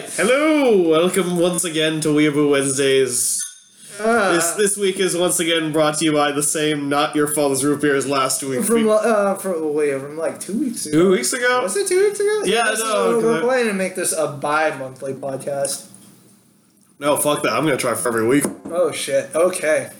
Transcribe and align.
right, 0.00 0.10
hello, 0.16 0.88
welcome 0.88 1.38
once 1.38 1.64
again 1.64 2.00
to 2.00 2.08
Weeaboo 2.08 2.50
Wednesdays. 2.50 3.42
Uh, 3.98 4.32
This 4.34 4.50
this 4.52 4.76
week 4.76 4.96
is 5.00 5.16
once 5.16 5.40
again 5.40 5.72
brought 5.72 5.96
to 5.98 6.04
you 6.04 6.12
by 6.12 6.30
the 6.32 6.42
same 6.42 6.88
not 6.90 7.14
your 7.16 7.26
father's 7.26 7.64
root 7.64 7.80
beer 7.80 7.96
as 7.96 8.06
last 8.06 8.42
week. 8.42 8.62
from 8.64 8.88
uh, 8.88 9.34
from 9.36 9.72
wait, 9.74 9.98
from 9.98 10.18
like 10.18 10.38
two 10.38 10.58
weeks 10.58 10.84
ago. 10.86 10.98
Two 10.98 11.10
weeks 11.12 11.32
ago. 11.32 11.62
Was 11.62 11.76
it 11.76 11.88
two 11.88 11.98
weeks 12.04 12.20
ago? 12.20 12.42
Yeah, 12.44 12.64
this 12.70 12.80
no, 12.80 13.18
is- 13.18 13.24
we're 13.24 13.40
planning 13.40 13.68
to 13.68 13.72
make 13.74 13.94
this 13.94 14.12
a 14.12 14.28
bi-monthly 14.28 15.14
podcast. 15.14 15.86
No, 16.98 17.16
fuck 17.16 17.42
that. 17.42 17.52
I'm 17.52 17.64
gonna 17.64 17.76
try 17.78 17.94
for 17.94 18.08
every 18.08 18.26
week. 18.26 18.44
Oh 18.66 18.92
shit. 18.92 19.34
Okay. 19.34 19.90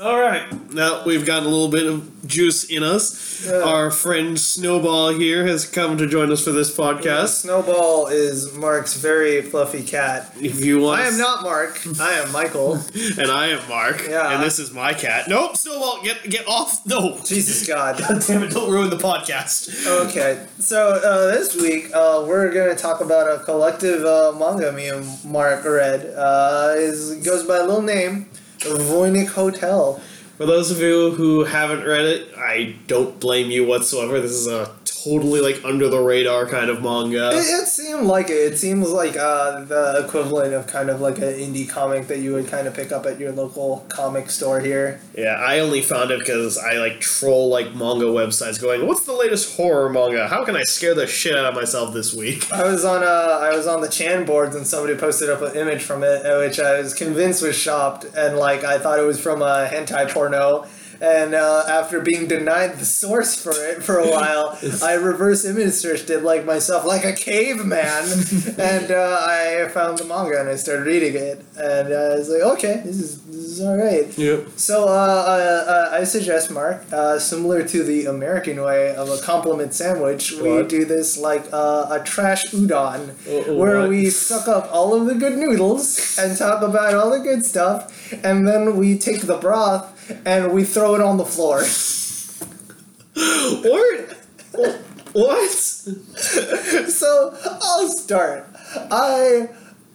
All 0.00 0.18
right. 0.18 0.72
Now 0.72 1.04
we've 1.04 1.26
got 1.26 1.42
a 1.42 1.48
little 1.48 1.68
bit 1.68 1.86
of 1.86 2.26
juice 2.26 2.64
in 2.64 2.82
us. 2.82 3.44
Yeah. 3.46 3.60
Our 3.60 3.90
friend 3.90 4.40
Snowball 4.40 5.10
here 5.10 5.46
has 5.46 5.66
come 5.66 5.98
to 5.98 6.06
join 6.06 6.32
us 6.32 6.42
for 6.42 6.52
this 6.52 6.74
podcast. 6.74 7.42
Snowball 7.42 8.06
is 8.06 8.54
Mark's 8.54 8.96
very 8.96 9.42
fluffy 9.42 9.82
cat. 9.82 10.32
If 10.40 10.64
you 10.64 10.80
want, 10.80 11.02
I 11.02 11.06
am 11.06 11.18
not 11.18 11.42
Mark. 11.42 11.86
I 12.00 12.12
am 12.12 12.32
Michael. 12.32 12.76
and 13.18 13.30
I 13.30 13.48
am 13.48 13.68
Mark. 13.68 14.06
Yeah. 14.08 14.32
And 14.32 14.42
this 14.42 14.58
is 14.58 14.72
my 14.72 14.94
cat. 14.94 15.28
Nope, 15.28 15.58
Snowball, 15.58 16.02
get 16.02 16.30
get 16.30 16.48
off. 16.48 16.86
No. 16.86 17.20
Jesus 17.22 17.66
God. 17.66 17.98
God 18.08 18.22
damn 18.26 18.42
it! 18.42 18.52
Don't 18.52 18.70
ruin 18.70 18.88
the 18.88 18.96
podcast. 18.96 19.86
Okay, 20.08 20.46
so 20.58 20.92
uh, 20.92 21.26
this 21.26 21.54
week 21.60 21.90
uh, 21.92 22.24
we're 22.26 22.50
gonna 22.54 22.74
talk 22.74 23.02
about 23.02 23.26
a 23.26 23.44
collective 23.44 24.02
uh, 24.06 24.32
manga 24.38 24.72
me 24.72 24.88
and 24.88 25.06
Mark 25.26 25.62
read. 25.66 26.06
Uh, 26.16 26.72
is 26.76 27.22
goes 27.22 27.44
by 27.44 27.58
a 27.58 27.64
little 27.64 27.82
name, 27.82 28.29
Voynich 28.60 29.28
Hotel. 29.28 30.00
For 30.36 30.46
those 30.46 30.70
of 30.70 30.80
you 30.80 31.10
who 31.12 31.44
haven't 31.44 31.84
read 31.84 32.06
it, 32.06 32.34
I 32.36 32.76
don't 32.86 33.18
blame 33.20 33.50
you 33.50 33.66
whatsoever. 33.66 34.20
This 34.20 34.32
is 34.32 34.46
a 34.46 34.74
totally 35.04 35.40
like 35.40 35.64
under 35.64 35.88
the 35.88 36.00
radar 36.00 36.46
kind 36.46 36.70
of 36.70 36.82
manga. 36.82 37.30
It, 37.30 37.38
it 37.38 37.66
seemed 37.66 38.06
like 38.06 38.30
it. 38.30 38.52
It 38.52 38.58
seems 38.58 38.90
like 38.90 39.16
uh, 39.16 39.64
the 39.64 40.04
equivalent 40.04 40.54
of 40.54 40.66
kind 40.66 40.90
of 40.90 41.00
like 41.00 41.18
an 41.18 41.34
indie 41.34 41.68
comic 41.68 42.06
that 42.08 42.18
you 42.18 42.32
would 42.34 42.48
kind 42.48 42.66
of 42.66 42.74
pick 42.74 42.92
up 42.92 43.06
at 43.06 43.18
your 43.18 43.32
local 43.32 43.84
comic 43.88 44.30
store 44.30 44.60
here. 44.60 45.00
Yeah, 45.16 45.34
I 45.34 45.60
only 45.60 45.82
found 45.82 46.10
it 46.10 46.20
because 46.20 46.58
I 46.58 46.74
like 46.74 47.00
troll 47.00 47.48
like 47.48 47.74
manga 47.74 48.06
websites 48.06 48.60
going, 48.60 48.86
"What's 48.86 49.04
the 49.04 49.12
latest 49.12 49.56
horror 49.56 49.88
manga? 49.88 50.28
How 50.28 50.44
can 50.44 50.56
I 50.56 50.64
scare 50.64 50.94
the 50.94 51.06
shit 51.06 51.36
out 51.36 51.46
of 51.46 51.54
myself 51.54 51.94
this 51.94 52.14
week?" 52.14 52.50
I 52.52 52.64
was 52.64 52.84
on 52.84 53.02
uh, 53.02 53.38
I 53.40 53.56
was 53.56 53.66
on 53.66 53.80
the 53.80 53.88
Chan 53.88 54.24
boards 54.26 54.54
and 54.54 54.66
somebody 54.66 54.96
posted 54.96 55.30
up 55.30 55.42
an 55.42 55.56
image 55.56 55.82
from 55.82 56.02
it, 56.02 56.26
uh, 56.26 56.38
which 56.38 56.58
I 56.60 56.80
was 56.80 56.94
convinced 56.94 57.42
was 57.42 57.56
shopped, 57.56 58.04
and 58.16 58.36
like 58.36 58.64
I 58.64 58.78
thought 58.78 58.98
it 58.98 59.06
was 59.06 59.20
from 59.20 59.42
a 59.42 59.68
hentai 59.70 60.10
porno. 60.10 60.66
And 61.00 61.34
uh, 61.34 61.64
after 61.66 62.00
being 62.00 62.28
denied 62.28 62.78
the 62.78 62.84
source 62.84 63.40
for 63.40 63.52
it 63.52 63.82
for 63.82 63.98
a 63.98 64.10
while, 64.10 64.58
I 64.82 64.94
reverse 64.94 65.46
image 65.46 65.72
searched 65.72 66.10
it 66.10 66.22
like 66.22 66.44
myself, 66.44 66.84
like 66.84 67.04
a 67.04 67.14
caveman, 67.14 68.04
and 68.58 68.90
uh, 68.90 69.20
I 69.22 69.68
found 69.72 69.98
the 69.98 70.04
manga 70.04 70.38
and 70.38 70.48
I 70.48 70.56
started 70.56 70.86
reading 70.86 71.14
it, 71.14 71.42
and 71.56 71.92
uh, 71.92 71.96
I 71.96 72.14
was 72.16 72.28
like, 72.28 72.42
okay, 72.42 72.82
this 72.84 73.00
is 73.00 73.22
this 73.22 73.36
is 73.36 73.60
all 73.62 73.78
right. 73.78 74.16
Yep. 74.18 74.48
So 74.56 74.88
uh, 74.88 74.90
uh, 74.90 75.90
uh, 75.92 75.98
I 75.98 76.04
suggest, 76.04 76.50
Mark, 76.50 76.84
uh, 76.92 77.18
similar 77.18 77.66
to 77.66 77.82
the 77.82 78.04
American 78.04 78.60
way 78.60 78.94
of 78.94 79.08
a 79.08 79.18
compliment 79.22 79.72
sandwich, 79.72 80.32
we 80.32 80.62
do 80.64 80.84
this 80.84 81.16
like 81.16 81.44
uh, 81.52 81.86
a 81.90 82.04
trash 82.04 82.44
udon, 82.52 83.14
where 83.56 83.80
what? 83.80 83.88
we 83.88 84.10
suck 84.10 84.48
up 84.48 84.68
all 84.70 84.94
of 84.94 85.06
the 85.06 85.14
good 85.14 85.38
noodles 85.38 86.18
and 86.18 86.36
talk 86.36 86.62
about 86.62 86.94
all 86.94 87.10
the 87.10 87.20
good 87.20 87.44
stuff, 87.44 88.12
and 88.22 88.46
then 88.46 88.76
we 88.76 88.98
take 88.98 89.22
the 89.22 89.38
broth 89.38 89.96
and 90.24 90.52
we 90.52 90.64
throw 90.64 90.94
it 90.94 91.00
on 91.00 91.16
the 91.16 91.24
floor. 91.24 91.64
Or 93.16 94.06
what? 95.12 95.50
so 95.50 97.36
I'll 97.44 97.88
start. 97.88 98.46
I. 98.90 99.48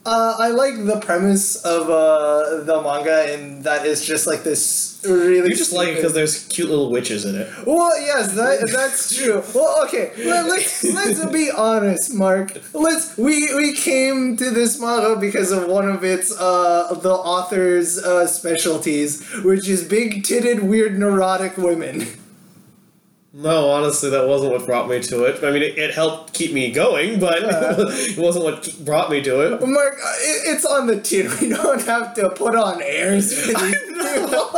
Uh, 0.06 0.36
I 0.38 0.50
like 0.50 0.86
the 0.86 1.00
premise 1.00 1.56
of 1.66 1.89
uh, 1.89 2.64
the 2.64 2.80
manga, 2.80 3.34
and 3.34 3.64
that 3.64 3.88
is 3.88 4.06
just 4.06 4.28
like 4.28 4.44
this 4.44 5.03
really. 5.03 5.50
You 5.50 5.55
just 5.55 5.73
like 5.73 5.89
it 5.89 5.95
because 5.95 6.14
there's 6.14 6.45
cute 6.45 6.70
little 6.70 6.92
witches 6.92 7.26
in 7.26 7.33
it. 7.33 7.52
Well, 7.66 7.99
yes, 7.99 8.33
that, 8.33 8.70
that's 8.71 9.16
true. 9.17 9.42
Well, 9.55 9.83
okay, 9.86 10.11
let, 10.23 10.45
let's 10.45 10.83
let's 10.83 11.26
be 11.26 11.49
honest, 11.58 12.14
Mark. 12.14 12.55
Let's 12.73 13.17
we 13.17 13.55
we 13.55 13.73
came 13.73 14.38
to 14.38 14.52
this 14.52 14.80
manga 14.80 15.20
because 15.20 15.52
of 15.52 15.67
one 15.67 15.89
of 15.89 16.04
its 16.04 16.32
uh 16.37 16.93
the 17.02 17.14
author's 17.14 17.98
uh, 17.98 18.27
specialties, 18.27 19.26
which 19.43 19.67
is 19.67 19.83
big 19.83 20.22
titted, 20.22 20.61
weird, 20.61 20.99
neurotic 20.99 21.58
women. 21.58 22.05
No, 23.38 23.70
honestly, 23.70 24.10
that 24.12 24.26
wasn't 24.30 24.54
what 24.54 24.66
brought 24.66 24.88
me 24.88 25.02
to 25.02 25.26
it. 25.26 25.44
I 25.44 25.52
mean, 25.52 25.62
it, 25.62 25.78
it 25.78 25.94
helped 25.94 26.32
keep 26.34 26.54
me 26.54 26.72
going, 26.72 27.20
but 27.20 27.42
Yeah. 27.42 27.76
it 27.78 28.18
wasn't 28.18 28.46
what 28.46 28.64
ke- 28.64 28.78
brought 28.80 29.12
me 29.12 29.22
to 29.23 29.42
it. 29.42 29.60
Mark, 29.60 29.94
uh, 30.02 30.14
it, 30.20 30.56
it's 30.56 30.66
on 30.66 30.88
the 30.88 31.02
tin. 31.02 31.30
We 31.42 31.50
don't 31.50 31.82
have 31.84 32.14
to 32.14 32.30
put 32.30 32.56
on 32.56 32.82
airs. 32.82 33.34
For 33.38 33.48
these 33.48 33.76
people. 33.76 34.52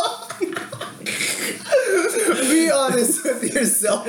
be 2.52 2.70
honest 2.70 3.24
with 3.24 3.44
yourself. 3.52 4.06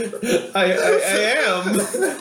I, 0.55 0.73
I, 0.73 1.01
I 1.03 1.19
am. 1.49 2.21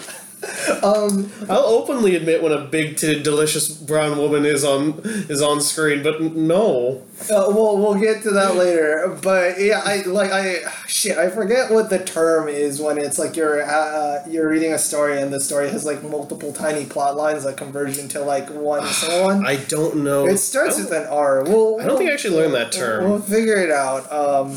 Um, 0.83 1.31
I'll 1.49 1.65
openly 1.65 2.15
admit 2.15 2.43
when 2.43 2.51
a 2.51 2.61
big 2.61 2.95
titted, 2.95 3.23
delicious 3.23 3.69
brown 3.69 4.17
woman 4.19 4.45
is 4.45 4.63
on 4.63 5.01
is 5.03 5.41
on 5.41 5.61
screen, 5.61 6.03
but 6.03 6.21
n- 6.21 6.47
no. 6.47 7.01
Uh, 7.23 7.45
we'll 7.49 7.77
we'll 7.77 7.95
get 7.99 8.21
to 8.23 8.29
that 8.31 8.55
later, 8.55 9.17
but 9.23 9.59
yeah, 9.59 9.81
I 9.83 10.03
like 10.03 10.31
I 10.31 10.59
shit. 10.87 11.17
I 11.17 11.29
forget 11.29 11.71
what 11.71 11.89
the 11.89 11.97
term 12.03 12.47
is 12.47 12.79
when 12.79 12.99
it's 12.99 13.17
like 13.17 13.35
you're 13.35 13.63
uh, 13.63 14.23
you're 14.29 14.47
reading 14.47 14.73
a 14.73 14.77
story 14.77 15.19
and 15.19 15.33
the 15.33 15.41
story 15.41 15.69
has 15.69 15.85
like 15.85 16.03
multiple 16.03 16.53
tiny 16.53 16.85
plot 16.85 17.15
lines 17.17 17.43
that 17.43 17.57
converge 17.57 17.97
into 17.97 18.21
like 18.21 18.47
one 18.51 18.85
single 18.85 19.23
one. 19.23 19.45
I 19.47 19.55
don't 19.55 20.03
know. 20.03 20.27
It 20.27 20.37
starts 20.37 20.77
with 20.77 20.91
an 20.91 21.07
R. 21.07 21.43
We'll, 21.45 21.81
I 21.81 21.85
don't 21.85 21.97
think 21.97 22.11
I 22.11 22.13
actually 22.13 22.37
learned 22.37 22.53
that 22.53 22.71
We'll, 22.73 22.79
term. 22.87 23.09
we'll 23.09 23.21
figure 23.21 23.57
it 23.57 23.71
out. 23.71 24.03
Um, 24.11 24.55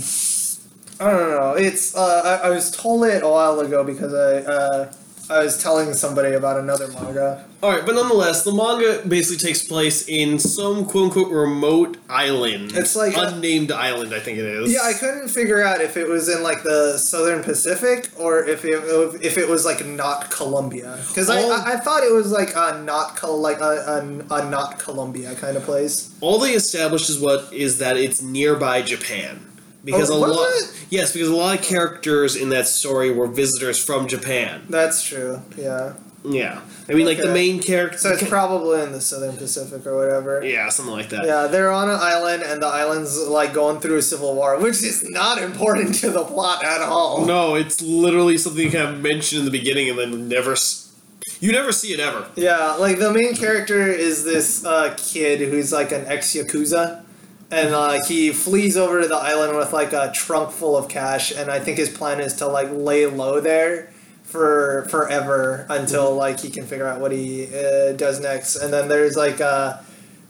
I 1.00 1.10
don't 1.10 1.30
know. 1.30 1.54
It's 1.54 1.96
uh, 1.96 2.40
I, 2.42 2.48
I 2.48 2.50
was 2.50 2.70
told 2.70 3.04
it 3.04 3.22
a 3.22 3.28
while 3.28 3.58
ago 3.60 3.82
because 3.82 4.12
I 4.12 4.42
uh, 4.50 4.92
I 5.30 5.44
was 5.44 5.62
telling 5.62 5.94
somebody 5.94 6.34
about 6.34 6.58
another 6.58 6.88
manga. 6.88 7.44
All 7.62 7.70
right, 7.70 7.84
but 7.84 7.94
nonetheless, 7.94 8.42
the 8.42 8.52
manga 8.52 9.06
basically 9.06 9.36
takes 9.36 9.62
place 9.62 10.08
in 10.08 10.38
some 10.38 10.86
quote 10.86 11.04
unquote 11.04 11.30
remote 11.30 11.98
island. 12.08 12.72
It's 12.74 12.96
like 12.96 13.14
unnamed 13.16 13.70
island, 13.70 14.14
I 14.14 14.20
think 14.20 14.38
it 14.38 14.44
is. 14.44 14.72
Yeah, 14.72 14.80
I 14.82 14.94
couldn't 14.94 15.28
figure 15.28 15.62
out 15.62 15.80
if 15.80 15.96
it 15.96 16.08
was 16.08 16.28
in 16.28 16.42
like 16.42 16.62
the 16.62 16.98
Southern 16.98 17.42
Pacific 17.42 18.10
or 18.18 18.44
if 18.44 18.64
it 18.64 18.82
if 19.22 19.38
it 19.38 19.48
was 19.48 19.64
like 19.64 19.84
not 19.86 20.30
Colombia 20.30 20.98
because 21.08 21.30
I. 21.30 21.40
I 21.40 21.70
I 21.74 21.76
thought 21.76 22.02
it 22.02 22.12
was 22.12 22.32
like 22.32 22.50
a 22.56 22.82
not 22.82 23.16
Col- 23.16 23.40
like 23.40 23.60
a, 23.60 24.24
a, 24.30 24.34
a 24.34 24.50
not 24.50 24.78
Colombia 24.78 25.34
kind 25.34 25.56
of 25.56 25.62
place. 25.62 26.14
All 26.20 26.38
they 26.38 26.52
established 26.52 27.08
is 27.08 27.20
what 27.20 27.52
is 27.52 27.78
that 27.78 27.96
it's 27.96 28.20
nearby 28.22 28.82
Japan. 28.82 29.46
Because 29.84 30.10
Oh, 30.10 30.16
a 30.16 30.18
lot, 30.18 30.48
it? 30.56 30.84
yes, 30.90 31.12
because 31.12 31.28
a 31.28 31.34
lot 31.34 31.58
of 31.58 31.64
characters 31.64 32.36
in 32.36 32.50
that 32.50 32.66
story 32.66 33.10
were 33.10 33.26
visitors 33.26 33.82
from 33.82 34.06
Japan. 34.08 34.62
That's 34.68 35.02
true. 35.02 35.40
Yeah. 35.56 35.94
Yeah, 36.22 36.60
I 36.86 36.92
mean, 36.92 37.06
like 37.06 37.16
the 37.16 37.32
main 37.32 37.62
character. 37.62 37.96
So 37.96 38.10
it's 38.10 38.28
probably 38.28 38.82
in 38.82 38.92
the 38.92 39.00
Southern 39.00 39.38
Pacific 39.38 39.86
or 39.86 39.96
whatever. 39.96 40.44
yeah, 40.44 40.68
something 40.68 40.92
like 40.92 41.08
that. 41.08 41.24
Yeah, 41.24 41.46
they're 41.46 41.70
on 41.72 41.88
an 41.88 41.96
island, 41.98 42.42
and 42.42 42.60
the 42.62 42.66
island's 42.66 43.16
like 43.16 43.54
going 43.54 43.80
through 43.80 43.96
a 43.96 44.02
civil 44.02 44.34
war, 44.34 44.58
which 44.58 44.82
is 44.82 45.02
not 45.08 45.40
important 45.40 45.94
to 46.02 46.10
the 46.10 46.22
plot 46.24 46.62
at 46.62 46.82
all. 46.82 47.24
No, 47.24 47.54
it's 47.54 47.80
literally 47.80 48.36
something 48.36 48.62
you 48.66 48.70
kind 48.70 48.94
of 48.94 49.00
mentioned 49.00 49.38
in 49.38 49.44
the 49.46 49.50
beginning 49.50 49.88
and 49.88 49.98
then 49.98 50.28
never. 50.28 50.52
s- 50.52 50.92
You 51.40 51.52
never 51.52 51.72
see 51.72 51.94
it 51.94 52.00
ever. 52.00 52.26
Yeah, 52.36 52.72
like 52.74 52.98
the 52.98 53.14
main 53.14 53.34
character 53.34 53.86
is 53.86 54.22
this 54.24 54.62
uh, 54.62 54.94
kid 54.98 55.40
who's 55.48 55.72
like 55.72 55.90
an 55.90 56.04
ex 56.04 56.34
yakuza, 56.34 57.02
and 57.50 57.72
like 57.72 58.06
he 58.06 58.32
flees 58.32 58.76
over 58.76 59.02
to 59.02 59.08
the 59.08 59.16
island 59.16 59.56
with 59.56 59.72
like 59.72 59.92
a 59.92 60.12
trunk 60.14 60.50
full 60.52 60.76
of 60.76 60.88
cash, 60.88 61.32
and 61.32 61.50
I 61.50 61.58
think 61.58 61.78
his 61.78 61.88
plan 61.88 62.20
is 62.20 62.34
to 62.36 62.46
like 62.46 62.68
lay 62.70 63.06
low 63.06 63.40
there 63.40 63.90
for 64.30 64.86
forever 64.88 65.66
until 65.68 66.14
like 66.14 66.40
he 66.40 66.50
can 66.50 66.64
figure 66.64 66.86
out 66.86 67.00
what 67.00 67.12
he 67.12 67.46
uh, 67.46 67.92
does 67.92 68.20
next. 68.20 68.56
And 68.56 68.72
then 68.72 68.88
there's 68.88 69.16
like 69.16 69.40
a, 69.40 69.84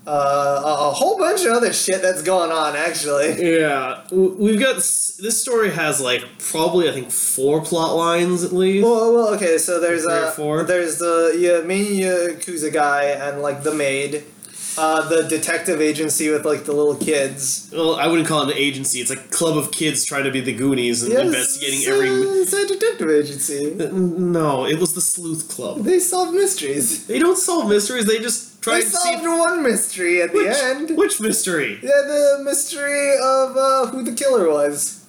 uh, 0.07 0.11
a 0.11 0.89
a 0.89 0.93
whole 0.93 1.19
bunch 1.19 1.45
of 1.45 1.53
other 1.53 1.73
shit 1.75 2.01
that's 2.01 2.23
going 2.23 2.51
on 2.51 2.75
actually. 2.75 3.37
Yeah, 3.61 4.07
we've 4.11 4.59
got 4.59 4.77
this 4.77 5.41
story 5.41 5.71
has 5.71 6.01
like 6.01 6.25
probably 6.39 6.89
I 6.89 6.93
think 6.93 7.11
four 7.11 7.61
plot 7.63 7.95
lines 7.95 8.43
at 8.43 8.53
least. 8.53 8.87
Well, 8.87 9.15
well, 9.15 9.35
okay. 9.35 9.59
So 9.59 9.79
there's 9.81 10.07
or 10.07 10.11
uh, 10.11 10.31
four? 10.31 10.63
there's 10.63 10.99
the 10.99 11.37
yeah, 11.39 11.67
main 11.67 11.93
yakuza 12.01 12.73
guy 12.73 13.05
and 13.05 13.43
like 13.43 13.63
the 13.63 13.75
maid, 13.75 14.25
uh, 14.81 15.09
the 15.09 15.23
detective 15.29 15.81
agency 15.81 16.31
with 16.31 16.45
like 16.45 16.65
the 16.65 16.73
little 16.73 16.97
kids. 16.97 17.71
Well, 17.73 17.97
I 17.97 18.07
wouldn't 18.07 18.27
call 18.27 18.43
it 18.49 18.53
an 18.53 18.57
agency. 18.57 19.01
It's 19.01 19.11
a 19.11 19.17
club 19.17 19.57
of 19.59 19.71
kids 19.73 20.05
trying 20.05 20.25
to 20.25 20.31
be 20.31 20.41
the 20.41 20.55
Goonies 20.55 21.03
and 21.03 21.13
Yes, 21.13 21.23
investigating 21.27 21.81
every. 21.93 22.09
a- 22.09 22.43
It's 22.43 22.53
a 22.53 22.67
detective 22.67 23.11
agency. 23.11 23.75
No, 23.93 24.65
it 24.67 24.79
was 24.81 24.95
the 24.95 25.01
Sleuth 25.01 25.49
Club. 25.49 25.85
They 25.85 25.99
solve 25.99 26.33
mysteries. 26.35 27.07
They 27.07 27.19
don't 27.19 27.37
solve 27.39 27.69
mysteries. 27.69 28.07
They 28.07 28.19
just 28.19 28.63
try 28.63 28.75
They 28.77 28.81
to 28.83 28.87
see 28.91 28.97
solved 28.97 29.25
one 29.25 29.63
mystery 29.63 30.23
at 30.23 30.33
which, 30.33 30.47
the 30.47 30.65
end. 30.65 30.97
which 30.97 31.21
mystery. 31.21 31.79
Yeah, 31.83 32.03
the 32.07 32.41
mystery 32.45 33.13
of 33.23 33.57
uh, 33.57 33.87
who 33.89 34.03
the 34.03 34.13
killer 34.13 34.49
was. 34.51 35.00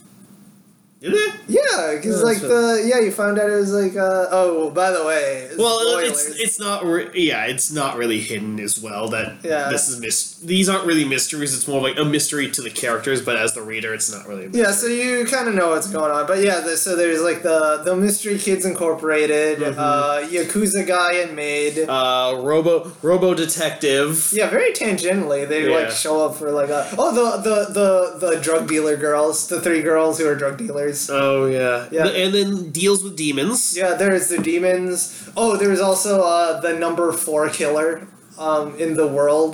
Yeah, 1.02 1.96
because 1.96 2.22
like 2.24 2.40
the 2.40 2.84
yeah, 2.86 3.00
you 3.00 3.12
found 3.12 3.40
out 3.40 3.50
it 3.50 3.56
was 3.56 3.74
like 3.74 3.96
uh, 3.96 4.28
oh 4.32 4.70
by 4.70 4.92
the 4.92 5.04
way. 5.04 5.50
Well, 5.58 5.80
spoilers. 5.80 6.28
it's 6.28 6.40
it's 6.40 6.60
not 6.60 6.86
re- 6.86 7.10
yeah, 7.16 7.46
it's 7.46 7.72
not 7.72 7.98
really 7.98 8.20
hidden 8.20 8.60
as 8.60 8.80
well 8.80 9.08
that 9.10 9.38
Yeah. 9.44 9.70
this 9.72 9.90
is 9.90 10.00
mis- 10.00 10.36
these 10.44 10.70
aren't 10.70 10.86
really 10.86 11.04
mysteries. 11.06 11.56
It's 11.56 11.68
more 11.68 11.82
like 11.82 11.98
a 11.98 12.06
mystery 12.06 12.52
to 12.52 12.62
the 12.62 12.70
characters, 12.70 13.22
but 13.24 13.36
as 13.36 13.54
the 13.54 13.64
reader, 13.64 13.94
it's 13.96 14.12
not 14.12 14.28
really. 14.28 14.50
Yeah, 14.52 14.72
so 14.72 14.86
you 14.88 15.26
kind 15.26 15.48
of 15.48 15.56
know 15.56 15.70
what's 15.70 15.88
going 15.90 16.12
on, 16.12 16.28
but 16.28 16.40
yeah. 16.44 16.60
The, 16.62 16.78
so 16.78 16.96
there's 16.96 17.22
like 17.22 17.42
the 17.42 17.82
the 17.84 17.96
Mystery 17.96 18.38
Kids 18.38 18.64
Incorporated, 18.66 19.58
Mhm. 19.60 19.76
uh, 19.78 20.22
Yakuza 20.28 20.86
guy 20.86 21.14
and 21.16 21.36
maid. 21.36 21.80
Uh, 21.90 22.40
Robo 22.44 22.92
Robo 23.02 23.34
Detective. 23.34 24.30
yeah, 24.34 24.50
very 24.50 24.72
tangentially, 24.74 25.48
they 25.48 25.68
Yeah. 25.68 25.78
like 25.78 25.92
show 25.92 26.24
up 26.26 26.36
for 26.36 26.52
like 26.52 26.70
a 26.70 26.88
oh 26.98 27.12
the 27.12 27.42
the 27.42 27.74
the 27.74 28.28
the 28.34 28.40
drug 28.40 28.68
dealer 28.68 28.96
girls, 28.98 29.48
the 29.48 29.60
three 29.60 29.82
girls 29.82 30.20
who 30.20 30.28
are 30.28 30.36
drug 30.36 30.58
dealers. 30.58 30.91
Oh 31.10 31.46
yeah. 31.46 31.88
Yeah. 31.92 32.08
And 32.08 32.34
then 32.34 32.72
deals 32.72 33.04
with 33.04 33.16
demons. 33.16 33.76
Yeah, 33.78 33.94
there's 33.96 34.28
the 34.30 34.38
demons. 34.40 35.30
Oh, 35.36 35.56
there's 35.58 35.80
also 35.80 36.22
uh, 36.22 36.60
the 36.62 36.74
number 36.78 37.12
four 37.12 37.50
killer 37.50 38.08
um, 38.38 38.76
in 38.80 38.96
the 38.96 39.08
world. 39.08 39.54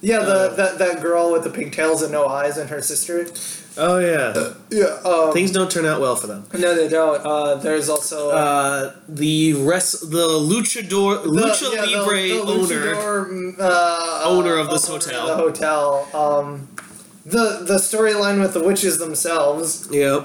Yeah, 0.00 0.20
the, 0.20 0.38
Uh. 0.52 0.54
that 0.54 0.78
that 0.78 1.02
girl 1.02 1.32
with 1.32 1.42
the 1.42 1.50
pigtails 1.50 2.02
and 2.02 2.12
no 2.12 2.26
eyes 2.26 2.56
and 2.56 2.70
her 2.70 2.80
sister. 2.82 3.26
Oh 3.76 3.98
yeah. 3.98 4.54
Yeah. 4.70 5.00
Um, 5.10 5.32
Things 5.32 5.50
don't 5.50 5.70
turn 5.70 5.86
out 5.86 6.00
well 6.00 6.14
for 6.16 6.26
them. 6.26 6.42
no, 6.52 6.74
they 6.74 6.88
don't. 6.88 7.20
Uh, 7.24 7.54
there's 7.56 7.88
also 7.88 8.30
Uh, 8.30 8.92
the 9.08 9.54
rest, 9.54 10.10
the 10.10 10.26
luchador, 10.52 11.22
the- 11.22 11.30
lucha 11.30 11.68
yeah, 11.74 11.82
libre 11.98 12.28
the 12.28 12.40
owner. 12.42 12.94
luchador, 12.94 13.54
uh, 13.58 14.22
Owner 14.24 14.56
of 14.58 14.68
this 14.70 14.88
owner 14.88 14.98
hotel. 14.98 15.26
The 15.26 15.36
hotel. 15.46 15.82
Um, 16.22 16.68
the 17.26 17.44
the 17.70 17.78
storyline 17.78 18.38
with 18.40 18.52
the 18.54 18.62
witches 18.62 18.98
themselves. 18.98 19.88
Yep. 19.90 20.22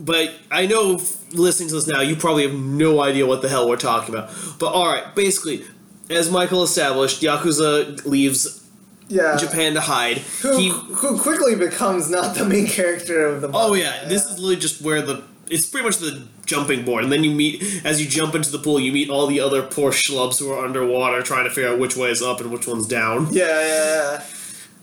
But 0.00 0.34
I 0.50 0.66
know, 0.66 1.00
listening 1.32 1.68
to 1.70 1.74
this 1.76 1.86
now, 1.86 2.00
you 2.00 2.16
probably 2.16 2.44
have 2.48 2.54
no 2.58 3.00
idea 3.02 3.26
what 3.26 3.42
the 3.42 3.48
hell 3.48 3.68
we're 3.68 3.76
talking 3.76 4.14
about. 4.14 4.30
But 4.58 4.72
alright, 4.74 5.14
basically, 5.14 5.64
as 6.10 6.30
Michael 6.30 6.62
established, 6.62 7.20
Yakuza 7.22 8.04
leaves 8.06 8.64
Yeah. 9.08 9.36
Japan 9.36 9.74
to 9.74 9.80
hide. 9.80 10.18
Who, 10.42 10.56
He, 10.58 10.68
who 10.68 11.18
quickly 11.18 11.54
becomes 11.54 12.10
not 12.10 12.34
the 12.36 12.44
main 12.44 12.66
character 12.66 13.26
of 13.26 13.40
the. 13.40 13.48
oh 13.52 13.72
manga. 13.72 13.78
yeah, 13.78 14.08
this 14.08 14.24
is 14.26 14.38
literally 14.38 14.56
just 14.56 14.82
where 14.82 15.02
the 15.02 15.22
it's 15.50 15.64
pretty 15.64 15.86
much 15.86 15.96
the 15.96 16.26
jumping 16.44 16.84
board, 16.84 17.04
and 17.04 17.10
then 17.10 17.24
you 17.24 17.30
meet 17.30 17.62
as 17.82 18.02
you 18.02 18.06
jump 18.06 18.34
into 18.34 18.50
the 18.52 18.58
pool, 18.58 18.78
you 18.78 18.92
meet 18.92 19.08
all 19.08 19.26
the 19.26 19.40
other 19.40 19.62
poor 19.62 19.92
schlubs 19.92 20.38
who 20.38 20.50
are 20.52 20.62
underwater 20.62 21.22
trying 21.22 21.44
to 21.44 21.50
figure 21.50 21.70
out 21.70 21.78
which 21.78 21.96
way 21.96 22.10
is 22.10 22.20
up 22.20 22.40
and 22.42 22.52
which 22.52 22.66
one's 22.66 22.86
down. 22.86 23.32
Yeah, 23.32 23.46
yeah, 23.46 23.66
yeah. 24.20 24.24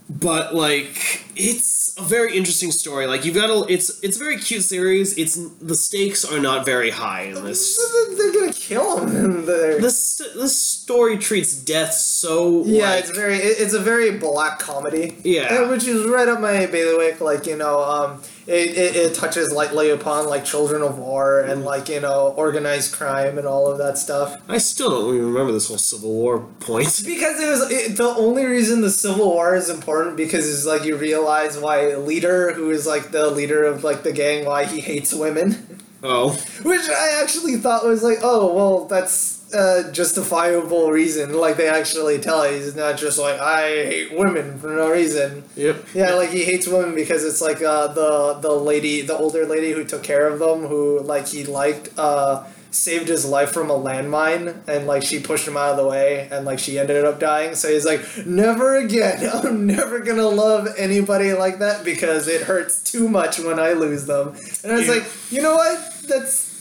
but 0.09 0.55
like 0.55 1.23
it's 1.35 1.84
a 1.97 2.03
very 2.03 2.35
interesting 2.35 2.71
story 2.71 3.07
like 3.07 3.23
you've 3.23 3.35
got 3.35 3.49
a 3.49 3.71
it's 3.71 4.03
it's 4.03 4.17
a 4.17 4.19
very 4.19 4.37
cute 4.37 4.63
series 4.63 5.17
it's 5.17 5.35
the 5.59 5.75
stakes 5.75 6.25
are 6.25 6.39
not 6.39 6.65
very 6.65 6.89
high 6.89 7.21
in 7.21 7.43
this 7.45 7.77
They're 8.17 8.33
gonna 8.33 8.53
kill 8.53 9.05
him. 9.05 9.45
This 9.45 10.21
this 10.35 10.59
story 10.59 11.17
treats 11.17 11.55
death 11.55 11.93
so 11.93 12.63
yeah, 12.65 12.89
like, 12.89 13.03
it's 13.03 13.11
very. 13.11 13.37
It's 13.37 13.73
a 13.73 13.79
very 13.79 14.17
black 14.17 14.59
comedy. 14.59 15.17
Yeah. 15.23 15.43
Uh, 15.43 15.69
which 15.69 15.85
is 15.85 16.05
right 16.07 16.27
up 16.27 16.39
my 16.39 16.65
bailiwick. 16.65 17.21
Like 17.21 17.45
you 17.45 17.57
know, 17.57 17.83
um, 17.83 18.21
it, 18.47 18.77
it, 18.77 18.95
it 18.95 19.13
touches 19.15 19.51
lightly 19.51 19.89
upon 19.89 20.27
like 20.27 20.45
children 20.45 20.81
of 20.81 20.99
war 20.99 21.39
and 21.41 21.63
like 21.63 21.89
you 21.89 21.99
know 21.99 22.33
organized 22.37 22.93
crime 22.93 23.37
and 23.37 23.47
all 23.47 23.71
of 23.71 23.77
that 23.77 23.97
stuff. 23.97 24.37
i 24.47 24.57
still 24.57 24.89
don't 24.89 25.15
even 25.15 25.27
remember 25.27 25.51
this 25.51 25.67
whole 25.67 25.77
civil 25.77 26.11
war 26.13 26.39
point 26.59 27.01
Because 27.05 27.39
it 27.39 27.47
was 27.47 27.71
it, 27.71 27.97
the 27.97 28.07
only 28.09 28.45
reason 28.45 28.81
the 28.81 28.89
Civil 28.89 29.29
War 29.33 29.55
is 29.55 29.69
important 29.69 30.17
because 30.17 30.47
it's 30.51 30.65
like 30.65 30.83
you 30.83 30.95
realize 30.95 31.57
why 31.57 31.89
a 31.91 31.99
leader 31.99 32.53
who 32.53 32.69
is 32.71 32.85
like 32.85 33.11
the 33.11 33.29
leader 33.29 33.63
of 33.63 33.83
like 33.83 34.03
the 34.03 34.11
gang 34.11 34.45
why 34.45 34.65
he 34.65 34.79
hates 34.79 35.13
women. 35.13 35.81
oh 36.03 36.31
Which 36.63 36.87
I 36.89 37.19
actually 37.21 37.57
thought 37.57 37.83
was 37.85 38.03
like, 38.03 38.19
oh 38.21 38.53
well, 38.53 38.85
that's 38.85 39.34
a 39.55 39.89
justifiable 39.91 40.91
reason. 40.91 41.33
Like 41.33 41.57
they 41.57 41.67
actually 41.67 42.19
tell 42.19 42.43
it. 42.43 42.53
He's 42.55 42.75
not 42.75 42.97
just 42.97 43.17
like 43.17 43.39
I 43.39 43.67
hate 43.85 44.13
women 44.17 44.59
for 44.59 44.67
no 44.69 44.91
reason. 44.91 45.43
yep 45.55 45.83
Yeah, 45.93 46.13
like 46.13 46.29
he 46.29 46.43
hates 46.43 46.67
women 46.67 46.93
because 46.95 47.23
it's 47.23 47.41
like 47.41 47.61
uh, 47.61 47.87
the 47.87 48.33
the 48.41 48.51
lady, 48.51 49.01
the 49.01 49.17
older 49.17 49.45
lady 49.45 49.71
who 49.71 49.83
took 49.83 50.03
care 50.03 50.27
of 50.27 50.39
them, 50.39 50.67
who 50.67 50.99
like 50.99 51.27
he 51.27 51.43
liked, 51.45 51.89
uh, 51.97 52.43
saved 52.71 53.07
his 53.07 53.23
life 53.25 53.51
from 53.53 53.69
a 53.69 53.73
landmine, 53.73 54.53
and 54.67 54.85
like 54.85 55.01
she 55.01 55.17
pushed 55.19 55.47
him 55.47 55.55
out 55.55 55.71
of 55.71 55.77
the 55.77 55.87
way, 55.87 56.27
and 56.31 56.45
like 56.45 56.59
she 56.59 56.77
ended 56.77 57.05
up 57.05 57.19
dying. 57.19 57.55
So 57.55 57.69
he's 57.71 57.85
like, 57.85 58.01
never 58.25 58.75
again. 58.75 59.29
I'm 59.33 59.65
never 59.65 59.99
gonna 60.01 60.27
love 60.27 60.67
anybody 60.77 61.31
like 61.33 61.59
that 61.59 61.85
because 61.85 62.27
it 62.27 62.41
hurts 62.41 62.83
too 62.83 63.07
much 63.07 63.39
when 63.39 63.59
I 63.59 63.71
lose 63.73 64.05
them. 64.05 64.35
And 64.63 64.71
I 64.73 64.75
was 64.75 64.87
Yeah. 64.87 64.93
like, 64.95 65.05
you 65.31 65.41
know 65.41 65.55
what? 65.55 65.79
That's 66.07 66.51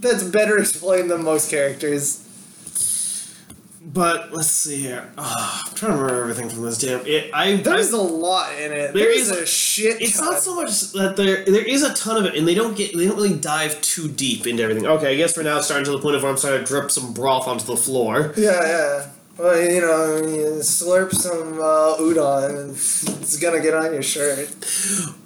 that's 0.00 0.22
better 0.24 0.58
explained 0.58 1.10
than 1.10 1.22
most 1.22 1.50
characters. 1.50 2.26
But 3.92 4.32
let's 4.32 4.48
see 4.50 4.76
here 4.82 5.10
oh, 5.18 5.62
i'm 5.66 5.74
trying 5.74 5.92
to 5.92 5.98
remember 5.98 6.20
everything 6.22 6.48
from 6.48 6.62
this 6.62 6.78
damn 6.78 7.04
it 7.06 7.30
i 7.34 7.56
There's 7.56 7.92
I, 7.94 7.98
a 7.98 8.00
lot 8.00 8.52
in 8.54 8.72
it. 8.72 8.92
There 8.92 9.04
There's 9.04 9.30
a 9.30 9.46
shit. 9.46 10.00
it's 10.00 10.16
ton. 10.18 10.32
not 10.32 10.40
so 10.42 10.54
much 10.54 10.92
that 10.92 11.16
there 11.16 11.44
there 11.44 11.64
is 11.64 11.82
a 11.82 11.92
ton 11.94 12.16
of 12.18 12.24
it 12.26 12.34
and 12.36 12.46
they 12.46 12.54
don't 12.54 12.76
get 12.76 12.96
they 12.96 13.06
don't 13.06 13.16
really 13.16 13.36
dive 13.38 13.80
too 13.80 14.08
deep 14.08 14.46
into 14.46 14.62
everything 14.62 14.86
okay 14.86 15.12
i 15.12 15.16
guess 15.16 15.34
for 15.34 15.42
now 15.42 15.56
it's 15.58 15.66
starting 15.66 15.84
to 15.86 15.90
the 15.92 15.98
point 15.98 16.16
of 16.16 16.22
where 16.22 16.30
i'm 16.30 16.36
starting 16.38 16.60
to 16.60 16.66
drip 16.66 16.90
some 16.90 17.12
broth 17.12 17.48
onto 17.48 17.64
the 17.64 17.76
floor 17.76 18.32
Yeah, 18.36 18.60
yeah. 18.62 19.06
Well, 19.38 19.58
you 19.58 19.80
know, 19.80 20.16
you 20.18 20.60
slurp 20.60 21.12
some 21.14 21.54
uh, 21.58 21.96
udon, 21.96 22.50
and 22.60 22.70
it's 22.72 23.38
gonna 23.38 23.60
get 23.62 23.72
on 23.72 23.90
your 23.94 24.02
shirt. 24.02 24.50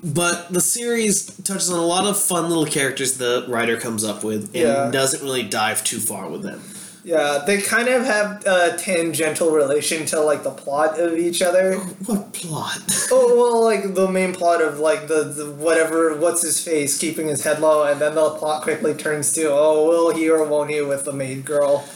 But 0.05 0.53
the 0.53 0.61
series 0.61 1.27
touches 1.39 1.69
on 1.69 1.81
a 1.81 1.85
lot 1.85 2.07
of 2.07 2.17
fun 2.17 2.49
little 2.49 2.67
characters 2.67 3.19
the 3.19 3.45
writer 3.49 3.77
comes 3.77 4.05
up 4.05 4.23
with 4.23 4.45
and 4.45 4.55
Yeah. 4.55 4.91
doesn't 4.93 5.21
really 5.25 5.43
dive 5.43 5.83
too 5.83 5.99
far 5.99 6.29
with 6.29 6.43
them. 6.43 6.63
Yeah, 7.07 7.43
they 7.47 7.61
kind 7.61 7.89
of 7.89 8.07
have 8.07 8.47
a 8.47 8.79
tangential 8.79 9.51
relation 9.51 10.07
to 10.07 10.21
like 10.21 10.43
the 10.43 10.51
plot 10.51 10.99
of 10.99 11.13
each 11.19 11.43
other. 11.43 11.75
What 12.07 12.33
plot? 12.33 12.81
Oh 13.11 13.37
well, 13.37 13.63
like 13.63 13.95
the 13.95 14.09
main 14.11 14.33
plot 14.33 14.63
of 14.63 14.79
like 14.79 15.07
the, 15.07 15.25
the 15.25 15.51
whatever 15.53 16.17
what's 16.17 16.41
his 16.43 16.65
face 16.65 16.97
keeping 16.99 17.29
his 17.29 17.45
head 17.45 17.61
low, 17.61 17.85
and 17.85 18.01
then 18.01 18.15
the 18.15 18.31
plot 18.31 18.63
quickly 18.63 18.95
turns 18.95 19.33
to 19.35 19.51
oh 19.51 19.87
will 19.87 20.15
he 20.15 20.31
or 20.31 20.45
won't 20.49 20.71
he 20.71 20.81
with 20.81 21.05
the 21.05 21.13
maid 21.13 21.45
girl. 21.45 21.87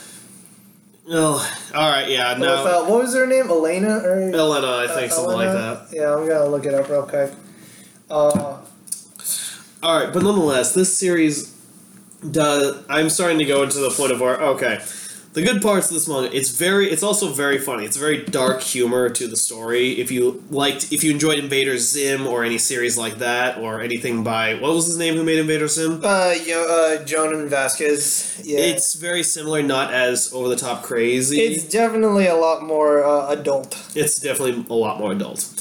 oh, 1.09 1.57
all 1.73 1.89
right, 1.89 2.07
yeah, 2.07 2.33
With, 2.33 2.41
no. 2.43 2.53
uh, 2.83 2.85
what 2.87 3.01
was 3.01 3.15
her 3.15 3.25
name? 3.25 3.49
Elena 3.49 3.97
or 4.03 4.19
Elena, 4.21 4.67
I 4.77 4.87
think 4.93 5.11
uh, 5.11 5.15
something 5.15 5.35
like 5.37 5.51
that. 5.51 5.87
Yeah, 5.91 6.13
I'm 6.13 6.27
gonna 6.27 6.45
look 6.45 6.65
it 6.67 6.73
up 6.75 6.87
real 6.87 7.01
quick. 7.03 7.31
Uh, 8.11 8.59
All 9.81 9.99
right, 10.03 10.13
but 10.13 10.21
nonetheless, 10.21 10.73
this 10.75 10.95
series 10.95 11.55
does. 12.29 12.83
I'm 12.89 13.09
starting 13.09 13.39
to 13.39 13.45
go 13.45 13.63
into 13.63 13.79
the 13.79 13.89
point 13.89 14.11
of 14.11 14.19
where 14.21 14.39
okay, 14.41 14.79
the 15.33 15.41
good 15.43 15.61
parts 15.61 15.87
of 15.89 15.93
this 15.93 16.07
manga. 16.07 16.35
It's 16.35 16.49
very. 16.49 16.89
It's 16.89 17.03
also 17.03 17.31
very 17.31 17.57
funny. 17.59 17.85
It's 17.85 17.97
very 17.97 18.23
dark 18.23 18.61
humor 18.61 19.09
to 19.09 19.27
the 19.27 19.35
story. 19.35 19.91
If 19.99 20.11
you 20.11 20.43
liked, 20.49 20.91
if 20.91 21.03
you 21.03 21.11
enjoyed 21.11 21.37
Invader 21.39 21.77
Zim 21.77 22.25
or 22.25 22.43
any 22.43 22.57
series 22.57 22.97
like 22.97 23.19
that, 23.19 23.57
or 23.59 23.81
anything 23.81 24.23
by 24.23 24.55
what 24.55 24.73
was 24.73 24.87
his 24.87 24.97
name 24.97 25.15
who 25.15 25.23
made 25.23 25.39
Invader 25.39 25.67
Zim? 25.67 26.01
uh, 26.03 26.33
yo, 26.45 26.63
uh, 26.63 27.03
Jhonen 27.05 27.47
Vasquez. 27.49 28.41
Yeah. 28.43 28.59
It's 28.59 28.95
very 28.95 29.23
similar, 29.23 29.61
not 29.61 29.93
as 29.93 30.33
over 30.33 30.47
the 30.49 30.55
top 30.55 30.83
crazy. 30.83 31.39
It's 31.41 31.63
definitely 31.65 32.27
a 32.27 32.35
lot 32.35 32.63
more 32.63 33.03
uh, 33.03 33.29
adult. 33.29 33.75
it's 33.95 34.19
definitely 34.19 34.65
a 34.69 34.73
lot 34.73 34.99
more 34.99 35.11
adult 35.11 35.55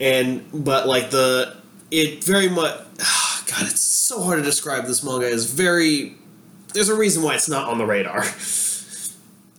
and 0.00 0.44
but 0.52 0.86
like 0.86 1.10
the 1.10 1.56
it 1.90 2.22
very 2.22 2.48
much 2.48 2.72
god 2.98 3.62
it's 3.62 3.80
so 3.80 4.22
hard 4.22 4.38
to 4.38 4.44
describe 4.44 4.84
this 4.86 5.02
manga 5.02 5.26
is 5.26 5.50
very 5.50 6.14
there's 6.72 6.88
a 6.88 6.94
reason 6.94 7.22
why 7.22 7.34
it's 7.34 7.48
not 7.48 7.68
on 7.68 7.78
the 7.78 7.86
radar 7.86 8.22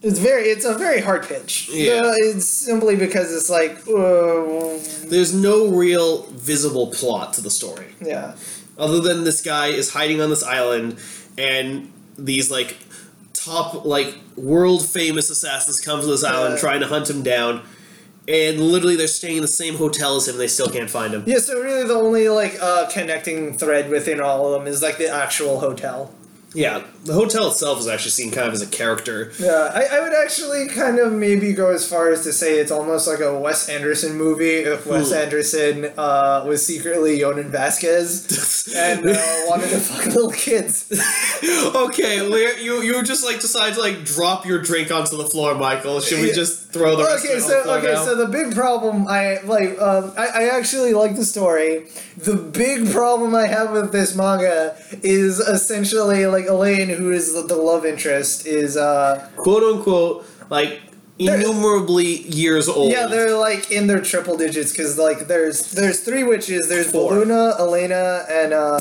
It's 0.01 0.20
very, 0.20 0.44
it's 0.44 0.63
a 0.65 0.75
very 0.77 1.01
hard 1.01 1.24
pitch. 1.27 1.70
Yeah. 1.72 1.94
Uh, 1.96 2.13
it's 2.18 2.46
simply 2.46 2.96
because 2.96 3.34
it's 3.36 3.50
like, 3.50 3.72
uh, 3.88 4.79
there's 5.10 5.34
no 5.34 5.68
real 5.68 6.24
visible 6.27 6.88
plot 6.88 7.34
to 7.34 7.41
the 7.41 7.50
story 7.50 7.88
yeah, 8.00 8.36
other 8.77 9.00
than 9.01 9.24
this 9.25 9.41
guy 9.41 9.68
is 9.68 9.91
hiding 9.91 10.22
on 10.22 10.29
this 10.29 10.44
island 10.44 10.98
and 11.38 11.91
these 12.18 12.50
like 12.51 12.77
top 13.34 13.86
like 13.86 14.15
world 14.36 14.86
famous 14.88 15.29
assassins 15.29 15.79
come 15.82 16.00
to 16.01 16.08
this 16.08 16.24
island 16.24 16.56
Yeah. 16.56 16.60
trying 16.62 16.79
to 16.82 16.88
hunt 16.88 17.10
him 17.10 17.24
down 17.24 17.63
and 18.27 18.60
literally 18.62 18.96
they're 18.96 19.08
staying 19.08 19.38
in 19.38 19.41
the 19.41 19.48
same 19.48 19.75
hotel 19.75 20.15
as 20.18 20.27
him 20.27 20.36
and 20.36 20.41
they 20.41 20.48
still 20.48 20.70
can't 20.70 20.89
find 20.89 21.13
him 21.13 21.24
yeah. 21.25 21.39
So 21.39 21.60
really, 21.60 21.86
the 21.88 21.96
only 21.96 22.29
like 22.29 22.58
uh, 22.62 22.88
connecting 22.89 23.58
thread 23.58 23.89
within 23.89 24.22
all 24.22 24.46
of 24.53 24.60
them 24.60 24.68
is 24.72 24.82
like 24.82 24.98
the 24.98 25.10
actual 25.10 25.60
hotel. 25.60 26.13
Yeah, 26.53 26.84
the 27.06 27.13
hotel 27.13 27.50
itself 27.50 27.79
is 27.79 27.88
actually 27.88 28.12
seen 28.12 28.32
kind 28.32 28.48
of 28.48 28.53
as 28.53 28.62
a 28.62 28.68
character. 28.68 29.32
Yeah, 29.39 29.72
I, 29.74 29.98
I 29.98 30.01
would 30.01 30.13
actually 30.13 30.68
kind 30.68 30.98
of 30.98 31.13
maybe 31.13 31.53
go 31.53 31.70
as 31.70 31.88
far 31.88 32.12
as 32.12 32.24
to 32.24 32.34
say 32.34 32.58
it's 32.60 32.72
almost 32.72 33.08
like 33.08 33.20
a 33.20 33.38
Wes 33.38 33.70
Anderson 33.70 34.18
movie 34.18 34.58
if 34.58 34.88
Wes 34.88 35.10
Hmm. 35.10 35.18
Anderson 35.18 35.91
uh, 35.98 36.44
was 36.48 36.65
secretly 36.65 37.20
Jhonen 37.20 37.50
Vasquez 37.51 38.74
and 38.75 39.06
uh, 39.08 39.13
wanted 39.48 39.70
to 39.70 39.79
fuck 39.79 40.06
little 40.08 40.32
kids. 40.32 40.91
okay, 41.75 42.18
you 42.63 42.82
you 42.82 43.03
just 43.03 43.24
like 43.24 43.39
decide 43.41 43.75
to 43.75 43.79
like 43.79 44.03
drop 44.03 44.46
your 44.46 44.60
drink 44.62 44.91
onto 44.91 45.18
the 45.18 45.25
floor, 45.25 45.53
Michael. 45.56 46.01
Should 46.01 46.22
we 46.22 46.32
just 46.32 46.72
throw 46.72 46.96
the 46.96 47.03
rest 47.03 47.25
okay, 47.25 47.36
the 47.36 47.41
so 47.41 47.63
floor 47.63 47.77
okay, 47.77 47.94
now? 47.94 48.03
so 48.06 48.15
the 48.15 48.27
big 48.27 48.53
problem 48.56 49.08
I 49.08 49.39
like, 49.44 49.79
um, 49.79 50.13
I, 50.18 50.27
I 50.27 50.44
actually 50.58 50.94
like 50.94 51.15
the 51.15 51.25
story. 51.25 51.88
The 52.18 52.36
big 52.36 52.91
problem 52.91 53.34
I 53.36 53.48
have 53.48 53.72
with 53.72 53.91
this 53.91 54.15
manga 54.15 54.75
is 55.03 55.39
essentially 55.39 56.25
like 56.25 56.38
Elaine, 56.48 56.89
who 56.89 57.12
is 57.12 57.34
the, 57.34 57.41
the 57.43 57.55
love 57.55 57.86
interest, 57.86 58.46
is 58.48 58.77
uh, 58.77 59.29
quote 59.38 59.63
unquote 59.63 60.25
like 60.50 60.81
innumerably 61.17 62.22
years 62.29 62.67
old. 62.69 62.91
yeah, 62.91 63.08
they're 63.08 63.38
like 63.38 63.72
in 63.72 63.88
their 63.88 64.01
triple 64.01 64.38
digits 64.38 64.72
because 64.72 64.98
like 64.98 65.27
there's 65.27 65.72
there's 65.72 66.00
three 66.01 66.24
witches. 66.24 66.69
There's 66.69 66.91
Four. 66.91 67.12
Baluna, 67.12 67.60
Elena, 67.60 68.25
and 68.29 68.53
uh, 68.53 68.79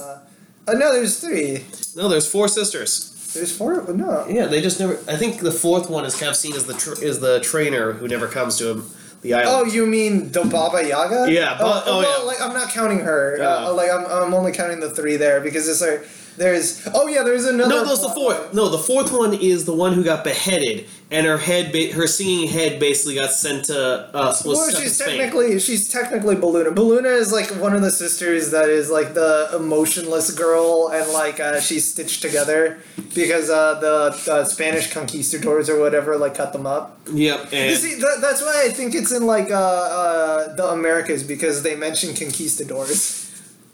uh, 0.67 0.73
no, 0.73 0.93
there's 0.93 1.21
three. 1.21 1.65
no, 1.97 2.09
there's 2.09 2.31
four 2.31 2.49
sisters. 2.49 3.15
There's 3.35 3.55
four. 3.57 3.85
No, 3.93 4.27
Yeah, 4.29 4.47
they 4.47 4.61
just 4.63 4.81
never. 4.81 4.95
I 5.07 5.17
think 5.17 5.41
the 5.41 5.53
fourth 5.53 5.91
one 5.91 6.05
is 6.05 6.15
kind 6.17 6.31
of 6.31 6.37
seen 6.37 6.55
as 6.55 6.65
the 6.67 6.75
tr- 6.75 7.03
is 7.03 7.21
the 7.21 7.41
trainer 7.41 7.93
who 7.93 8.09
never 8.09 8.27
comes 8.27 8.57
to 8.59 8.71
him, 8.71 8.91
the 9.21 9.35
Oh, 9.35 9.65
you 9.65 9.85
mean 9.85 10.33
the 10.33 10.45
Baba 10.45 10.87
Yaga? 10.87 11.31
Yeah, 11.31 11.59
ba- 11.59 11.83
oh, 11.87 11.99
well, 12.01 12.21
yeah. 12.21 12.27
like 12.27 12.41
I'm 12.41 12.55
not 12.55 12.71
counting 12.71 13.01
her. 13.01 13.37
Uh, 13.41 13.73
like 13.75 13.91
I'm, 13.91 14.07
I'm 14.07 14.33
only 14.33 14.53
counting 14.53 14.81
the 14.81 14.91
three 14.91 15.17
there 15.17 15.41
because 15.41 15.69
it's 15.69 15.81
like 15.83 16.09
there's. 16.39 16.89
Oh 16.95 17.07
yeah, 17.09 17.23
there's 17.23 17.45
another. 17.45 17.69
no, 17.69 17.85
that's 17.85 18.01
the 18.01 18.09
fourth. 18.09 18.55
No, 18.55 18.69
the 18.69 18.79
fourth 18.79 19.13
one 19.13 19.35
is 19.35 19.65
the 19.65 19.75
one 19.75 19.93
who 19.93 20.03
got 20.03 20.25
beheaded, 20.25 20.87
and 21.11 21.27
her 21.27 21.39
head, 21.39 21.73
ba- 21.73 21.93
her 21.93 22.07
singing 22.07 22.49
head, 22.49 22.81
basically 22.81 23.15
got 23.17 23.31
sent 23.31 23.67
to 23.67 24.11
uh, 24.15 24.35
Well, 24.45 24.71
she's 24.71 24.97
technically 24.99 25.59
she's 25.59 25.89
technically 25.89 26.37
Baluna. 26.37 26.75
Baluna 26.75 27.17
is 27.17 27.33
like 27.33 27.49
one 27.61 27.75
of 27.75 27.83
the 27.83 27.91
sisters 27.91 28.51
that 28.53 28.69
is 28.69 28.91
like 28.91 29.15
the 29.15 29.51
emotionless 29.55 30.31
girl, 30.35 30.91
and 30.93 31.13
like 31.13 31.41
uh, 31.41 31.61
she's 31.61 31.91
stitched 31.91 32.23
together 32.23 32.79
because 33.15 33.51
uh, 33.51 33.79
the 33.81 34.33
uh, 34.33 34.45
Spanish 34.45 34.93
conquistadors 34.93 35.69
or 35.69 35.81
whatever 35.81 36.17
like 36.17 36.35
cut 36.35 36.53
them 36.53 36.67
up. 36.67 37.01
Yep, 37.13 37.53
You 37.53 37.75
see, 37.75 37.95
that, 37.97 38.19
that's 38.21 38.43
why 38.43 38.65
I 38.67 38.71
think 38.71 38.95
it's 38.95 39.13
in 39.13 39.27
like 39.27 39.51
uh, 39.51 39.55
uh, 39.55 40.55
the 40.57 40.67
Americas 40.69 41.23
because 41.23 41.63
they 41.63 41.75
mention 41.75 42.15
conquistadors. 42.15 43.28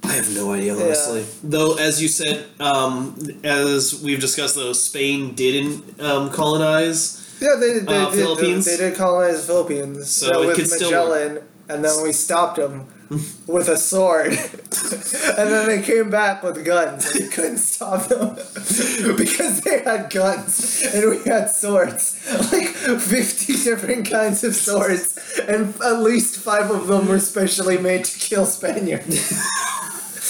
I 0.05 0.13
have 0.13 0.35
no 0.35 0.53
idea, 0.53 0.75
honestly. 0.75 1.25
Though, 1.43 1.77
as 1.77 2.01
you 2.03 2.09
said, 2.09 2.47
um, 2.61 3.17
as 3.43 4.01
we've 4.03 4.21
discussed, 4.21 4.55
though 4.55 4.73
Spain 4.73 5.35
didn't 5.35 6.01
um, 6.01 6.31
colonize. 6.31 7.21
Yeah, 7.41 7.57
they, 7.59 7.79
they, 7.81 7.97
Uh, 7.97 8.11
did, 8.11 8.19
Philippines? 8.19 8.65
they 8.67 8.77
did 8.77 8.95
colonize 8.97 9.41
the 9.47 9.53
Philippines 9.53 10.09
So 10.11 10.43
it 10.43 10.57
with 10.57 10.71
Magellan, 10.71 11.39
and 11.69 11.85
then 11.85 12.03
we 12.03 12.13
stopped 12.13 12.57
them 12.57 12.87
with 13.47 13.69
a 13.69 13.77
sword, 13.77 14.33
and 14.33 15.51
then 15.53 15.67
they 15.67 15.83
came 15.83 16.11
back 16.11 16.43
with 16.43 16.65
guns, 16.65 17.07
and 17.15 17.25
we 17.25 17.31
couldn't 17.31 17.59
stop 17.59 18.07
them 18.09 18.35
because 19.17 19.61
they 19.61 19.83
had 19.83 20.11
guns 20.11 20.87
and 20.95 21.11
we 21.11 21.23
had 21.25 21.51
swords, 21.51 22.17
like 22.53 22.69
fifty 22.69 23.53
different 23.55 24.09
kinds 24.09 24.43
of 24.45 24.55
swords, 24.55 25.19
and 25.49 25.75
at 25.83 26.01
least 26.01 26.39
five 26.39 26.71
of 26.71 26.87
them 26.87 27.07
were 27.09 27.19
specially 27.19 27.79
made 27.79 28.05
to 28.05 28.19
kill 28.19 28.47
Spaniards. 28.47 29.33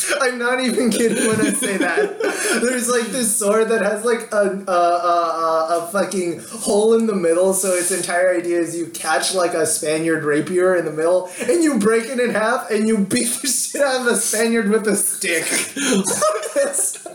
I'm 0.20 0.38
not 0.38 0.60
even 0.60 0.90
kidding 0.90 1.26
when 1.26 1.40
I 1.40 1.52
say 1.52 1.76
that. 1.76 2.20
There's 2.62 2.88
like 2.88 3.06
this 3.06 3.36
sword 3.36 3.68
that 3.68 3.82
has 3.82 4.04
like 4.04 4.32
a, 4.32 4.64
a, 4.66 4.72
a, 4.72 5.78
a 5.78 5.88
fucking 5.92 6.40
hole 6.40 6.94
in 6.94 7.06
the 7.06 7.14
middle, 7.14 7.54
so 7.54 7.72
its 7.74 7.90
entire 7.90 8.36
idea 8.36 8.60
is 8.60 8.76
you 8.76 8.86
catch 8.88 9.34
like 9.34 9.54
a 9.54 9.66
Spaniard 9.66 10.24
rapier 10.24 10.76
in 10.76 10.84
the 10.84 10.92
middle 10.92 11.30
and 11.48 11.62
you 11.62 11.78
break 11.78 12.06
it 12.08 12.20
in 12.20 12.30
half 12.30 12.70
and 12.70 12.88
you 12.88 12.98
beat 12.98 13.28
the 13.42 13.48
shit 13.74 13.80
out 13.80 14.00
of 14.00 14.06
the 14.06 14.16
Spaniard 14.16 14.68
with 14.70 14.86
a 14.86 14.96
stick. 14.96 15.44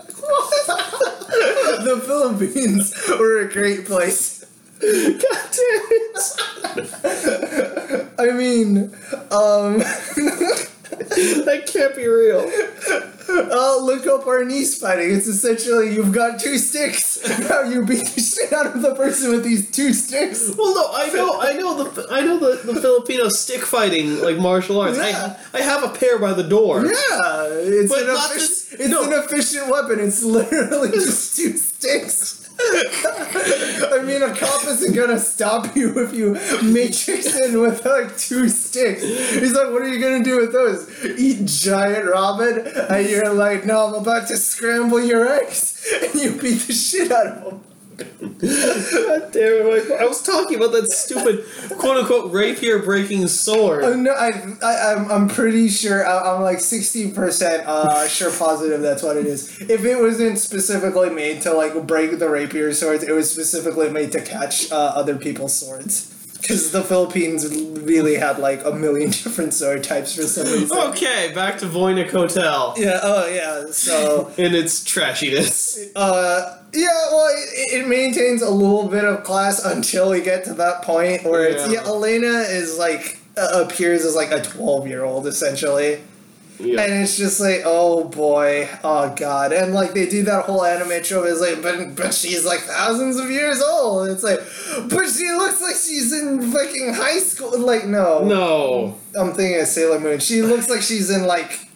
The 1.80 2.02
Philippines 2.06 2.94
were 3.18 3.40
a 3.40 3.52
great 3.52 3.86
place. 3.86 4.46
God 4.82 5.22
damn 5.22 5.92
it. 6.76 8.10
I 8.20 8.32
mean, 8.32 8.94
um. 9.32 9.82
that 11.46 11.64
can't 11.72 11.96
be 11.96 12.08
real. 12.08 12.50
Oh, 13.32 13.82
look 13.84 14.08
up 14.08 14.26
Arnis 14.26 14.80
fighting. 14.80 15.12
It's 15.12 15.28
essentially 15.28 15.94
you've 15.94 16.12
got 16.12 16.40
two 16.40 16.58
sticks. 16.58 17.20
Now 17.48 17.62
you 17.62 17.86
beat 17.86 18.08
the 18.08 18.22
shit 18.22 18.52
out 18.52 18.66
of 18.68 18.82
the 18.82 18.96
person 18.96 19.32
with 19.32 19.44
these 19.44 19.70
two 19.70 19.94
sticks. 19.94 20.52
Well, 20.58 20.74
no, 20.74 20.92
I 20.94 21.10
know, 21.12 21.40
I 21.40 21.54
know 21.54 21.84
the, 21.84 22.08
I 22.12 22.22
know 22.22 22.40
the, 22.40 22.74
the 22.74 22.82
Filipino 22.82 23.30
stick 23.30 23.62
fighting 23.62 24.20
like 24.22 24.38
martial 24.38 24.82
arts. 24.82 24.98
Yeah. 24.98 25.38
I, 25.54 25.60
I 25.60 25.62
have 25.62 25.84
a 25.84 25.90
pair 25.90 26.18
by 26.18 26.34
the 26.34 26.44
door. 26.44 26.86
Yeah, 26.86 26.92
it's 27.50 27.90
But 27.92 28.02
an 28.02 28.08
this- 28.34 28.60
it's 28.74 28.90
no. 28.90 29.04
an 29.04 29.14
efficient 29.24 29.70
weapon. 29.70 30.00
It's 30.00 30.24
literally 30.24 30.92
just 30.94 31.36
two 31.36 31.58
sticks. 31.58 32.39
I 32.62 34.02
mean, 34.06 34.22
a 34.22 34.36
cop 34.36 34.66
isn't 34.66 34.94
gonna 34.94 35.20
stop 35.20 35.76
you 35.76 35.98
if 36.04 36.14
you 36.14 36.34
matrix 36.62 37.36
in 37.36 37.60
with 37.62 37.86
like 37.86 38.18
two 38.18 38.50
sticks. 38.50 39.02
He's 39.02 39.54
like, 39.54 39.72
"What 39.72 39.82
are 39.82 39.88
you 39.88 40.00
gonna 40.02 40.24
do 40.24 40.38
with 40.38 40.52
those? 40.52 40.90
Eat 41.18 41.46
giant 41.46 42.06
ramen?" 42.06 42.90
And 42.90 43.10
you're 43.10 43.34
like, 43.34 43.66
"No, 43.66 43.88
I'm 43.88 43.94
about 43.96 44.28
to 44.28 44.38
scramble 44.38 45.02
your 45.02 45.28
eggs," 45.28 45.82
and 46.04 46.16
you 46.22 46.32
beat 46.32 46.68
the 46.68 46.74
shit 46.74 47.12
out 47.12 47.28
of 47.28 47.44
them. 47.46 47.69
God 48.20 49.32
damn 49.32 49.68
it. 49.68 49.92
I 49.92 50.06
was 50.06 50.22
talking 50.22 50.58
about 50.58 50.72
that 50.72 50.92
stupid 50.92 51.46
quote 51.78 51.98
unquote 51.98 52.32
rapier 52.32 52.80
breaking 52.80 53.28
sword. 53.28 53.84
Uh, 53.84 53.96
no, 53.96 54.12
I, 54.12 54.56
I, 54.62 54.94
I'm, 54.94 55.12
I'm 55.12 55.28
pretty 55.28 55.70
sure. 55.70 56.06
I, 56.06 56.36
I'm 56.36 56.42
like 56.42 56.60
sixty 56.60 57.12
percent 57.12 57.68
uh, 57.68 58.08
sure 58.08 58.32
positive 58.32 58.82
that's 58.82 59.04
what 59.04 59.18
it 59.18 59.26
is. 59.26 59.60
If 59.62 59.84
it 59.84 60.00
wasn't 60.00 60.38
specifically 60.38 61.10
made 61.10 61.42
to 61.42 61.54
like 61.54 61.88
break 61.88 62.18
the 62.20 62.30
rapier 62.30 62.74
swords, 62.74 63.04
it 63.04 63.12
was 63.12 63.32
specifically 63.32 63.90
made 63.90 64.12
to 64.14 64.22
catch 64.22 64.72
uh, 64.72 64.76
other 64.76 65.16
people's 65.16 65.56
swords. 65.56 66.16
Because 66.42 66.72
the 66.72 66.84
Philippines 66.84 67.46
really 67.82 68.16
had 68.16 68.40
like 68.40 68.64
a 68.64 68.72
million 68.72 69.10
different 69.24 69.54
sword 69.54 69.84
types 69.84 70.16
for 70.16 70.24
some 70.24 70.48
reason. 70.48 70.78
Okay, 70.78 71.32
back 71.36 71.58
to 71.60 71.66
Voynich 71.66 72.12
Hotel 72.12 72.74
Yeah. 72.78 73.00
Oh 73.04 73.28
yeah. 73.28 73.66
So. 73.72 74.32
and 74.38 74.56
its 74.56 74.84
trashiness. 74.84 75.92
Uh, 75.96 76.59
yeah, 76.74 76.88
well, 77.12 77.28
it, 77.30 77.82
it 77.84 77.88
maintains 77.88 78.42
a 78.42 78.50
little 78.50 78.88
bit 78.88 79.04
of 79.04 79.24
class 79.24 79.64
until 79.66 80.12
we 80.12 80.22
get 80.22 80.44
to 80.46 80.54
that 80.56 80.82
point 80.84 81.24
where 81.24 81.46
it's 81.46 81.72
Yeah. 81.72 81.82
yeah. 81.84 81.88
Elena 81.90 82.40
is 82.48 82.78
like 82.78 83.20
uh, 83.38 83.64
appears 83.66 84.04
as 84.06 84.16
like 84.16 84.32
a 84.32 84.42
twelve 84.42 84.88
year 84.88 85.04
old 85.04 85.26
essentially, 85.26 86.02
Yeah. 86.60 86.82
and 86.82 86.94
it's 87.04 87.18
just 87.18 87.40
like 87.40 87.62
oh 87.66 88.04
boy, 88.04 88.68
oh 88.84 89.14
god, 89.16 89.54
and 89.54 89.74
like 89.74 89.94
they 89.94 90.08
do 90.10 90.24
that 90.24 90.46
whole 90.46 90.66
anime 90.66 91.02
trope 91.04 91.26
is 91.26 91.40
like 91.40 91.62
but 91.64 91.96
but 91.96 92.14
she's 92.14 92.46
like 92.46 92.60
thousands 92.60 93.18
of 93.18 93.32
years 93.32 93.62
old. 93.62 94.10
It's 94.10 94.24
like 94.24 94.40
but 94.90 95.08
she 95.08 95.32
looks 95.32 95.62
like 95.62 95.76
she's 95.76 96.12
in 96.12 96.52
fucking 96.52 96.94
high 96.96 97.20
school. 97.20 97.58
Like 97.60 97.86
no, 97.86 98.24
No. 98.26 98.96
I'm 99.20 99.34
thinking 99.34 99.62
of 99.62 99.68
Sailor 99.68 100.00
Moon. 100.00 100.20
She 100.20 100.42
looks 100.42 100.70
like 100.70 100.82
she's 100.82 101.10
in 101.10 101.26
like 101.26 101.68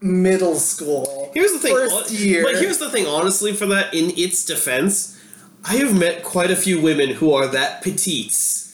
middle 0.00 0.54
school. 0.56 1.30
Here's 1.34 1.52
the 1.52 1.58
thing. 1.58 1.74
First 1.74 2.10
year. 2.10 2.42
But 2.44 2.56
here's 2.56 2.78
the 2.78 2.90
thing, 2.90 3.06
honestly, 3.06 3.52
for 3.52 3.66
that, 3.66 3.92
in 3.94 4.10
its 4.16 4.44
defense, 4.44 5.18
I 5.64 5.76
have 5.76 5.98
met 5.98 6.22
quite 6.22 6.50
a 6.50 6.56
few 6.56 6.80
women 6.80 7.10
who 7.10 7.32
are 7.32 7.46
that 7.48 7.82
petites. 7.82 8.67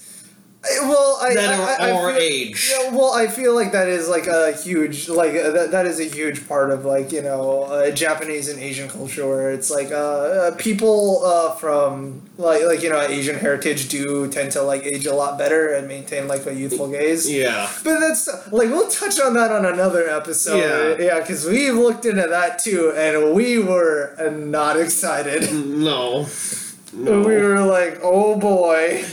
Well, 0.83 1.19
I, 1.21 1.35
I- 1.37 1.87
I, 1.89 1.91
our 1.93 2.13
feel, 2.13 2.21
age. 2.23 2.73
Yeah, 2.73 2.91
well, 2.91 3.13
I 3.13 3.27
feel 3.29 3.55
like 3.55 3.73
that 3.73 3.89
is 3.89 4.09
like 4.09 4.27
a 4.27 4.53
huge, 4.53 5.09
like 5.09 5.35
uh, 5.35 5.51
that, 5.51 5.71
that 5.73 5.87
is 5.87 6.01
a 6.01 6.05
huge 6.05 6.49
part 6.49 6.71
of 6.71 6.85
like 6.85 7.13
you 7.13 7.23
know 7.23 7.65
uh, 7.65 7.91
Japanese 7.91 8.49
and 8.49 8.59
Asian 8.59 8.89
culture, 8.89 9.29
where 9.29 9.51
it's 9.53 9.71
like 9.71 9.91
uh, 9.91 9.95
uh, 9.97 10.55
people 10.57 11.23
uh, 11.25 11.53
from 11.57 12.23
like 12.39 12.65
like 12.65 12.83
you 12.83 12.89
know 12.91 13.01
Asian 13.01 13.37
heritage 13.39 13.89
do 13.89 14.29
tend 14.31 14.53
to 14.53 14.63
like 14.63 14.85
age 14.85 15.07
a 15.07 15.15
lot 15.15 15.37
better 15.39 15.75
and 15.75 15.87
maintain 15.87 16.29
like 16.29 16.47
a 16.47 16.55
youthful 16.55 16.89
gaze. 16.91 17.31
Yeah. 17.31 17.71
But 17.85 18.01
that's 18.01 18.27
like 18.53 18.71
we'll 18.71 18.89
touch 18.89 19.21
on 19.21 19.35
that 19.35 19.53
on 19.53 19.65
another 19.67 20.09
episode. 20.09 20.59
Yeah. 20.59 21.05
yeah, 21.07 21.21
because 21.21 21.45
we've 21.47 21.75
looked 21.75 22.07
into 22.07 22.27
that 22.27 22.59
too, 22.59 22.93
and 22.97 23.35
we 23.35 23.59
were 23.59 24.15
not 24.33 24.79
excited. 24.81 25.53
No. 25.53 26.27
no. 26.95 27.19
We 27.21 27.37
were 27.37 27.61
like, 27.61 28.01
oh 28.03 28.37
boy. 28.39 29.05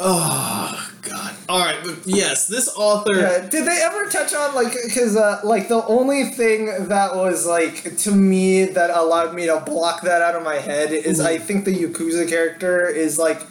Oh, 0.00 0.90
God. 1.02 1.34
Alright, 1.48 1.76
but 1.84 1.98
yes, 2.06 2.48
this 2.48 2.68
author. 2.76 3.14
Yeah, 3.14 3.48
did 3.48 3.66
they 3.66 3.80
ever 3.82 4.08
touch 4.08 4.34
on 4.34 4.54
like 4.54 4.72
because 4.84 5.16
uh, 5.16 5.40
like 5.44 5.68
the 5.68 5.84
only 5.86 6.24
thing 6.24 6.88
that 6.88 7.14
was 7.14 7.46
like 7.46 7.96
to 7.98 8.10
me 8.10 8.64
that 8.64 8.90
allowed 8.90 9.34
me 9.34 9.46
to 9.46 9.60
block 9.64 10.02
that 10.02 10.20
out 10.22 10.34
of 10.34 10.42
my 10.42 10.56
head 10.56 10.90
is 10.92 11.18
Mm-hmm. 11.18 11.26
I 11.28 11.38
think 11.38 11.64
the 11.64 11.74
Yakuza 11.74 12.28
character 12.28 12.86
is 12.88 13.18
like 13.18 13.42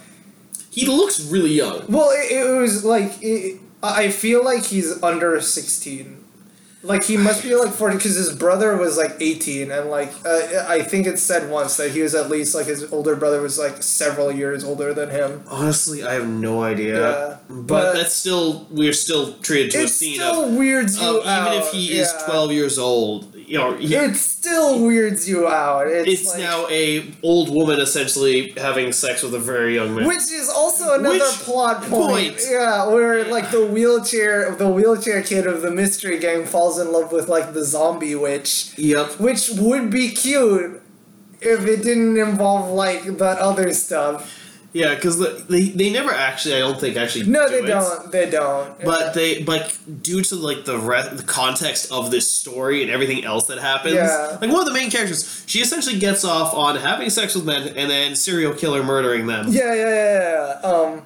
He 0.70 0.86
looks 0.86 1.22
really 1.26 1.52
young. 1.54 1.86
well 1.88 2.10
it, 2.12 2.32
it 2.32 2.52
was 2.60 2.84
like 2.84 3.14
it, 3.22 3.60
I 3.82 4.10
feel 4.10 4.44
like 4.44 4.64
he's 4.66 5.02
under 5.04 5.40
sixteen. 5.40 6.23
Like 6.86 7.06
he 7.06 7.16
must 7.16 7.44
be 7.44 7.56
like 7.56 7.74
forty 7.74 7.96
because 7.96 8.16
his 8.16 8.36
brother 8.36 8.76
was 8.76 8.98
like 8.98 9.16
eighteen, 9.22 9.72
and 9.72 9.90
like 9.90 10.12
uh, 10.26 10.66
I 10.68 10.82
think 10.82 11.08
it 11.08 11.18
said 11.18 11.50
once 11.50 11.78
that 11.78 11.92
he 11.92 12.02
was 12.02 12.14
at 12.14 12.30
least 12.30 12.54
like 12.54 12.66
his 12.66 12.92
older 12.92 13.16
brother 13.16 13.42
was 13.42 13.58
like 13.58 13.82
several 13.82 14.32
years 14.34 14.66
older 14.66 14.94
than 14.94 15.10
him. 15.10 15.44
Honestly, 15.48 16.04
I 16.04 16.14
have 16.16 16.28
no 16.28 16.62
idea. 16.62 17.00
Yeah, 17.00 17.38
but, 17.50 17.68
but- 17.68 17.94
that's 17.94 18.12
still 18.14 18.68
we're 18.70 18.92
still 18.92 19.34
treated 19.36 19.72
to 19.72 19.80
It 19.80 19.86
a 19.86 19.88
scene 19.88 20.16
still 20.16 20.44
of, 20.46 20.54
weirds 20.56 21.00
you 21.00 21.20
of 21.22 21.26
out. 21.26 21.48
even 21.54 21.62
if 21.64 21.72
he 21.72 21.98
is 21.98 22.14
twelve 22.26 22.52
years 22.52 22.78
old. 22.78 23.33
You 23.54 23.60
know, 23.60 23.78
he, 23.78 23.94
It 23.94 24.16
still 24.16 24.84
weirds 24.84 25.30
you 25.30 25.48
out. 25.48 25.86
It's, 25.86 26.10
it's 26.10 26.28
like, 26.28 26.40
now 26.40 26.66
a 26.72 27.06
old 27.22 27.54
woman 27.54 27.80
essentially 27.80 28.50
having 28.58 28.92
sex 28.92 29.22
with 29.22 29.36
a 29.36 29.40
very 29.40 29.76
young 29.76 29.94
man. 29.94 30.08
Which 30.08 30.32
is 30.32 30.50
also 30.50 30.96
another 30.96 31.20
Which 31.20 31.36
plot 31.46 31.84
point. 31.84 31.92
point? 31.92 32.42
Yeah, 32.50 32.88
where 32.88 33.24
like 33.26 33.52
the 33.52 33.64
wheelchair 33.64 34.56
the 34.56 34.68
wheelchair 34.68 35.22
kid 35.22 35.46
of 35.46 35.62
the 35.62 35.70
mystery 35.70 36.18
gang 36.18 36.46
falls 36.48 36.80
in 36.80 36.92
love 36.92 37.12
with 37.12 37.28
like 37.28 37.54
the 37.54 37.64
zombie 37.64 38.16
witch. 38.16 38.74
yep. 38.76 39.20
Which 39.20 39.52
would 39.52 39.92
be 39.92 40.10
cute 40.10 40.82
if 41.40 41.68
it 41.68 41.84
didn't 41.84 42.18
involve 42.18 42.72
like 42.72 43.04
that 43.20 43.38
other 43.38 43.72
stuff. 43.76 44.43
Yeah, 44.74 44.96
because 44.96 45.20
the, 45.20 45.46
they 45.48 45.66
they 45.70 45.92
never 45.92 46.12
actually 46.12 46.56
I 46.56 46.60
don't 46.60 46.80
think 46.80 46.98
actually 46.98 47.26
No, 47.28 47.48
do 47.48 47.54
they 47.62 47.64
it. 47.64 47.68
don't. 47.68 48.12
They 48.12 48.30
don't. 48.30 48.84
But 48.84 49.14
they, 49.14 49.44
like 49.44 49.72
due 50.02 50.24
to 50.24 50.36
like 50.36 50.66
the 50.66 50.80
re- 50.80 51.10
the 51.14 51.22
context 51.24 51.92
of 51.92 52.10
this 52.10 52.28
story 52.30 52.82
and 52.82 52.90
everything 52.90 53.24
else 53.24 53.46
that 53.48 53.60
happens, 53.60 53.94
Yeah. 53.94 54.38
like 54.42 54.50
one 54.52 54.62
of 54.62 54.66
the 54.66 54.74
main 54.74 54.90
characters, 54.90 55.44
she 55.46 55.60
essentially 55.60 56.00
gets 56.00 56.26
off 56.26 56.56
on 56.56 56.76
having 56.78 57.12
sex 57.12 57.36
with 57.36 57.46
men 57.46 57.68
and 57.78 57.90
then 57.92 58.16
serial 58.16 58.54
killer 58.56 58.82
murdering 58.84 59.28
them. 59.28 59.46
Yeah, 59.50 59.74
yeah, 59.76 59.90
yeah, 59.90 60.60
yeah. 60.64 60.70
Um, 60.70 61.02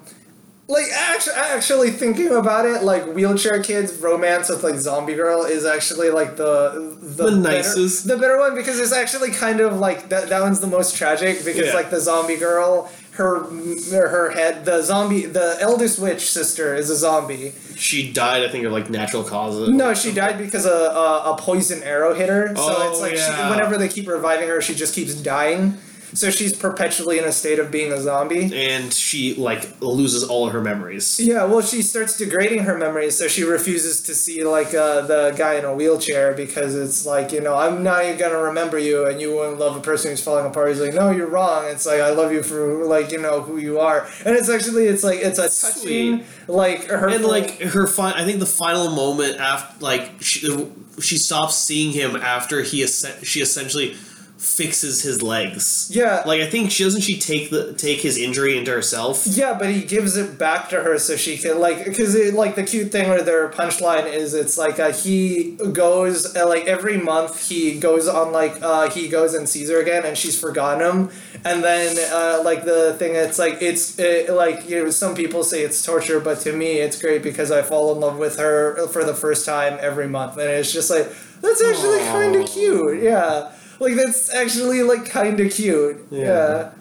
like 0.70 0.86
actually, 0.94 1.34
actually 1.36 1.92
thinking 1.92 2.28
about 2.34 2.66
it, 2.66 2.84
like 2.84 3.06
wheelchair 3.14 3.64
kids 3.64 3.94
romance 4.00 4.50
with 4.50 4.64
like 4.64 4.76
zombie 4.76 5.14
girl 5.16 5.44
is 5.44 5.66
actually 5.66 6.10
like 6.10 6.36
the 6.36 6.96
the, 7.02 7.24
The 7.24 7.24
better- 7.24 7.36
nicest. 7.38 8.08
the 8.08 8.18
better 8.18 8.38
one 8.38 8.54
because 8.56 8.78
it's 8.80 8.92
actually 8.92 9.32
kind 9.32 9.62
of 9.62 9.78
like 9.80 10.10
that. 10.10 10.28
That 10.28 10.42
one's 10.42 10.60
the 10.60 10.68
most 10.68 10.96
tragic 10.98 11.46
because 11.46 11.68
Yeah. 11.68 11.74
like 11.74 11.90
the 11.90 12.02
zombie 12.02 12.36
girl, 12.36 12.92
her 13.18 13.44
her 13.92 14.32
head, 14.32 14.66
the 14.66 14.82
zombie, 14.82 15.26
the 15.26 15.58
eldest 15.60 16.00
witch 16.00 16.30
sister 16.32 16.74
is 16.74 16.90
a 16.90 16.96
zombie. 16.96 17.54
She 17.76 18.12
died, 18.12 18.44
I 18.44 18.50
think, 18.50 18.66
of 18.66 18.72
like 18.72 18.90
natural 18.90 19.24
causes. 19.24 19.70
No, 19.70 19.94
she 19.94 20.12
died 20.14 20.38
because 20.38 20.66
a 20.66 20.72
a, 20.72 21.34
a 21.34 21.38
poison 21.38 21.84
arrow 21.84 22.14
hit 22.14 22.30
her. 22.30 22.56
So 22.56 22.64
Oh, 22.66 22.90
it's 22.92 23.02
like 23.02 23.18
she, 23.18 23.50
whenever 23.52 23.78
they 23.78 23.88
keep 23.90 24.08
reviving 24.08 24.48
her, 24.48 24.62
she 24.62 24.74
just 24.74 24.96
keeps 24.96 25.14
dying. 25.16 25.78
So 26.14 26.30
she's 26.32 26.56
perpetually 26.56 27.18
in 27.20 27.26
a 27.26 27.32
state 27.32 27.60
of 27.60 27.70
being 27.72 27.92
a 27.92 28.00
zombie. 28.02 28.50
and 28.56 28.94
she 28.94 29.36
like 29.36 29.70
loses 29.82 30.24
all 30.24 30.48
of 30.48 30.54
her 30.54 30.62
memories. 30.62 31.20
Yeah, 31.20 31.44
well, 31.46 31.62
she 31.62 31.82
starts 31.82 32.18
degrading 32.18 32.60
her 32.64 32.78
memories, 32.78 33.18
so 33.18 33.28
she 33.28 33.44
refuses 33.44 34.02
to 34.04 34.16
see 34.16 34.44
like 34.44 34.74
uh, 34.74 35.02
the 35.02 35.34
guy 35.38 35.56
in 35.56 35.66
a 35.66 35.74
wheelchair 35.74 36.34
because 36.34 36.76
it's 36.76 37.06
like 37.06 37.32
you 37.32 37.42
know 37.42 37.56
I'm 37.56 37.84
not 37.84 38.06
even 38.06 38.18
gonna 38.18 38.38
remember 38.42 38.78
you, 38.80 39.06
and 39.06 39.20
you 39.20 39.36
wouldn't 39.36 39.60
love 39.60 39.76
a 39.76 39.82
person 39.82 40.12
who's 40.12 40.24
falling 40.24 40.46
apart. 40.46 40.70
He's 40.70 40.80
like, 40.82 40.94
no, 40.94 41.12
you're 41.12 41.28
wrong. 41.28 41.66
It's 41.66 41.86
like 41.86 42.00
I 42.02 42.12
love 42.12 42.32
you 42.32 42.42
for 42.44 42.86
like 42.86 43.12
you 43.12 43.20
know 43.20 43.42
who 43.42 43.58
you 43.58 43.80
are, 43.80 44.08
and 44.26 44.36
it's 44.36 44.50
actually 44.50 44.86
it's 44.86 45.04
like 45.04 45.20
it's 45.20 45.40
a 45.40 45.50
touching 45.50 46.24
like 46.48 46.86
her 46.86 47.10
And 47.10 47.26
like 47.26 47.60
her 47.62 47.86
fin- 47.88 48.14
I 48.16 48.24
think 48.24 48.40
the 48.40 48.46
final 48.46 48.90
moment 48.92 49.40
after 49.40 49.84
like 49.84 50.12
she 50.22 50.68
she 51.02 51.18
stops 51.18 51.56
seeing 51.58 51.92
him 51.92 52.16
after 52.16 52.62
he 52.62 52.86
she 52.88 53.42
essentially 53.42 53.96
fixes 54.38 55.02
his 55.02 55.24
legs. 55.24 55.90
yeah. 55.92 56.24
Like 56.26 56.42
I 56.42 56.48
think 56.48 56.72
she 56.72 56.84
doesn't 56.84 57.02
she 57.02 57.20
take 57.20 57.50
the 57.50 57.74
take 57.74 58.02
his 58.02 58.18
injury 58.18 58.58
into 58.58 58.72
herself. 58.72 59.26
Yeah, 59.26 59.58
but 59.58 59.70
he 59.70 59.82
gives 59.82 60.16
it 60.16 60.38
back 60.38 60.70
to 60.70 60.82
her 60.82 61.00
so 61.00 61.16
she 61.16 61.38
can 61.38 61.60
like 61.60 61.86
because 61.86 62.16
like 62.34 62.56
the 62.56 62.64
cute 62.64 62.92
thing 62.92 63.10
or 63.10 63.22
their 63.22 63.50
punchline 63.50 64.12
is 64.12 64.34
it's 64.34 64.58
like 64.58 64.80
uh, 64.80 64.92
he 64.92 65.58
goes 65.74 66.36
uh, 66.36 66.48
like 66.48 66.66
every 66.66 66.98
month 66.98 67.50
he 67.50 67.80
goes 67.80 68.08
on 68.08 68.32
like 68.32 68.62
uh, 68.62 68.90
he 68.90 69.08
goes 69.08 69.34
and 69.34 69.50
sees 69.50 69.70
her 69.70 69.82
again 69.82 70.06
and 70.06 70.18
she's 70.18 70.40
forgotten 70.40 70.86
him. 70.86 71.10
And 71.44 71.64
then 71.64 71.98
uh, 72.12 72.44
like 72.44 72.64
the 72.64 72.94
thing 73.00 73.16
it's 73.16 73.40
like 73.40 73.62
it's 73.62 73.98
it, 73.98 74.30
like 74.30 74.70
you 74.70 74.84
know 74.84 74.90
some 74.92 75.16
people 75.16 75.44
say 75.44 75.64
it's 75.64 75.84
torture 75.84 76.20
but 76.20 76.40
to 76.42 76.54
me 76.54 76.78
it's 76.78 77.02
great 77.02 77.24
because 77.24 77.52
I 77.52 77.64
fall 77.64 77.94
in 77.94 78.02
love 78.02 78.18
with 78.18 78.38
her 78.38 78.88
for 78.88 79.04
the 79.04 79.16
first 79.16 79.46
time 79.46 79.78
every 79.82 80.08
month. 80.08 80.38
And 80.38 80.50
it's 80.50 80.72
just 80.72 80.90
like 80.92 81.12
that's 81.42 81.64
actually 81.64 82.00
kind 82.00 82.36
of 82.36 82.48
cute 82.50 83.04
yeah 83.04 83.52
like 83.80 83.96
that's 83.96 84.34
actually 84.34 84.84
like 84.84 85.06
kind 85.10 85.40
of 85.40 85.52
cute 85.52 85.98
Yeah. 86.12 86.20
yeah. 86.20 86.72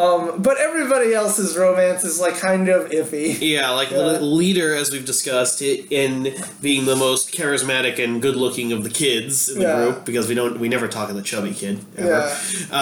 Um, 0.00 0.42
but 0.42 0.56
everybody 0.58 1.12
else's 1.14 1.56
romance 1.56 2.04
is 2.04 2.20
like 2.20 2.36
kind 2.38 2.68
of 2.68 2.90
iffy. 2.90 3.38
Yeah, 3.40 3.70
like 3.70 3.90
Yeah. 3.90 3.98
the 3.98 4.20
leader, 4.20 4.74
as 4.74 4.90
we've 4.90 5.04
discussed, 5.04 5.60
in 5.62 6.34
being 6.62 6.86
the 6.86 6.96
most 6.96 7.32
charismatic 7.32 8.02
and 8.02 8.22
good-looking 8.22 8.72
of 8.72 8.82
the 8.84 8.90
kids 8.90 9.48
in 9.48 9.58
the 9.58 9.64
Yeah. 9.64 9.76
group, 9.84 10.04
because 10.04 10.28
we 10.28 10.34
don't, 10.34 10.58
we 10.58 10.68
never 10.68 10.88
talk 10.88 11.10
of 11.10 11.16
the 11.16 11.22
chubby 11.22 11.52
kid. 11.52 11.84
Ever. 11.96 12.08
Yeah. 12.70 12.76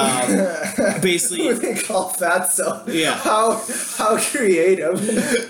Um, 0.94 1.00
basically, 1.00 1.52
they 1.54 1.74
call 1.74 2.10
Fatso. 2.10 2.86
Yeah. 2.92 3.14
How 3.14 3.60
how 3.96 4.18
creative. 4.18 5.00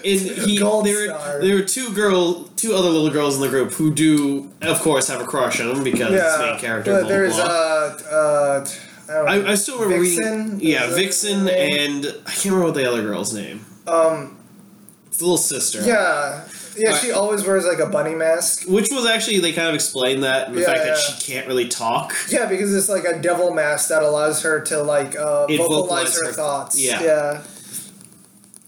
in 0.04 0.18
he, 0.18 0.58
Gold 0.68 0.86
there, 0.86 1.06
star. 1.06 1.40
there 1.40 1.56
are 1.58 1.62
two 1.62 1.92
girl, 1.92 2.44
two 2.56 2.72
other 2.74 2.88
little 2.88 3.10
girls 3.10 3.36
in 3.36 3.42
the 3.42 3.48
group 3.48 3.72
who 3.72 3.92
do, 3.92 4.50
of 4.62 4.80
course, 4.80 5.08
have 5.08 5.20
a 5.20 5.24
crush 5.24 5.60
on 5.60 5.70
him 5.76 5.84
because 5.84 6.12
it's 6.12 6.36
the 6.36 6.44
yeah. 6.44 6.50
main 6.52 6.60
character. 6.60 6.92
But 6.92 7.00
blah, 7.02 7.08
there's 7.08 7.34
blah. 7.36 7.44
uh 7.44 7.98
uh 8.10 8.66
I. 9.08 9.14
I, 9.14 9.50
I 9.50 9.54
still 9.54 9.80
remember 9.80 10.04
Vixen? 10.04 10.52
reading. 10.54 10.60
Yeah, 10.60 10.88
Vixen 10.94 11.48
and 11.48 12.06
I 12.26 12.30
can't 12.30 12.44
remember 12.46 12.64
what 12.66 12.74
the 12.74 12.88
other 12.88 13.02
girl's 13.02 13.32
name. 13.34 13.64
um 13.86 14.36
It's 15.06 15.18
the 15.18 15.24
little 15.24 15.38
sister. 15.38 15.82
yeah. 15.84 16.44
Yeah, 16.76 16.96
she 16.96 17.10
always 17.10 17.44
wears 17.44 17.64
like 17.66 17.80
a 17.80 17.86
bunny 17.90 18.14
mask. 18.14 18.68
Which 18.68 18.86
was 18.92 19.04
actually 19.04 19.40
they 19.40 19.52
kind 19.52 19.68
of 19.68 19.74
explained 19.74 20.22
that 20.22 20.52
the 20.54 20.60
Yeah, 20.60 20.66
fact 20.66 20.84
that 20.84 20.96
she 20.96 21.32
can't 21.32 21.48
really 21.48 21.66
talk. 21.66 22.14
Yeah, 22.30 22.46
because 22.46 22.72
it's 22.72 22.88
like 22.88 23.02
a 23.04 23.18
devil 23.20 23.52
mask 23.52 23.88
that 23.88 24.04
allows 24.04 24.42
her 24.42 24.60
to 24.60 24.82
like 24.84 25.16
uh, 25.16 25.48
vocalize 25.48 26.16
her, 26.16 26.26
her- 26.26 26.32
thoughts. 26.32 26.78
yeah. 26.80 27.02
Yeah. 27.02 27.42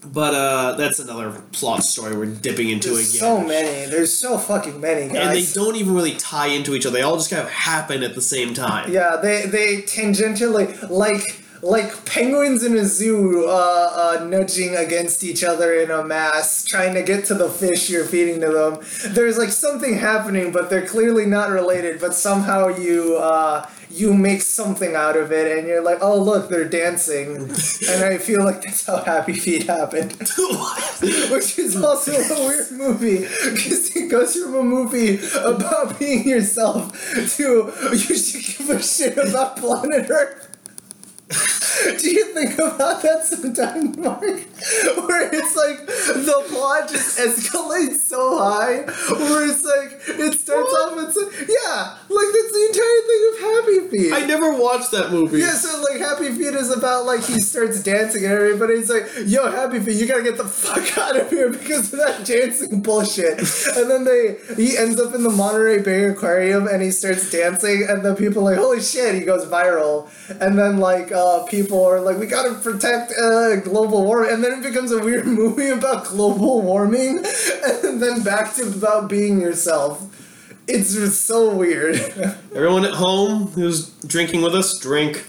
But 0.03 0.33
uh 0.33 0.75
that's 0.77 0.99
another 0.99 1.31
plot 1.51 1.83
story 1.83 2.15
we're 2.17 2.25
dipping 2.25 2.69
into 2.69 2.89
There's 2.89 3.09
again. 3.15 3.19
so 3.19 3.41
many. 3.41 3.85
There's 3.89 4.11
so 4.11 4.37
fucking 4.37 4.81
many 4.81 5.07
guys. 5.13 5.17
and 5.27 5.35
they 5.35 5.45
don't 5.53 5.75
even 5.75 5.93
really 5.93 6.15
tie 6.15 6.47
into 6.47 6.73
each 6.73 6.85
other. 6.87 6.97
They 6.97 7.03
all 7.03 7.17
just 7.17 7.29
kind 7.29 7.41
of 7.43 7.49
happen 7.49 8.01
at 8.03 8.15
the 8.15 8.21
same 8.21 8.53
time. 8.53 8.91
Yeah, 9.01 9.17
they 9.21 9.45
they 9.45 9.83
tangentially 9.83 10.89
like 10.89 11.21
like 11.63 12.05
penguins 12.05 12.63
in 12.63 12.75
a 12.75 12.83
zoo 12.85 13.45
uh, 13.47 14.17
uh, 14.19 14.25
nudging 14.25 14.75
against 14.75 15.23
each 15.23 15.43
other 15.43 15.73
in 15.75 15.91
a 15.91 16.03
mass, 16.03 16.65
trying 16.65 16.95
to 16.95 17.03
get 17.03 17.25
to 17.25 17.35
the 17.35 17.47
fish 17.49 17.87
you're 17.87 18.03
feeding 18.05 18.41
to 18.41 18.49
them. 18.49 18.79
There's 19.13 19.37
like 19.37 19.49
something 19.49 19.93
happening, 19.99 20.51
but 20.51 20.71
they're 20.71 20.87
clearly 20.87 21.27
not 21.27 21.51
related. 21.51 21.99
But 22.01 22.15
somehow 22.15 22.69
you 22.69 23.17
uh, 23.17 23.69
you 23.91 24.13
make 24.13 24.41
something 24.41 24.95
out 24.95 25.17
of 25.17 25.31
it, 25.31 25.57
and 25.57 25.67
you're 25.67 25.83
like, 25.83 25.99
oh 26.01 26.21
look, 26.21 26.49
they're 26.49 26.67
dancing. 26.67 27.35
and 27.89 28.03
I 28.03 28.17
feel 28.17 28.43
like 28.43 28.61
that's 28.61 28.85
how 28.85 29.03
Happy 29.03 29.33
Feet 29.33 29.63
happened. 29.63 30.13
Which 31.31 31.57
is 31.57 31.81
also 31.81 32.11
a 32.13 32.47
weird 32.47 32.71
movie 32.71 33.19
because 33.19 33.95
it 33.95 34.09
goes 34.09 34.35
from 34.35 34.55
a 34.55 34.63
movie 34.63 35.19
about 35.43 35.97
being 35.99 36.27
yourself 36.27 36.91
to 37.37 37.73
you 37.91 38.15
should 38.15 38.57
give 38.57 38.69
a 38.69 38.81
shit 38.81 39.17
about 39.17 39.57
planet 39.57 40.09
Earth. 40.09 40.50
Do 42.01 42.11
you 42.11 42.25
think 42.33 42.55
about 42.55 43.01
that 43.01 43.23
sometimes, 43.25 43.97
Mark? 43.97 44.21
Where 44.21 45.29
it's 45.33 45.55
like 45.55 45.85
the 45.87 46.43
plot 46.49 46.89
just 46.89 47.17
escalates 47.17 47.99
so 48.01 48.37
high, 48.37 48.81
where 49.15 49.49
it's 49.49 49.63
like 49.63 50.19
it 50.19 50.33
starts 50.37 50.73
off 50.73 50.97
it's 50.99 51.15
like 51.15 51.47
yeah, 51.47 51.97
like 52.09 52.27
that's 52.33 52.51
the 52.51 52.65
entire 52.69 53.01
thing 53.07 53.21
of 53.29 53.35
Happy 53.39 53.79
Feet. 53.89 54.13
I 54.13 54.25
never 54.25 54.53
watched 54.53 54.91
that 54.91 55.11
movie. 55.11 55.39
Yeah, 55.39 55.51
so 55.51 55.81
like 55.89 55.99
Happy 55.99 56.29
Feet 56.31 56.53
is 56.53 56.69
about 56.69 57.05
like 57.05 57.23
he 57.23 57.39
starts 57.39 57.81
dancing 57.81 58.25
and 58.25 58.33
everybody's 58.33 58.89
like, 58.89 59.07
"Yo, 59.25 59.49
Happy 59.49 59.79
Feet, 59.79 59.95
you 59.95 60.07
gotta 60.07 60.23
get 60.23 60.37
the 60.37 60.47
fuck 60.47 60.97
out 60.97 61.15
of 61.15 61.29
here 61.29 61.49
because 61.49 61.93
of 61.93 61.99
that 61.99 62.25
dancing 62.25 62.81
bullshit." 62.81 63.39
and 63.77 63.89
then 63.89 64.03
they 64.03 64.37
he 64.55 64.77
ends 64.77 64.99
up 64.99 65.15
in 65.15 65.23
the 65.23 65.29
Monterey 65.29 65.81
Bay 65.81 66.03
Aquarium 66.05 66.67
and 66.67 66.81
he 66.81 66.91
starts 66.91 67.31
dancing, 67.31 67.85
and 67.87 68.03
the 68.03 68.15
people 68.15 68.47
are 68.47 68.51
like, 68.51 68.59
"Holy 68.59 68.81
shit!" 68.81 69.15
He 69.15 69.21
goes 69.21 69.45
viral, 69.45 70.09
and 70.41 70.57
then 70.59 70.77
like 70.77 71.11
uh, 71.11 71.20
people 71.49 71.83
are 71.85 71.99
like, 71.99 72.17
"We 72.17 72.25
gotta 72.27 72.55
protect 72.55 73.13
uh, 73.17 73.57
global 73.57 74.03
warming," 74.03 74.33
and 74.33 74.43
then 74.43 74.59
it 74.59 74.63
becomes 74.63 74.91
a 74.91 74.99
weird 74.99 75.25
movie 75.41 75.69
about 75.69 76.05
global 76.05 76.61
warming, 76.61 77.23
and 77.83 78.01
then 78.01 78.23
back 78.23 78.53
to 78.55 78.63
about 78.67 79.09
being 79.09 79.41
yourself. 79.41 80.07
It's 80.67 80.93
just 80.93 81.25
so 81.25 81.53
weird. 81.53 81.95
Everyone 82.55 82.85
at 82.85 82.93
home 82.93 83.47
who's 83.47 83.89
drinking 84.05 84.41
with 84.41 84.55
us, 84.55 84.79
drink. 84.79 85.25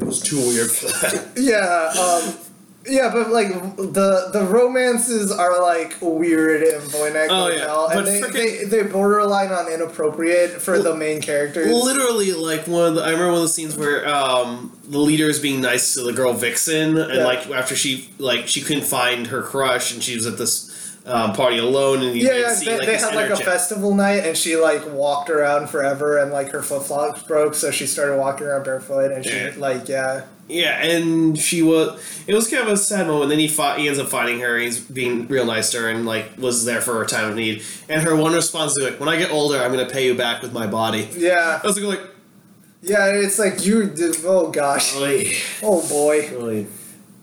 It 0.00 0.04
was 0.04 0.20
too 0.20 0.38
weird 0.38 0.70
for 0.70 0.86
that. 0.86 1.32
Yeah, 1.36 1.92
um, 2.00 2.47
yeah, 2.88 3.10
but 3.12 3.30
like 3.30 3.48
the 3.76 4.30
the 4.32 4.44
romances 4.50 5.30
are 5.30 5.60
like 5.62 5.96
weird 6.00 6.62
in 6.62 6.80
Voynich 6.80 7.26
Oh, 7.30 7.50
Hotel, 7.50 7.88
and 7.88 8.06
they, 8.06 8.20
frickin- 8.20 8.70
they 8.70 8.82
they 8.82 8.82
borderline 8.82 9.50
on 9.52 9.70
inappropriate 9.72 10.60
for 10.62 10.78
the 10.78 10.94
main 10.94 11.20
characters. 11.20 11.70
Literally, 11.72 12.32
like 12.32 12.66
one 12.66 12.88
of 12.88 12.94
the, 12.96 13.02
I 13.02 13.10
remember 13.10 13.28
one 13.32 13.36
of 13.36 13.42
the 13.42 13.48
scenes 13.48 13.76
where 13.76 14.08
um, 14.08 14.76
the 14.84 14.98
leader 14.98 15.28
is 15.28 15.38
being 15.40 15.60
nice 15.60 15.94
to 15.94 16.02
the 16.02 16.12
girl 16.12 16.32
Vixen, 16.32 16.96
and 16.98 17.14
Yeah. 17.14 17.24
like 17.24 17.48
after 17.50 17.76
she 17.76 18.10
like 18.18 18.48
she 18.48 18.60
couldn't 18.60 18.84
find 18.84 19.26
her 19.28 19.42
crush, 19.42 19.92
and 19.92 20.02
she 20.02 20.14
was 20.14 20.26
at 20.26 20.38
this 20.38 20.74
um, 21.06 21.32
party 21.32 21.56
alone, 21.58 22.02
and 22.02 22.16
Yeah, 22.16 22.36
yeah 22.36 22.54
see, 22.54 22.66
they, 22.66 22.76
like, 22.78 22.86
they 22.86 22.96
had 22.98 23.14
like 23.14 23.30
a 23.30 23.36
festival 23.36 23.94
night, 23.94 24.24
and 24.26 24.36
she 24.36 24.56
like 24.56 24.86
walked 24.92 25.30
around 25.30 25.68
forever, 25.70 26.18
and 26.18 26.30
like 26.32 26.50
her 26.50 26.62
flip 26.62 26.82
flops 26.82 27.22
broke, 27.22 27.54
so 27.54 27.70
she 27.70 27.86
started 27.86 28.18
walking 28.18 28.46
around 28.46 28.64
barefoot, 28.64 29.10
and 29.12 29.24
she 29.24 29.30
Yeah. 29.34 29.52
like 29.56 29.88
yeah, 29.88 30.22
Yeah, 30.48 30.82
and 30.82 31.38
she 31.38 31.62
was. 31.62 32.00
It 32.26 32.34
was 32.34 32.48
kind 32.48 32.62
of 32.62 32.68
a 32.72 32.76
sad 32.76 33.06
moment. 33.06 33.28
Then 33.30 33.38
he 33.38 33.48
fought. 33.48 33.78
He 33.78 33.86
ends 33.86 33.98
up 33.98 34.08
fighting 34.08 34.40
her. 34.40 34.56
He's 34.56 34.80
being 34.80 35.28
real 35.28 35.44
nice 35.44 35.70
to 35.72 35.80
her 35.80 35.88
and 35.90 36.06
like 36.06 36.38
was 36.38 36.64
there 36.64 36.80
for 36.80 36.94
her 36.94 37.04
time 37.04 37.30
of 37.30 37.36
need. 37.36 37.62
And 37.88 38.02
her 38.02 38.16
one 38.16 38.32
response 38.32 38.74
to 38.78 38.86
it: 38.86 38.98
"When 38.98 39.08
I 39.08 39.18
get 39.18 39.30
older, 39.30 39.58
I'm 39.58 39.70
gonna 39.70 39.88
pay 39.88 40.06
you 40.06 40.14
back 40.14 40.40
with 40.40 40.52
my 40.52 40.66
body." 40.66 41.08
yeah, 41.16 41.60
I 41.62 41.66
was 41.66 41.78
like, 41.80 42.00
yeah. 42.80 43.06
It's 43.06 43.38
like 43.38 43.64
you, 43.66 43.90
did, 43.90 44.16
oh 44.24 44.50
gosh, 44.50 44.96
"Oy, 44.96 45.32
oh 45.62 45.86
boy. 45.86 46.30
oy." 46.36 46.66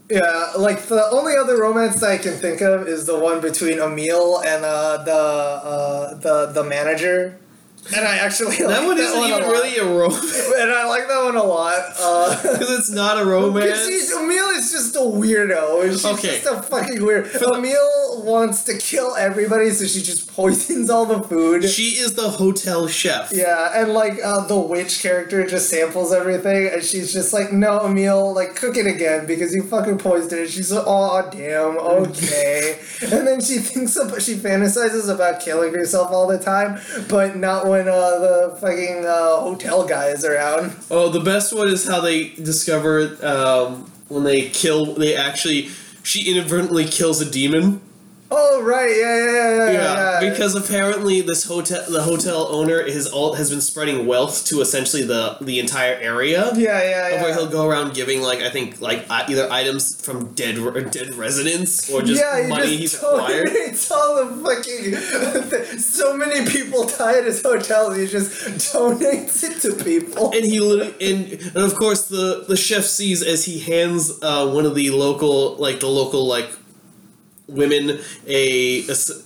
Yeah, 0.08 0.52
like 0.56 0.84
the 0.84 1.04
only 1.10 1.36
other 1.36 1.60
romance 1.60 2.00
that 2.02 2.12
I 2.12 2.18
can 2.20 2.34
think 2.34 2.62
of 2.62 2.88
is 2.88 3.08
the 3.08 3.18
one 3.18 3.42
between 3.42 3.80
Emil 3.80 4.40
and 4.44 4.64
uh, 4.64 5.04
the 5.04 5.12
uh, 5.12 6.14
the 6.16 6.46
the 6.54 6.64
manager. 6.64 7.40
And 7.96 8.08
I 8.08 8.18
actually 8.18 8.58
That 8.58 8.68
like 8.68 8.88
one 8.88 8.98
that 8.98 9.04
isn't 9.04 9.20
one 9.20 9.32
a 9.32 9.36
even 9.38 9.50
really 9.50 9.78
a 9.78 9.86
romance 9.86 10.52
and 10.58 10.72
I 10.72 10.88
like 10.88 11.08
that 11.08 11.24
one 11.24 11.36
a 11.36 11.44
lot. 11.44 11.76
Uh, 12.00 12.36
because 12.42 12.80
it's 12.80 12.90
not 12.90 13.18
a 13.18 13.26
Because 13.26 13.54
romance. 13.54 14.12
Emil 14.12 14.50
is 14.58 14.72
just 14.72 14.96
a 14.96 15.00
weirdo. 15.00 15.88
She's 15.92 16.04
Okay. 16.06 16.40
just 16.40 16.46
a 16.48 16.62
fucking 16.64 17.04
weird. 17.06 17.28
Emil 17.36 18.24
wants 18.24 18.64
to 18.64 18.78
kill 18.78 19.16
everybody, 19.16 19.70
so 19.70 19.86
she 19.86 20.02
just 20.02 20.34
poisons 20.34 20.90
all 20.90 21.06
the 21.06 21.22
food. 21.28 21.64
She 21.70 21.90
is 22.00 22.16
the 22.16 22.30
hotel 22.30 22.88
chef. 22.88 23.32
yeah, 23.32 23.80
and 23.80 23.94
like 23.94 24.14
uh, 24.24 24.48
the 24.48 24.60
witch 24.60 25.02
character 25.02 25.46
just 25.46 25.70
samples 25.70 26.12
everything, 26.12 26.68
and 26.74 26.84
she's 26.84 27.14
just 27.14 27.34
like, 27.34 27.52
"No, 27.54 27.86
Emil, 27.86 28.34
like 28.34 28.56
cook 28.56 28.78
it 28.78 28.88
again 28.88 29.28
because 29.28 29.54
you 29.54 29.62
fucking 29.64 30.00
poisoned 30.00 30.34
it." 30.42 30.50
She's 30.50 30.72
like, 30.72 30.86
"Oh 30.88 31.28
damn, 31.32 31.78
okay." 31.78 32.80
and 33.02 33.28
then 33.28 33.42
she 33.42 33.58
thinks 33.60 33.96
about, 33.96 34.22
she 34.22 34.36
fantasizes 34.36 35.14
about 35.14 35.40
killing 35.42 35.74
herself 35.74 36.10
all 36.12 36.28
the 36.28 36.40
time, 36.40 36.80
but 37.10 37.36
not 37.36 37.68
when 37.68 37.75
uh, 37.82 38.20
the 38.20 38.58
fucking 38.60 39.06
uh, 39.06 39.40
hotel 39.42 39.86
guy 39.86 40.08
is 40.08 40.24
around. 40.24 40.76
Oh, 40.90 41.10
the 41.10 41.20
best 41.20 41.54
one 41.54 41.68
is 41.68 41.88
how 41.88 42.02
they 42.02 42.30
discover 42.30 43.18
um, 43.26 43.92
when 44.08 44.24
they 44.24 44.50
kill. 44.50 44.94
They 44.96 45.16
actually 45.16 45.70
she 46.04 46.32
inadvertently 46.32 46.86
kills 46.86 47.22
a 47.22 47.30
demon. 47.30 47.82
Oh 48.32 48.64
right, 48.64 48.90
yeah, 48.90 49.18
yeah, 49.18 49.32
yeah, 49.32 49.72
yeah. 49.72 50.22
Yeah, 50.22 50.30
because 50.32 50.56
apparently 50.56 51.22
this 51.22 51.44
hotel, 51.44 51.84
the 51.88 52.02
hotel 52.02 52.48
owner 52.50 52.80
is 52.80 53.06
all 53.08 53.36
has 53.36 53.52
been 53.52 53.62
spreading 53.62 54.08
wealth 54.08 54.46
to 54.48 54.62
essentially 54.62 55.04
the 55.04 55.38
the 55.42 55.60
entire 55.60 55.94
area. 55.94 56.52
Yeah, 56.56 56.82
yeah, 56.82 57.10
yeah. 57.10 57.22
Where 57.22 57.34
he'll 57.36 57.48
go 57.48 57.68
around 57.68 57.94
giving 57.94 58.24
like 58.24 58.40
I 58.40 58.50
think 58.50 58.82
like 58.82 59.06
either 59.10 59.48
items 59.52 60.04
from 60.04 60.34
dead 60.34 60.56
dead 60.92 61.14
residents 61.14 61.88
or 61.92 62.02
just 62.02 62.20
yeah, 62.20 62.42
he 62.42 62.50
money 62.50 62.78
just 62.78 62.80
he's 62.80 62.96
acquired. 62.96 63.48
donates 63.48 63.92
all 63.96 64.26
the 64.26 65.64
fucking. 65.64 65.80
so 65.80 66.18
many 66.18 66.50
people 66.50 66.88
die 66.88 67.20
at 67.20 67.26
his 67.26 67.44
hotel. 67.44 67.94
He 67.94 68.08
just 68.08 68.32
donates 68.74 69.44
it 69.44 69.62
to 69.62 69.84
people. 69.84 70.32
And 70.32 70.44
he 70.44 70.60
literally, 70.60 70.96
and, 71.00 71.32
and 71.56 71.58
of 71.58 71.76
course 71.76 72.08
the 72.08 72.46
the 72.48 72.58
chef 72.58 72.86
sees 72.86 73.22
as 73.22 73.46
he 73.46 73.60
hands 73.60 74.12
uh, 74.24 74.50
one 74.50 74.66
of 74.66 74.74
the 74.74 74.90
local 74.90 75.58
like 75.58 75.80
the 75.80 75.88
local 75.88 76.26
like 76.26 76.50
women 77.48 78.00
a 78.28 78.84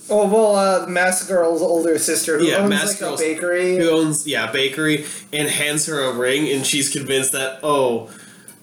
Oh 0.10 0.28
well, 0.28 0.56
uh, 0.56 0.88
Mask 0.88 1.28
Girl's 1.28 1.62
older 1.62 1.98
sister 1.98 2.38
who 2.40 2.46
Yeah, 2.46 2.58
owns 2.58 2.70
Mask 2.70 2.88
like 2.88 3.00
Girl's- 3.00 3.22
a 3.22 3.34
bakery. 3.34 3.78
who 3.78 3.90
owns 3.90 4.28
yeah 4.28 4.52
bakery 4.52 5.06
and 5.32 5.48
hands 5.48 5.86
her 5.86 6.02
a 6.04 6.14
ring 6.14 6.50
and 6.50 6.66
she's 6.66 6.90
convinced 6.90 7.32
that 7.32 7.60
oh 7.64 8.10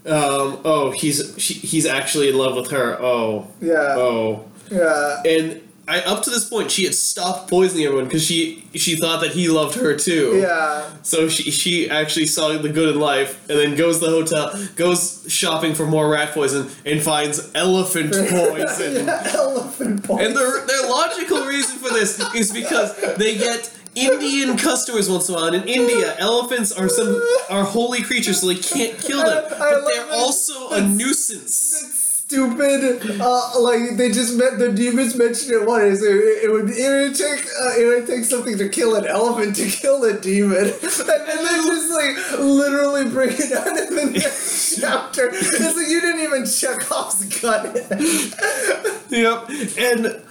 um 0.05 0.61
oh 0.65 0.93
he's 0.95 1.35
she, 1.39 1.55
he's 1.55 1.87
actually 1.87 2.29
in 2.29 2.37
love 2.39 2.55
with 2.55 2.71
her 2.71 2.97
oh 3.01 3.49
yeah, 3.61 3.95
oh 3.97 4.45
yeah. 4.71 5.23
and 5.25 5.61
I, 5.89 6.01
up 6.01 6.23
to 6.25 6.31
this 6.31 6.49
point 6.49 6.71
she 6.71 6.85
had 6.85 6.95
stopped 6.95 7.49
poisoning 7.49 7.85
everyone 7.87 8.07
because 8.07 8.25
she 8.25 8.65
she 8.75 8.97
thought 8.97 9.21
that 9.21 9.33
he 9.33 9.49
loved 9.49 9.77
her 9.77 9.97
too 9.97 10.39
Yeah, 10.43 10.91
so 11.03 11.29
she 11.29 11.51
she 11.51 11.89
actually 11.89 12.27
saw 12.27 12.57
the 12.59 12.69
good 12.69 12.95
in 12.95 13.01
life 13.01 13.49
and 13.49 13.59
then 13.59 13.77
goes 13.77 14.01
to 14.01 14.07
the 14.07 14.11
hotel 14.11 14.53
goes 14.75 15.25
shopping 15.29 15.75
for 15.75 15.87
more 15.87 16.09
rat 16.09 16.33
poison 16.33 16.69
and 16.85 17.01
finds 17.01 17.51
elephant 17.55 18.11
poison 18.31 19.07
yeah, 19.07 19.23
elephant 19.35 20.03
poison. 20.05 20.27
and 20.27 20.37
their, 20.37 20.67
their 20.67 20.89
logical 20.89 21.45
reason 21.47 21.77
for 21.79 21.91
this 21.91 22.19
is 22.35 22.53
because 22.53 22.97
they 23.17 23.37
get 23.39 23.73
Indian 23.95 24.59
customers 24.59 25.09
once 25.09 25.29
in 25.31 25.35
a 25.35 25.39
while. 25.39 25.47
And 25.47 25.57
in 25.63 25.69
India, 25.69 26.15
elephants 26.19 26.71
are 26.71 26.87
some 26.87 27.19
are 27.49 27.65
holy 27.65 28.03
creatures, 28.03 28.41
so 28.43 28.49
they 28.49 28.57
can't 28.57 28.99
kill 29.01 29.25
them. 29.25 29.45
I- 29.51 29.55
I 29.55 29.59
But 29.59 29.85
they're 29.87 30.05
this. 30.05 30.15
also 30.15 30.69
a 30.69 30.83
nuisance. 30.87 32.06
Stupid, 32.29 33.21
uh, 33.21 33.61
like 33.61 33.97
they 33.97 34.11
just 34.11 34.37
met 34.37 34.59
the 34.59 34.73
demons 34.73 35.15
mentioned 35.15 35.53
it 35.53 35.65
once. 35.65 36.03
It, 36.03 36.11
it 36.43 36.51
would 36.51 36.71
it 36.71 36.91
would 36.91 37.15
take 37.15 37.47
uh, 37.47 37.79
it 37.79 37.87
would 37.87 38.07
take 38.09 38.25
something 38.25 38.59
to 38.59 38.69
kill 38.69 38.97
an 38.97 39.07
elephant 39.07 39.55
to 39.55 39.69
kill 39.69 40.03
a 40.03 40.19
demon, 40.21 40.57
and, 40.57 40.67
and 40.73 41.47
then 41.47 41.67
just 41.67 41.91
like 41.93 42.41
literally 42.41 43.09
bring 43.09 43.31
it 43.31 43.51
down 43.51 43.79
in 43.79 43.95
the 43.95 44.11
next 44.19 44.81
chapter. 44.81 45.31
It's 45.33 45.77
like 45.77 45.89
you 45.89 46.01
didn't 46.01 46.23
even 46.23 46.47
check 46.47 46.91
off 46.91 47.17
the 47.21 47.39
gun. 47.41 48.93
Yep. 49.09 49.49
And 49.79 50.23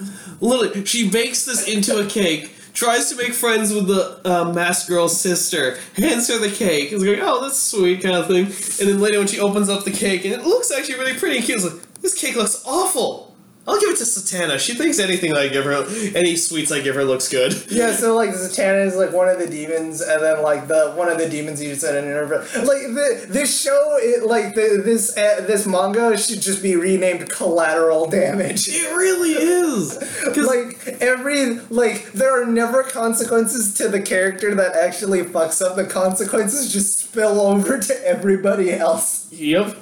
literally, 0.41 0.85
she 0.85 1.09
bakes 1.09 1.45
this 1.45 1.65
into 1.65 1.97
a 1.97 2.05
cake. 2.05 2.51
Tries 2.73 3.09
to 3.09 3.15
make 3.15 3.33
friends 3.33 3.73
with 3.73 3.87
the 3.87 4.19
uh, 4.25 4.85
girl's 4.89 5.17
sister, 5.19 5.77
hands 5.95 6.27
her 6.27 6.37
the 6.37 6.51
cake, 6.53 6.91
is 6.91 7.01
like, 7.01 7.19
oh, 7.21 7.41
that's 7.41 7.57
sweet, 7.57 8.03
kind 8.03 8.17
of 8.17 8.27
thing. 8.27 8.47
And 8.47 8.93
then 8.93 8.99
later, 8.99 9.19
when 9.19 9.27
she 9.27 9.39
opens 9.39 9.69
up 9.69 9.85
the 9.85 9.91
cake, 9.91 10.25
and 10.25 10.33
it 10.33 10.43
looks 10.43 10.71
actually 10.71 10.95
really 10.95 11.13
pretty 11.13 11.53
and 11.53 11.63
like, 11.63 11.84
this 12.05 12.13
cake 12.13 12.35
looks 12.35 12.63
awful. 12.67 13.35
I'll 13.67 13.79
give 13.79 13.89
it 13.89 13.97
to 13.97 14.03
Satana. 14.03 14.59
She 14.59 14.75
thinks 14.75 14.99
anything 14.99 15.35
I 15.35 15.47
give 15.47 15.65
her, 15.65 15.87
any 16.15 16.35
sweets 16.35 16.71
I 16.71 16.81
give 16.81 16.93
her, 16.93 17.03
looks 17.03 17.27
good. 17.27 17.65
Yeah, 17.71 17.93
so 17.93 18.15
like 18.15 18.29
Satana 18.45 18.85
is 18.85 18.95
like 18.95 19.11
one 19.11 19.27
of 19.27 19.39
the 19.39 19.47
demons, 19.47 20.01
and 20.01 20.21
then 20.21 20.43
like 20.43 20.67
the 20.67 20.91
one 20.91 21.09
of 21.09 21.17
the 21.17 21.27
demons 21.27 21.63
you 21.63 21.73
said 21.73 21.95
in 21.95 22.03
an 22.03 22.11
interview. 22.11 22.37
Like 22.59 22.83
the 22.93 23.25
this 23.27 23.59
show, 23.59 23.97
it 23.99 24.27
like 24.27 24.53
the, 24.53 24.83
this 24.85 25.17
uh, 25.17 25.43
this 25.47 25.65
manga 25.65 26.15
should 26.15 26.43
just 26.43 26.61
be 26.61 26.75
renamed 26.75 27.27
Collateral 27.27 28.05
Damage. 28.07 28.67
It 28.69 28.95
really 28.95 29.31
is. 29.31 29.97
Like 30.45 31.01
every 31.01 31.55
like 31.69 32.11
there 32.11 32.41
are 32.41 32.45
never 32.45 32.83
consequences 32.83 33.73
to 33.75 33.87
the 33.87 34.01
character 34.01 34.53
that 34.55 34.75
actually 34.75 35.21
fucks 35.23 35.65
up. 35.65 35.75
The 35.75 35.85
consequences 35.85 36.71
just 36.71 36.99
spill 36.99 37.41
over 37.41 37.79
to 37.79 38.07
everybody 38.07 38.73
else. 38.73 39.31
Yep. 39.31 39.77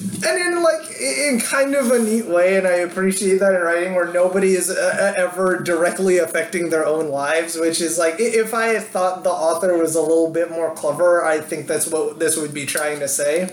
And 0.00 0.24
in 0.24 0.62
like 0.62 0.90
in 1.00 1.40
kind 1.40 1.74
of 1.74 1.90
a 1.90 1.98
neat 1.98 2.26
way, 2.26 2.56
and 2.56 2.68
I 2.68 2.74
appreciate 2.74 3.38
that 3.38 3.54
in 3.54 3.62
writing 3.62 3.94
where 3.94 4.12
nobody 4.12 4.54
is 4.54 4.70
uh, 4.70 5.14
ever 5.16 5.60
directly 5.60 6.18
affecting 6.18 6.70
their 6.70 6.86
own 6.86 7.08
lives, 7.08 7.56
which 7.56 7.80
is 7.80 7.98
like 7.98 8.14
if 8.18 8.54
I 8.54 8.78
thought 8.78 9.24
the 9.24 9.30
author 9.30 9.76
was 9.76 9.96
a 9.96 10.00
little 10.00 10.30
bit 10.30 10.52
more 10.52 10.72
clever, 10.72 11.24
I 11.24 11.40
think 11.40 11.66
that's 11.66 11.88
what 11.88 12.20
this 12.20 12.36
would 12.36 12.54
be 12.54 12.64
trying 12.64 13.00
to 13.00 13.08
say. 13.08 13.50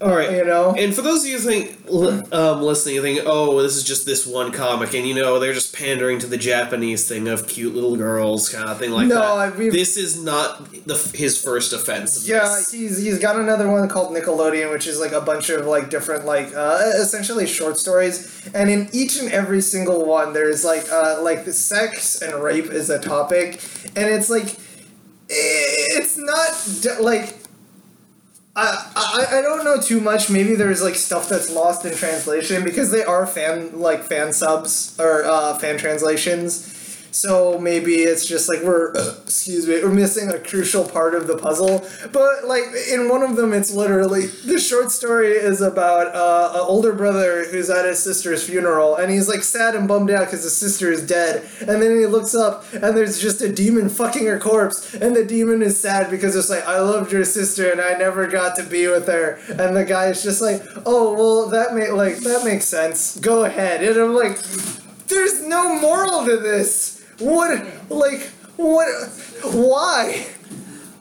All 0.00 0.14
right. 0.14 0.30
You 0.32 0.44
know? 0.44 0.74
And 0.76 0.92
for 0.92 1.02
those 1.02 1.24
of 1.24 1.30
you 1.30 1.38
think, 1.38 1.78
um, 2.32 2.62
listening, 2.62 2.96
you 2.96 3.02
think, 3.02 3.20
oh, 3.24 3.62
this 3.62 3.76
is 3.76 3.84
just 3.84 4.04
this 4.04 4.26
one 4.26 4.50
comic, 4.52 4.92
and 4.92 5.06
you 5.06 5.14
know, 5.14 5.38
they're 5.38 5.52
just 5.52 5.74
pandering 5.74 6.18
to 6.18 6.26
the 6.26 6.36
Japanese 6.36 7.08
thing 7.08 7.28
of 7.28 7.46
cute 7.46 7.74
little 7.74 7.96
girls, 7.96 8.48
kind 8.48 8.68
of 8.68 8.78
thing 8.78 8.90
like 8.90 9.06
No, 9.06 9.14
that. 9.14 9.54
I 9.54 9.56
mean- 9.56 9.70
this 9.70 9.96
is 9.96 10.20
not 10.22 10.70
the 10.86 10.96
his 11.14 11.40
first 11.42 11.72
offense. 11.72 12.28
Yeah, 12.28 12.40
this. 12.40 12.72
he's 12.72 12.98
he's 13.02 13.18
got 13.18 13.36
another 13.36 13.70
one 13.70 13.88
called 13.88 14.14
Nickelodeon, 14.14 14.70
which 14.72 14.86
is 14.86 14.98
like 14.98 15.12
a 15.12 15.20
bunch 15.20 15.48
of 15.48 15.64
like 15.66 15.90
different 15.90 16.26
like 16.26 16.52
uh, 16.54 16.80
essentially 16.96 17.46
short 17.46 17.78
stories, 17.78 18.50
and 18.52 18.68
in 18.68 18.88
each 18.92 19.18
and 19.18 19.30
every 19.30 19.60
single 19.60 20.04
one, 20.04 20.32
there's 20.32 20.64
like 20.64 20.90
uh, 20.92 21.22
like 21.22 21.44
the 21.44 21.52
sex 21.52 22.20
and 22.20 22.42
rape 22.42 22.66
is 22.66 22.90
a 22.90 22.98
topic, 22.98 23.62
and 23.94 24.06
it's 24.08 24.28
like 24.28 24.56
it's 25.28 26.18
not 26.18 27.00
like. 27.00 27.36
I, 28.56 29.26
I, 29.38 29.42
don't 29.42 29.64
know 29.64 29.80
too 29.80 30.00
much. 30.00 30.30
Maybe 30.30 30.54
there's 30.54 30.82
like 30.82 30.94
stuff 30.94 31.28
that's 31.28 31.50
lost 31.50 31.84
in 31.84 31.94
translation 31.94 32.62
because 32.62 32.90
they 32.92 33.02
are 33.02 33.26
fan 33.26 33.80
like 33.80 34.04
fan 34.04 34.32
subs 34.32 34.96
or 35.00 35.24
uh, 35.24 35.58
fan 35.58 35.76
translations. 35.76 36.73
So 37.14 37.60
maybe 37.60 37.94
it's 38.02 38.26
just 38.26 38.48
like 38.48 38.62
we're 38.62 38.92
excuse 39.22 39.68
me, 39.68 39.80
we're 39.84 39.94
missing 39.94 40.30
a 40.30 40.38
crucial 40.40 40.86
part 40.86 41.14
of 41.14 41.28
the 41.28 41.38
puzzle. 41.38 41.86
But 42.10 42.44
like 42.44 42.64
in 42.90 43.08
one 43.08 43.22
of 43.22 43.36
them, 43.36 43.52
it's 43.52 43.72
literally 43.72 44.26
the 44.26 44.58
short 44.58 44.90
story 44.90 45.28
is 45.28 45.60
about 45.60 46.12
uh, 46.12 46.50
an 46.54 46.66
older 46.66 46.92
brother 46.92 47.44
who's 47.44 47.70
at 47.70 47.86
his 47.86 48.02
sister's 48.02 48.44
funeral, 48.44 48.96
and 48.96 49.12
he's 49.12 49.28
like 49.28 49.44
sad 49.44 49.76
and 49.76 49.86
bummed 49.86 50.10
out 50.10 50.26
because 50.26 50.42
his 50.42 50.56
sister 50.56 50.90
is 50.90 51.06
dead. 51.06 51.48
And 51.60 51.80
then 51.80 51.96
he 51.96 52.06
looks 52.06 52.34
up, 52.34 52.64
and 52.72 52.96
there's 52.96 53.20
just 53.20 53.40
a 53.42 53.52
demon 53.52 53.88
fucking 53.88 54.26
her 54.26 54.40
corpse, 54.40 54.92
and 54.94 55.14
the 55.14 55.24
demon 55.24 55.62
is 55.62 55.78
sad 55.78 56.10
because 56.10 56.34
it's 56.34 56.50
like 56.50 56.66
I 56.66 56.80
loved 56.80 57.12
your 57.12 57.24
sister 57.24 57.70
and 57.70 57.80
I 57.80 57.96
never 57.96 58.26
got 58.26 58.56
to 58.56 58.64
be 58.64 58.88
with 58.88 59.06
her. 59.06 59.38
And 59.48 59.76
the 59.76 59.84
guy 59.84 60.06
is 60.06 60.24
just 60.24 60.42
like, 60.42 60.62
oh 60.84 61.14
well, 61.14 61.48
that 61.50 61.74
may 61.74 61.92
like 61.92 62.16
that 62.18 62.44
makes 62.44 62.64
sense. 62.64 63.16
Go 63.20 63.44
ahead. 63.44 63.84
And 63.84 63.96
I'm 63.96 64.14
like, 64.14 64.36
there's 65.06 65.46
no 65.46 65.78
moral 65.80 66.24
to 66.24 66.38
this. 66.38 66.93
What 67.18 67.90
like 67.90 68.20
what? 68.56 68.88
Why? 69.42 70.26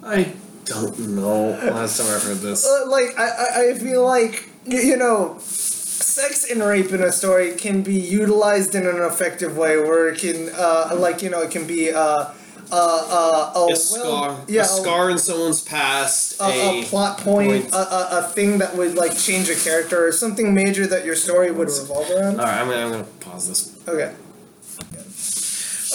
I 0.05 0.33
don't 0.65 0.99
know. 0.99 1.49
Last 1.51 1.97
time 1.97 2.07
I 2.07 2.19
heard 2.19 2.37
this. 2.37 2.65
Uh, 2.65 2.89
like 2.89 3.17
I, 3.17 3.27
I 3.27 3.69
I 3.71 3.73
feel 3.79 4.03
like 4.05 4.49
y- 4.65 4.81
you 4.81 4.97
know 4.97 5.37
sex 5.39 6.49
and 6.51 6.61
rape 6.61 6.91
in 6.91 7.01
a 7.01 7.11
story 7.11 7.53
can 7.55 7.81
be 7.83 7.95
utilized 7.95 8.75
in 8.75 8.85
an 8.85 8.97
effective 9.01 9.57
way 9.57 9.77
where 9.77 10.09
it 10.09 10.19
can 10.19 10.49
uh, 10.55 10.95
like 10.97 11.21
you 11.21 11.29
know 11.29 11.41
it 11.41 11.51
can 11.51 11.65
be 11.65 11.91
uh, 11.91 11.99
uh, 11.99 12.31
uh, 12.71 13.51
a, 13.55 13.59
A 13.59 13.67
well- 13.67 13.75
scar, 13.75 14.39
yeah 14.47 14.61
a 14.61 14.65
scar 14.65 15.09
in 15.09 15.17
someone's 15.17 15.61
past, 15.61 16.39
a, 16.39 16.43
a, 16.43 16.81
a, 16.81 16.83
plot 16.85 17.17
point, 17.19 17.63
point. 17.63 17.73
A, 17.73 17.77
a, 17.77 18.19
a 18.19 18.23
thing 18.29 18.57
that 18.59 18.75
would 18.75 18.95
like 18.95 19.17
change 19.17 19.49
a 19.49 19.55
character 19.55 20.05
or 20.07 20.11
something 20.11 20.53
major 20.53 20.85
that 20.87 21.05
your 21.05 21.15
story 21.15 21.51
would 21.51 21.69
revolve 21.69 22.09
around 22.11 22.39
All 22.39 22.45
right, 22.45 22.59
I'm 22.61 22.67
gonna, 22.67 22.81
I'm 22.85 22.91
gonna 22.91 23.03
pause 23.21 23.47
this. 23.47 23.87
Okay. 23.87 24.13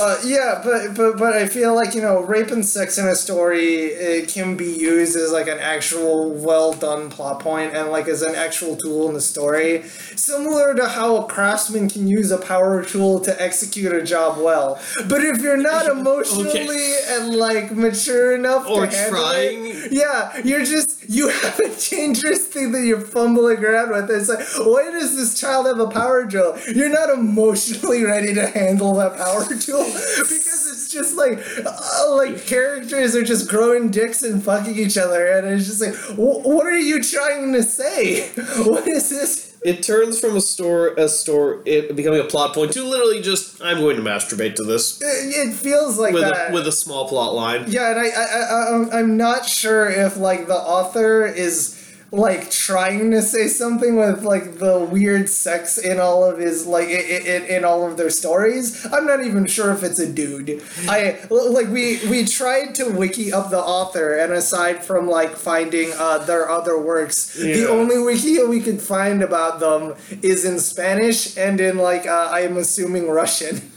Uh, 0.00 0.16
yeah, 0.24 0.60
but, 0.64 0.94
but 0.94 1.18
but 1.18 1.32
I 1.34 1.48
feel 1.48 1.74
like 1.74 1.94
you 1.94 2.00
know 2.02 2.20
rape 2.20 2.50
and 2.50 2.64
sex 2.64 2.98
in 2.98 3.06
a 3.06 3.14
story 3.16 3.86
it 3.86 4.28
can 4.28 4.56
be 4.56 4.66
used 4.70 5.16
as 5.16 5.32
like 5.32 5.48
an 5.48 5.58
actual 5.58 6.30
well 6.30 6.72
done 6.72 7.10
plot 7.10 7.40
point 7.40 7.74
and 7.74 7.90
like 7.90 8.06
as 8.06 8.22
an 8.22 8.34
actual 8.34 8.76
tool 8.76 9.08
in 9.08 9.14
the 9.14 9.20
story, 9.20 9.82
similar 10.14 10.74
to 10.74 10.86
how 10.88 11.16
a 11.16 11.26
craftsman 11.26 11.88
can 11.88 12.06
use 12.06 12.30
a 12.30 12.38
power 12.38 12.84
tool 12.84 13.18
to 13.20 13.42
execute 13.42 13.92
a 13.92 14.02
job 14.04 14.38
well. 14.38 14.80
But 15.08 15.24
if 15.24 15.40
you're 15.40 15.56
not 15.56 15.86
emotionally 15.98 16.92
and 17.08 17.34
like 17.34 17.72
mature 17.72 18.34
enough 18.34 18.66
Or 18.68 18.86
to 18.86 19.08
trying. 19.08 19.66
it, 19.66 19.92
yeah, 19.92 20.38
you're 20.44 20.64
just 20.64 20.97
you 21.08 21.28
have 21.28 21.58
a 21.58 21.74
dangerous 21.90 22.46
thing 22.46 22.70
that 22.72 22.82
you're 22.84 23.00
fumbling 23.00 23.64
around 23.64 23.90
with. 23.90 24.10
It's 24.10 24.28
like, 24.28 24.46
why 24.58 24.90
does 24.90 25.16
this 25.16 25.40
child 25.40 25.66
have 25.66 25.80
a 25.80 25.88
power 25.88 26.26
drill? 26.26 26.58
You're 26.68 26.90
not 26.90 27.08
emotionally 27.08 28.04
ready 28.04 28.34
to 28.34 28.46
handle 28.46 28.94
that 28.96 29.16
power 29.16 29.42
tool 29.60 29.84
because 29.84 30.68
it's 30.70 30.92
just 30.92 31.16
like, 31.16 31.38
uh, 31.64 32.14
like 32.14 32.44
characters 32.46 33.16
are 33.16 33.24
just 33.24 33.48
growing 33.48 33.90
dicks 33.90 34.22
and 34.22 34.42
fucking 34.44 34.78
each 34.78 34.98
other, 34.98 35.26
and 35.26 35.48
it's 35.48 35.66
just 35.66 35.80
like, 35.80 35.94
what 36.18 36.66
are 36.66 36.78
you 36.78 37.02
trying 37.02 37.52
to 37.54 37.62
say? 37.62 38.30
What 38.68 38.86
is 38.86 39.08
this? 39.08 39.57
It 39.64 39.82
turns 39.82 40.20
from 40.20 40.36
a 40.36 40.40
store, 40.40 40.88
a 40.96 41.08
store, 41.08 41.62
it 41.66 41.94
becoming 41.96 42.20
a 42.20 42.24
plot 42.24 42.54
point 42.54 42.72
to 42.72 42.84
literally 42.84 43.20
just 43.20 43.60
I'm 43.62 43.78
going 43.78 43.96
to 43.96 44.02
masturbate 44.02 44.54
to 44.56 44.64
this 44.64 45.00
It, 45.02 45.48
it 45.48 45.54
feels 45.54 45.98
like 45.98 46.12
with 46.14 46.22
that. 46.22 46.50
a, 46.50 46.54
with 46.54 46.66
a 46.66 46.72
small 46.72 47.08
plot 47.08 47.34
line. 47.34 47.64
Yeah, 47.68 47.90
and 47.90 47.98
I, 48.00 48.08
I, 48.08 48.24
I, 48.24 48.70
I'm- 48.72 48.90
I'm 48.92 49.16
not 49.16 49.46
sure 49.46 49.88
if 49.88 50.16
like 50.16 50.46
the 50.46 50.54
author 50.54 51.26
is 51.26 51.74
like 52.10 52.50
trying 52.50 53.10
to 53.10 53.20
say 53.20 53.48
something 53.48 53.96
with 53.96 54.22
like 54.22 54.58
the 54.58 54.78
weird 54.78 55.28
sex 55.28 55.76
in 55.76 56.00
all 56.00 56.24
of 56.24 56.38
his 56.38 56.66
like 56.66 56.88
in, 56.88 57.26
in, 57.26 57.44
in 57.44 57.64
all 57.64 57.86
of 57.86 57.96
their 57.96 58.08
stories. 58.08 58.86
I'm 58.90 59.06
not 59.06 59.22
even 59.24 59.46
sure 59.46 59.72
if 59.72 59.82
it's 59.82 59.98
a 59.98 60.10
dude. 60.10 60.62
I 60.88 61.18
like 61.30 61.68
we 61.68 62.00
we 62.08 62.24
tried 62.24 62.74
to 62.76 62.90
wiki 62.90 63.32
up 63.32 63.50
the 63.50 63.60
author, 63.60 64.14
and 64.14 64.32
aside 64.32 64.84
from 64.84 65.06
like 65.06 65.36
finding 65.36 65.92
uh, 65.96 66.18
their 66.18 66.48
other 66.48 66.80
works, 66.80 67.34
the 67.34 67.68
only 67.68 67.98
wiki 67.98 68.42
we 68.44 68.60
could 68.60 68.80
find 68.80 69.22
about 69.22 69.60
them 69.60 69.94
is 70.22 70.44
in 70.44 70.58
Spanish 70.60 71.36
and 71.36 71.60
in 71.60 71.76
like 71.76 72.06
uh, 72.06 72.30
I'm 72.32 72.56
assuming 72.56 73.08
Russian. 73.10 73.70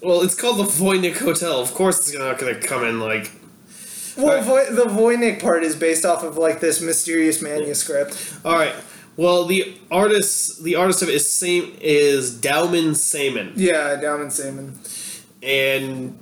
Well, 0.00 0.22
it's 0.22 0.36
called 0.36 0.58
the 0.58 0.70
Voynich 0.70 1.18
Hotel. 1.18 1.60
Of 1.60 1.74
course, 1.74 1.98
it's 1.98 2.16
not 2.16 2.38
going 2.38 2.54
to 2.54 2.60
come 2.64 2.84
in 2.84 3.00
like. 3.00 3.32
Well, 4.18 4.38
Alright. 4.48 4.68
Voy- 4.68 4.74
the 4.74 4.90
Voynich 4.90 5.40
part 5.40 5.62
is 5.62 5.76
based 5.76 6.04
off 6.04 6.24
of 6.24 6.36
like 6.36 6.60
this 6.60 6.80
mysterious 6.82 7.40
manuscript. 7.40 8.34
All 8.44 8.54
right. 8.56 8.74
Well, 9.16 9.46
the 9.46 9.76
artist, 9.90 10.62
the 10.62 10.74
artist 10.76 11.02
of 11.02 11.08
it 11.08 11.14
is 11.14 11.30
same 11.30 11.76
is 11.80 12.32
Dowman 12.38 12.90
Sayman, 12.92 13.52
Yeah, 13.56 13.96
Down 13.96 14.20
in 14.22 14.30
Salmon. 14.30 14.78
and 15.42 16.16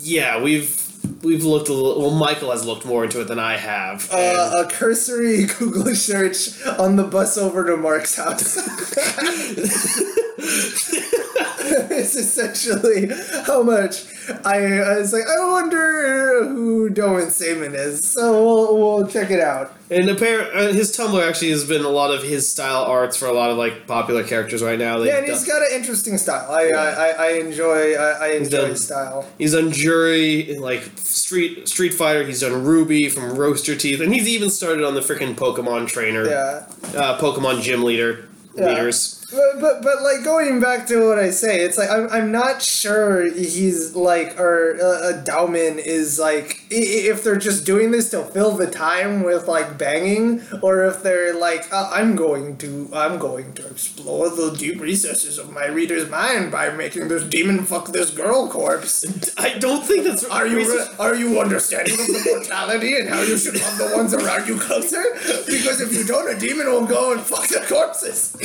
yeah, 0.00 0.40
we've 0.40 0.82
we've 1.24 1.44
looked 1.44 1.68
a 1.68 1.72
little. 1.72 2.00
Well, 2.02 2.10
Michael 2.12 2.50
has 2.52 2.64
looked 2.64 2.84
more 2.84 3.04
into 3.04 3.20
it 3.20 3.26
than 3.28 3.38
I 3.40 3.56
have. 3.56 4.08
Uh, 4.12 4.52
a 4.58 4.66
cursory 4.70 5.46
Google 5.58 5.94
search 5.94 6.64
on 6.78 6.96
the 6.96 7.04
bus 7.04 7.36
over 7.38 7.64
to 7.64 7.76
Mark's 7.76 8.16
house. 8.16 8.56
it's 11.90 12.14
essentially 12.14 13.08
how 13.46 13.62
much 13.62 14.04
I, 14.44 14.56
I 14.78 14.98
was 14.98 15.12
like, 15.12 15.22
I 15.26 15.44
wonder 15.50 16.44
who 16.48 16.90
Dowman 16.90 17.26
Sayman 17.28 17.74
is. 17.74 18.04
So 18.10 18.44
we'll, 18.44 18.76
we'll 18.78 19.06
check 19.08 19.30
it 19.30 19.40
out. 19.40 19.72
And 19.90 20.10
apparent, 20.10 20.52
uh, 20.54 20.72
his 20.72 20.96
Tumblr 20.96 21.22
actually 21.28 21.50
has 21.50 21.64
been 21.64 21.84
a 21.84 21.88
lot 21.88 22.12
of 22.12 22.22
his 22.24 22.48
style 22.48 22.82
arts 22.84 23.16
for 23.16 23.26
a 23.26 23.32
lot 23.32 23.50
of 23.50 23.56
like 23.56 23.86
popular 23.86 24.24
characters 24.24 24.62
right 24.62 24.78
now. 24.78 24.98
They've 24.98 25.08
Yeah, 25.08 25.18
and 25.18 25.26
done- 25.26 25.36
he's 25.36 25.46
got 25.46 25.62
an 25.62 25.68
interesting 25.72 26.18
style. 26.18 26.50
I 26.50 26.68
I, 26.70 26.90
I, 26.90 27.08
I 27.10 27.28
enjoy 27.38 27.94
I, 27.94 28.10
I 28.10 28.26
enjoy 28.32 28.56
done- 28.62 28.70
his 28.70 28.84
style. 28.84 29.28
He's 29.38 29.52
done 29.52 29.70
Juri, 29.72 30.56
like 30.58 30.82
Street 30.96 31.68
Street 31.68 31.94
Fighter. 31.94 32.24
He's 32.24 32.40
done 32.40 32.64
Ruby 32.64 33.08
from 33.08 33.36
Rooster 33.36 33.76
Teeth, 33.76 34.00
and 34.00 34.12
he's 34.12 34.28
even 34.28 34.50
started 34.50 34.84
on 34.84 34.94
the 34.94 35.00
freaking 35.00 35.34
Pokemon 35.36 35.86
trainer, 35.88 36.24
Yeah. 36.28 36.66
uh, 36.94 37.18
Pokemon 37.20 37.62
gym 37.62 37.84
leader 37.84 38.28
Yeah. 38.56 38.68
leaders. 38.70 39.24
But, 39.32 39.60
but 39.60 39.82
but 39.82 40.02
like 40.02 40.22
going 40.22 40.60
back 40.60 40.86
to 40.86 41.08
what 41.08 41.18
I 41.18 41.30
say, 41.30 41.60
it's 41.60 41.76
like 41.76 41.90
I'm, 41.90 42.08
I'm 42.10 42.30
not 42.30 42.62
sure 42.62 43.28
he's 43.32 43.96
like 43.96 44.38
or 44.38 44.76
uh, 44.80 44.86
uh, 44.86 45.24
Dowman 45.24 45.80
is 45.80 46.18
like 46.18 46.62
if 46.70 47.24
they're 47.24 47.36
just 47.36 47.66
doing 47.66 47.90
this 47.90 48.10
to 48.10 48.22
fill 48.22 48.52
the 48.52 48.70
time 48.70 49.24
with 49.24 49.48
like 49.48 49.76
banging, 49.78 50.42
or 50.62 50.84
if 50.84 51.02
they're 51.02 51.34
like 51.34 51.72
uh, 51.72 51.90
I'm 51.92 52.14
going 52.14 52.56
to 52.58 52.88
I'm 52.92 53.18
going 53.18 53.52
to 53.54 53.66
explore 53.66 54.30
the 54.30 54.54
deep 54.56 54.80
recesses 54.80 55.38
of 55.38 55.52
my 55.52 55.66
reader's 55.66 56.08
mind 56.08 56.52
by 56.52 56.70
making 56.70 57.08
this 57.08 57.24
demon 57.24 57.64
fuck 57.64 57.88
this 57.88 58.10
girl 58.10 58.48
corpse. 58.48 59.04
I 59.36 59.58
don't 59.58 59.84
think 59.84 60.04
that's. 60.04 60.24
Are 60.24 60.46
you 60.46 60.58
re- 60.58 60.88
are 61.00 61.16
you 61.16 61.40
understanding 61.40 61.94
of 61.94 62.06
the 62.06 62.22
mortality 62.32 62.94
and 62.94 63.08
how 63.08 63.22
you 63.22 63.36
should 63.36 63.60
love 63.60 63.76
the 63.76 63.90
ones 63.96 64.14
around 64.14 64.46
you 64.46 64.56
closer? 64.56 65.02
Because 65.46 65.80
if 65.80 65.92
you 65.92 66.04
don't, 66.04 66.32
a 66.32 66.38
demon 66.38 66.66
will 66.66 66.86
go 66.86 67.12
and 67.12 67.20
fuck 67.20 67.48
the 67.48 67.64
corpses. 67.68 68.36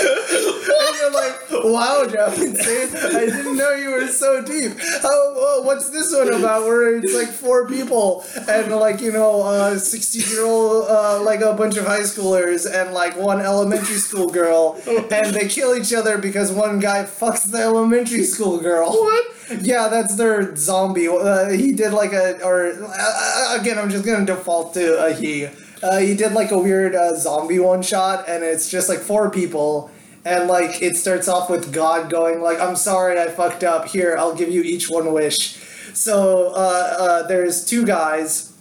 And 0.00 0.96
you're 0.96 1.12
like, 1.12 1.34
wow, 1.64 2.06
John, 2.06 2.30
I 2.30 3.26
didn't 3.26 3.56
know 3.56 3.72
you 3.72 3.90
were 3.90 4.06
so 4.08 4.42
deep. 4.42 4.78
How, 4.78 5.08
oh, 5.12 5.62
what's 5.64 5.90
this 5.90 6.12
one 6.14 6.32
about? 6.32 6.64
Where 6.64 6.96
it's 6.96 7.14
like 7.14 7.28
four 7.28 7.66
people 7.66 8.24
and 8.48 8.70
like 8.72 9.00
you 9.00 9.12
know, 9.12 9.42
a 9.48 9.78
sixty-year-old, 9.78 10.86
uh, 10.88 11.22
like 11.22 11.40
a 11.40 11.54
bunch 11.54 11.76
of 11.76 11.86
high 11.86 12.00
schoolers 12.00 12.66
and 12.70 12.92
like 12.92 13.16
one 13.16 13.40
elementary 13.40 13.96
school 13.96 14.28
girl, 14.28 14.80
and 14.86 15.34
they 15.34 15.48
kill 15.48 15.74
each 15.74 15.92
other 15.94 16.18
because 16.18 16.52
one 16.52 16.78
guy 16.80 17.04
fucks 17.04 17.50
the 17.50 17.58
elementary 17.58 18.24
school 18.24 18.58
girl. 18.58 18.90
What? 18.90 19.24
Yeah, 19.62 19.88
that's 19.88 20.14
their 20.16 20.54
zombie. 20.56 21.08
Uh, 21.08 21.48
he 21.48 21.72
did 21.72 21.92
like 21.94 22.12
a, 22.12 22.38
or 22.44 22.72
uh, 22.84 23.56
again, 23.58 23.78
I'm 23.78 23.88
just 23.88 24.04
gonna 24.04 24.26
default 24.26 24.74
to 24.74 25.06
a 25.06 25.14
he. 25.14 25.48
Uh, 25.82 25.98
he 25.98 26.14
did 26.14 26.32
like 26.32 26.50
a 26.50 26.58
weird 26.58 26.94
uh, 26.94 27.14
zombie 27.16 27.58
one 27.58 27.82
shot, 27.82 28.28
and 28.28 28.42
it's 28.44 28.68
just 28.70 28.88
like 28.88 28.98
four 28.98 29.30
people, 29.30 29.90
and 30.24 30.48
like 30.48 30.82
it 30.82 30.96
starts 30.96 31.28
off 31.28 31.48
with 31.48 31.72
God 31.72 32.10
going 32.10 32.40
like, 32.42 32.58
"I'm 32.60 32.76
sorry, 32.76 33.18
I 33.20 33.28
fucked 33.28 33.62
up. 33.64 33.88
Here, 33.88 34.16
I'll 34.18 34.34
give 34.34 34.50
you 34.50 34.62
each 34.62 34.88
one 34.90 35.12
wish." 35.12 35.56
So 35.94 36.48
uh, 36.54 36.96
uh, 36.98 37.26
there's 37.28 37.64
two 37.64 37.84
guys 37.86 38.52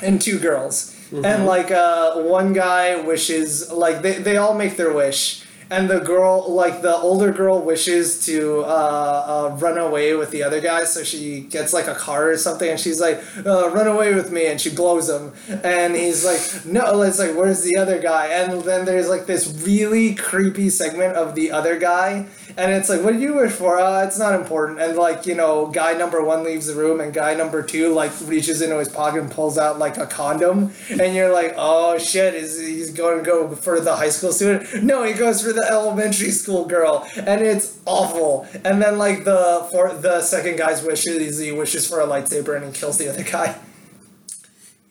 and 0.00 0.20
two 0.20 0.38
girls, 0.38 0.94
and 1.12 1.46
like 1.46 1.70
uh, 1.70 2.16
one 2.22 2.52
guy 2.52 3.00
wishes 3.00 3.70
like 3.72 4.02
they 4.02 4.14
they 4.18 4.36
all 4.36 4.54
make 4.54 4.76
their 4.76 4.92
wish. 4.92 5.44
And 5.72 5.88
the 5.88 6.00
girl, 6.00 6.52
like 6.52 6.82
the 6.82 6.96
older 6.96 7.30
girl, 7.30 7.60
wishes 7.62 8.26
to 8.26 8.64
uh, 8.64 9.50
uh, 9.52 9.56
run 9.56 9.78
away 9.78 10.14
with 10.14 10.32
the 10.32 10.42
other 10.42 10.60
guy, 10.60 10.82
so 10.82 11.04
she 11.04 11.42
gets 11.42 11.72
like 11.72 11.86
a 11.86 11.94
car 11.94 12.30
or 12.30 12.36
something, 12.36 12.68
and 12.68 12.80
she's 12.80 13.00
like, 13.00 13.22
uh, 13.46 13.70
"Run 13.70 13.86
away 13.86 14.12
with 14.12 14.32
me!" 14.32 14.46
And 14.46 14.60
she 14.60 14.70
blows 14.74 15.08
him, 15.08 15.32
and 15.62 15.94
he's 15.94 16.24
like, 16.24 16.66
"No!" 16.66 17.02
It's 17.02 17.20
like, 17.20 17.36
"Where's 17.36 17.62
the 17.62 17.76
other 17.76 18.00
guy?" 18.00 18.26
And 18.26 18.62
then 18.62 18.84
there's 18.84 19.08
like 19.08 19.26
this 19.26 19.46
really 19.64 20.16
creepy 20.16 20.70
segment 20.70 21.14
of 21.14 21.36
the 21.36 21.52
other 21.52 21.78
guy, 21.78 22.26
and 22.56 22.72
it's 22.72 22.88
like, 22.88 23.02
"What 23.02 23.14
do 23.14 23.20
you 23.20 23.34
wish 23.34 23.52
for?" 23.52 23.78
Uh, 23.78 24.04
it's 24.04 24.18
not 24.18 24.34
important. 24.34 24.80
And 24.80 24.96
like 24.96 25.26
you 25.26 25.34
know, 25.34 25.66
guy 25.66 25.94
number 25.94 26.22
one 26.22 26.44
leaves 26.44 26.66
the 26.66 26.74
room, 26.74 27.00
and 27.00 27.12
guy 27.12 27.34
number 27.34 27.62
two 27.62 27.92
like 27.92 28.12
reaches 28.24 28.62
into 28.62 28.78
his 28.78 28.88
pocket 28.88 29.20
and 29.20 29.30
pulls 29.30 29.58
out 29.58 29.78
like 29.78 29.96
a 29.96 30.06
condom, 30.06 30.72
and 30.88 31.14
you're 31.14 31.32
like, 31.32 31.54
"Oh 31.56 31.98
shit!" 31.98 32.34
Is 32.34 32.58
he's 32.58 32.90
going 32.90 33.18
to 33.18 33.24
go 33.24 33.54
for 33.54 33.80
the 33.80 33.96
high 33.96 34.10
school 34.10 34.32
student? 34.32 34.82
No, 34.82 35.02
he 35.04 35.12
goes 35.12 35.42
for 35.42 35.52
the 35.52 35.66
elementary 35.70 36.30
school 36.30 36.64
girl, 36.64 37.06
and 37.16 37.42
it's 37.42 37.78
awful. 37.86 38.46
And 38.64 38.82
then 38.82 38.98
like 38.98 39.24
the 39.24 39.68
for 39.70 39.94
the 39.94 40.22
second 40.22 40.56
guy's 40.56 40.82
wishes, 40.82 41.38
he 41.38 41.52
wishes 41.52 41.88
for 41.88 42.00
a 42.00 42.06
lightsaber, 42.06 42.56
and 42.56 42.64
he 42.66 42.72
kills 42.72 42.98
the 42.98 43.08
other 43.08 43.22
guy. 43.22 43.56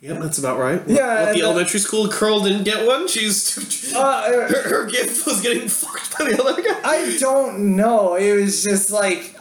Yep, 0.01 0.21
that's 0.21 0.37
about 0.37 0.57
right. 0.57 0.81
Yeah, 0.87 1.25
What, 1.25 1.33
the 1.35 1.41
elementary 1.41 1.79
school 1.81 2.07
girl 2.07 2.39
didn't 2.41 2.63
get 2.63 2.87
one. 2.87 3.07
She's 3.07 3.93
Uh, 3.93 4.23
her, 4.49 4.69
her 4.69 4.85
gift 4.85 5.25
was 5.25 5.41
getting 5.41 5.67
fucked 5.67 6.17
by 6.17 6.31
the 6.31 6.41
other 6.41 6.61
guy. 6.61 6.79
I 6.83 7.17
don't 7.19 7.75
know. 7.75 8.15
It 8.15 8.33
was 8.41 8.63
just 8.63 8.91
like, 8.91 9.35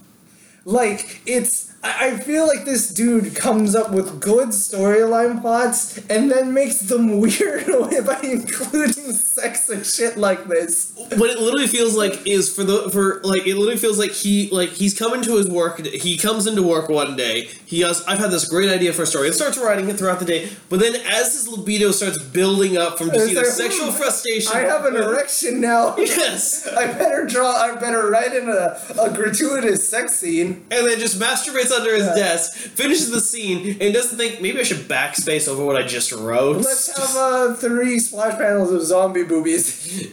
like 0.64 1.20
it's. 1.26 1.69
I 1.82 2.00
I 2.00 2.18
feel 2.18 2.46
like 2.46 2.64
this 2.64 2.92
dude 2.92 3.36
comes 3.36 3.74
up 3.74 3.92
with 3.92 4.20
good 4.20 4.48
storyline 4.48 5.40
plots 5.40 5.98
and 6.08 6.30
then 6.30 6.52
makes 6.52 6.80
them 6.80 7.20
weird 7.20 7.66
by 8.06 8.20
including 8.22 9.12
sex 9.12 9.68
and 9.68 9.86
shit 9.86 10.16
like 10.16 10.44
this. 10.46 10.92
what 10.96 11.30
it 11.30 11.38
literally 11.38 11.68
feels 11.68 11.96
like 11.96 12.26
is 12.26 12.52
for 12.52 12.64
the 12.64 12.90
for 12.90 13.20
like 13.22 13.46
it 13.46 13.56
literally 13.56 13.76
feels 13.76 13.98
like 13.98 14.10
he 14.12 14.48
like 14.50 14.70
he's 14.70 14.98
coming 14.98 15.22
to 15.22 15.36
his 15.36 15.48
work. 15.48 15.84
He 15.86 16.16
comes 16.16 16.46
into 16.46 16.62
work 16.62 16.88
one 16.88 17.16
day. 17.16 17.48
He 17.64 17.80
has 17.80 18.02
I've 18.04 18.18
had 18.18 18.30
this 18.30 18.48
great 18.48 18.70
idea 18.70 18.92
for 18.92 19.02
a 19.02 19.06
story 19.06 19.26
and 19.26 19.36
starts 19.36 19.58
writing 19.58 19.88
it 19.88 19.96
throughout 19.96 20.18
the 20.18 20.24
day. 20.24 20.50
But 20.68 20.80
then 20.80 20.96
as 20.96 21.34
his 21.34 21.48
libido 21.48 21.92
starts 21.92 22.18
building 22.18 22.76
up 22.76 22.98
from 22.98 23.10
just 23.10 23.30
either 23.30 23.44
sexual 23.44 23.92
hmm, 23.92 23.98
frustration, 23.98 24.52
I 24.52 24.60
have 24.60 24.84
an 24.84 24.96
erection 24.96 25.60
now. 25.60 25.96
yes, 25.98 26.66
I 26.66 26.86
better 26.86 27.26
draw. 27.26 27.52
I 27.52 27.74
better 27.76 28.10
write 28.10 28.34
in 28.34 28.48
a, 28.48 28.80
a 29.00 29.12
gratuitous 29.14 29.88
sex 29.88 30.16
scene. 30.16 30.66
and 30.70 30.86
then 30.86 30.98
just 30.98 31.20
masturbates 31.20 31.69
under 31.70 31.94
his 31.94 32.06
desk, 32.06 32.52
finishes 32.52 33.10
the 33.10 33.20
scene, 33.20 33.76
and 33.80 33.94
doesn't 33.94 34.16
think 34.18 34.40
maybe 34.40 34.60
I 34.60 34.62
should 34.62 34.88
backspace 34.88 35.48
over 35.48 35.64
what 35.64 35.76
I 35.76 35.86
just 35.86 36.12
wrote. 36.12 36.56
Let's 36.58 36.96
have 36.96 37.16
uh, 37.16 37.54
three 37.54 37.98
splash 37.98 38.36
panels 38.38 38.72
of 38.72 38.82
zombie 38.82 39.24
boobies. 39.24 40.10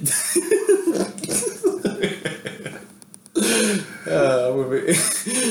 uh, 3.36 4.52
movie. 4.54 4.94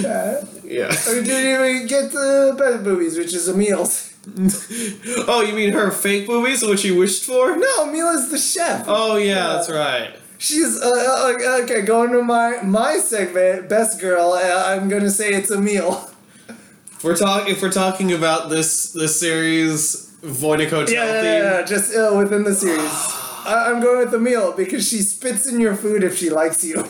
Uh, 0.07 0.45
yeah. 0.65 0.89
we 1.09 1.23
didn't 1.23 1.77
even 1.77 1.87
get 1.87 2.13
the 2.13 2.55
best 2.59 2.85
boobies, 2.85 3.17
which 3.19 3.35
is 3.35 3.49
Emil's. 3.49 4.13
Oh, 5.29 5.43
you 5.43 5.55
mean 5.55 5.73
her 5.73 5.91
fake 5.93 6.27
movies, 6.29 6.63
what 6.63 6.81
she 6.81 6.91
wished 6.91 7.25
for? 7.25 7.57
No, 7.57 7.89
Emil 7.89 8.09
is 8.09 8.31
the 8.31 8.39
chef. 8.39 8.85
Oh 8.89 9.17
yeah, 9.17 9.49
that's 9.55 9.71
right. 9.71 10.17
She's 10.47 10.81
uh, 10.81 10.89
uh, 10.89 11.61
okay. 11.65 11.83
Going 11.83 12.13
to 12.13 12.23
my 12.23 12.63
my 12.63 12.99
segment, 12.99 13.69
best 13.69 14.01
girl. 14.01 14.33
Uh, 14.33 14.65
I'm 14.67 14.89
gonna 14.89 15.11
say 15.11 15.31
it's 15.35 15.51
Emil. 15.51 16.09
If 16.93 17.03
we're 17.05 17.17
talking, 17.17 17.53
if 17.53 17.61
we're 17.63 17.73
talking 17.73 18.13
about 18.13 18.49
this 18.49 18.93
this 18.93 19.19
series, 19.19 20.13
Voynich 20.23 20.71
Hotel 20.71 20.95
Yeah, 20.95 21.05
yeah, 21.07 21.21
theme. 21.23 21.43
yeah, 21.43 21.63
just 21.63 21.95
uh, 21.97 22.15
within 22.17 22.45
the 22.45 22.55
series. 22.55 22.81
I- 23.47 23.67
I'm 23.71 23.81
going 23.83 23.99
with 24.05 24.15
Emil 24.15 24.53
because 24.53 24.89
she 24.89 24.99
spits 25.03 25.47
in 25.47 25.61
your 25.61 25.75
food 25.75 26.03
if 26.05 26.17
she 26.17 26.31
likes 26.31 26.63
you. 26.65 26.77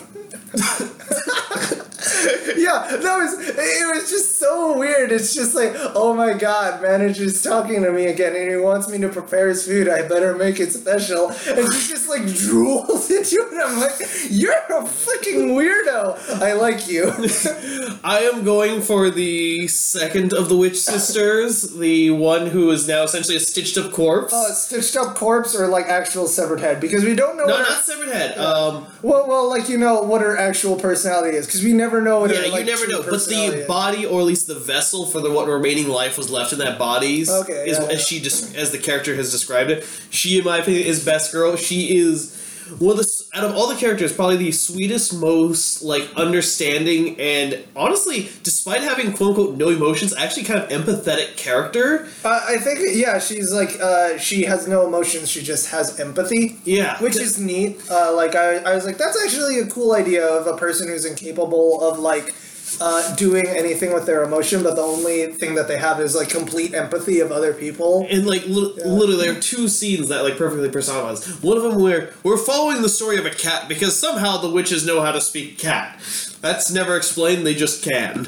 yeah, 2.56 2.96
that 2.96 3.16
was 3.16 3.34
it 3.38 3.94
was 3.94 4.10
just 4.10 4.38
so 4.38 4.76
weird. 4.78 5.12
It's 5.12 5.34
just 5.34 5.54
like, 5.54 5.72
oh 5.94 6.14
my 6.14 6.32
god, 6.32 6.82
manager's 6.82 7.42
talking 7.42 7.82
to 7.82 7.92
me 7.92 8.06
again 8.06 8.34
and 8.34 8.50
he 8.50 8.56
wants 8.56 8.88
me 8.88 8.98
to 8.98 9.08
prepare 9.08 9.48
his 9.48 9.66
food. 9.66 9.88
I 9.88 10.06
better 10.06 10.34
make 10.34 10.60
it 10.60 10.72
special. 10.72 11.28
And 11.28 11.72
she 11.72 11.88
just 11.88 12.08
like 12.08 12.22
drools 12.22 13.10
into 13.16 13.36
it. 13.36 13.62
I'm 13.62 13.80
like, 13.80 13.94
you're 14.30 14.52
a 14.52 14.86
fucking 14.86 15.50
weirdo. 15.50 16.40
I 16.40 16.52
like 16.54 16.88
you. 16.88 17.12
I 18.04 18.20
am 18.20 18.44
going 18.44 18.82
for 18.82 19.10
the 19.10 19.68
second 19.68 20.32
of 20.32 20.48
the 20.48 20.56
Witch 20.56 20.78
Sisters, 20.78 21.62
the 21.62 22.10
one 22.10 22.46
who 22.46 22.70
is 22.70 22.86
now 22.86 23.02
essentially 23.02 23.36
a 23.36 23.40
stitched 23.40 23.76
up 23.78 23.92
corpse. 23.92 24.32
Uh, 24.32 24.52
stitched 24.52 24.96
up 24.96 25.14
corpse 25.14 25.54
or 25.54 25.68
like 25.68 25.86
actual 25.86 26.26
severed 26.26 26.60
head 26.60 26.80
because 26.80 27.04
we 27.04 27.14
don't 27.14 27.36
know 27.36 27.44
no, 27.44 27.54
what 27.54 27.66
her- 27.66 27.72
not 27.72 27.84
severed 27.84 28.08
head. 28.08 28.38
Um, 28.38 28.86
well, 29.02 29.26
well, 29.28 29.48
like 29.48 29.68
you 29.68 29.78
know 29.78 30.02
what 30.02 30.20
her 30.20 30.36
actual 30.36 30.76
personality 30.76 31.36
is 31.36 31.46
because 31.46 31.62
we 31.62 31.72
never 31.72 32.00
know 32.06 32.20
what 32.20 32.30
yeah, 32.30 32.42
her, 32.42 32.48
like, 32.48 32.60
you 32.60 32.66
never 32.66 32.86
know. 32.88 33.02
But 33.02 33.26
the 33.26 33.64
body, 33.68 34.06
or 34.06 34.20
at 34.20 34.26
least 34.26 34.46
the 34.46 34.54
vessel 34.54 35.06
for 35.06 35.20
the 35.20 35.30
what 35.30 35.46
remaining 35.46 35.88
life 35.88 36.16
was 36.16 36.30
left 36.30 36.52
in 36.52 36.58
that 36.60 36.78
body, 36.78 37.20
is, 37.20 37.30
Okay, 37.30 37.68
is 37.68 37.78
yeah, 37.78 37.84
as 37.84 37.92
yeah. 37.92 37.98
she 37.98 38.20
just 38.20 38.56
as 38.56 38.70
the 38.70 38.78
character 38.78 39.14
has 39.14 39.30
described 39.30 39.70
it. 39.70 39.86
She, 40.10 40.38
in 40.38 40.44
my 40.44 40.58
opinion, 40.58 40.86
is 40.86 41.04
best 41.04 41.32
girl. 41.32 41.56
She 41.56 41.96
is 41.96 42.34
one 42.78 42.92
of 42.92 42.98
the 42.98 43.04
out 43.36 43.44
of 43.44 43.54
all 43.54 43.68
the 43.68 43.76
characters, 43.76 44.14
probably 44.14 44.38
the 44.38 44.50
sweetest, 44.50 45.14
most 45.14 45.82
like 45.82 46.08
understanding, 46.16 47.20
and 47.20 47.62
honestly, 47.76 48.30
despite 48.42 48.80
having 48.80 49.12
quote 49.12 49.30
unquote 49.30 49.56
no 49.56 49.68
emotions, 49.68 50.14
actually 50.14 50.44
kind 50.44 50.60
of 50.60 50.68
empathetic 50.70 51.36
character. 51.36 52.08
Uh, 52.24 52.40
I 52.48 52.56
think 52.56 52.80
yeah, 52.94 53.18
she's 53.18 53.52
like 53.52 53.78
uh, 53.80 54.16
she 54.16 54.44
has 54.44 54.66
no 54.66 54.86
emotions. 54.86 55.30
She 55.30 55.42
just 55.42 55.70
has 55.70 56.00
empathy, 56.00 56.58
Yeah, 56.64 56.98
which 57.02 57.16
is 57.16 57.38
neat. 57.38 57.78
Uh, 57.90 58.14
like 58.14 58.34
I, 58.34 58.56
I 58.58 58.74
was 58.74 58.86
like, 58.86 58.96
that's 58.96 59.22
actually 59.22 59.58
a 59.60 59.66
cool 59.66 59.92
idea 59.92 60.26
of 60.26 60.46
a 60.46 60.56
person 60.56 60.88
who's 60.88 61.04
incapable 61.04 61.82
of 61.82 61.98
like 61.98 62.34
uh, 62.80 63.14
doing 63.16 63.46
anything 63.46 63.92
with 63.92 64.06
their 64.06 64.22
emotion, 64.22 64.62
but 64.62 64.76
the 64.76 64.82
only 64.82 65.26
thing 65.26 65.54
that 65.54 65.68
they 65.68 65.78
have 65.78 66.00
is 66.00 66.14
like 66.14 66.28
complete 66.28 66.74
empathy 66.74 67.20
of 67.20 67.32
other 67.32 67.52
people. 67.54 68.06
And 68.10 68.26
like 68.26 68.46
li- 68.46 68.74
literally, 68.84 69.16
there 69.16 69.36
are 69.36 69.40
two 69.40 69.68
scenes 69.68 70.08
that 70.08 70.22
like 70.22 70.36
perfectly 70.36 70.68
personifies. 70.68 71.26
One 71.42 71.56
of 71.56 71.62
them 71.62 71.80
where 71.80 72.12
we're 72.22 72.36
following 72.36 72.82
the 72.82 72.88
story 72.88 73.18
of 73.18 73.26
a 73.26 73.30
cat 73.30 73.68
because 73.68 73.98
somehow 73.98 74.38
the 74.38 74.50
witches 74.50 74.86
know 74.86 75.00
how 75.00 75.12
to 75.12 75.20
speak 75.20 75.58
cat. 75.58 75.98
That's 76.40 76.70
never 76.70 76.96
explained. 76.96 77.46
They 77.46 77.54
just 77.54 77.82
can. 77.84 78.26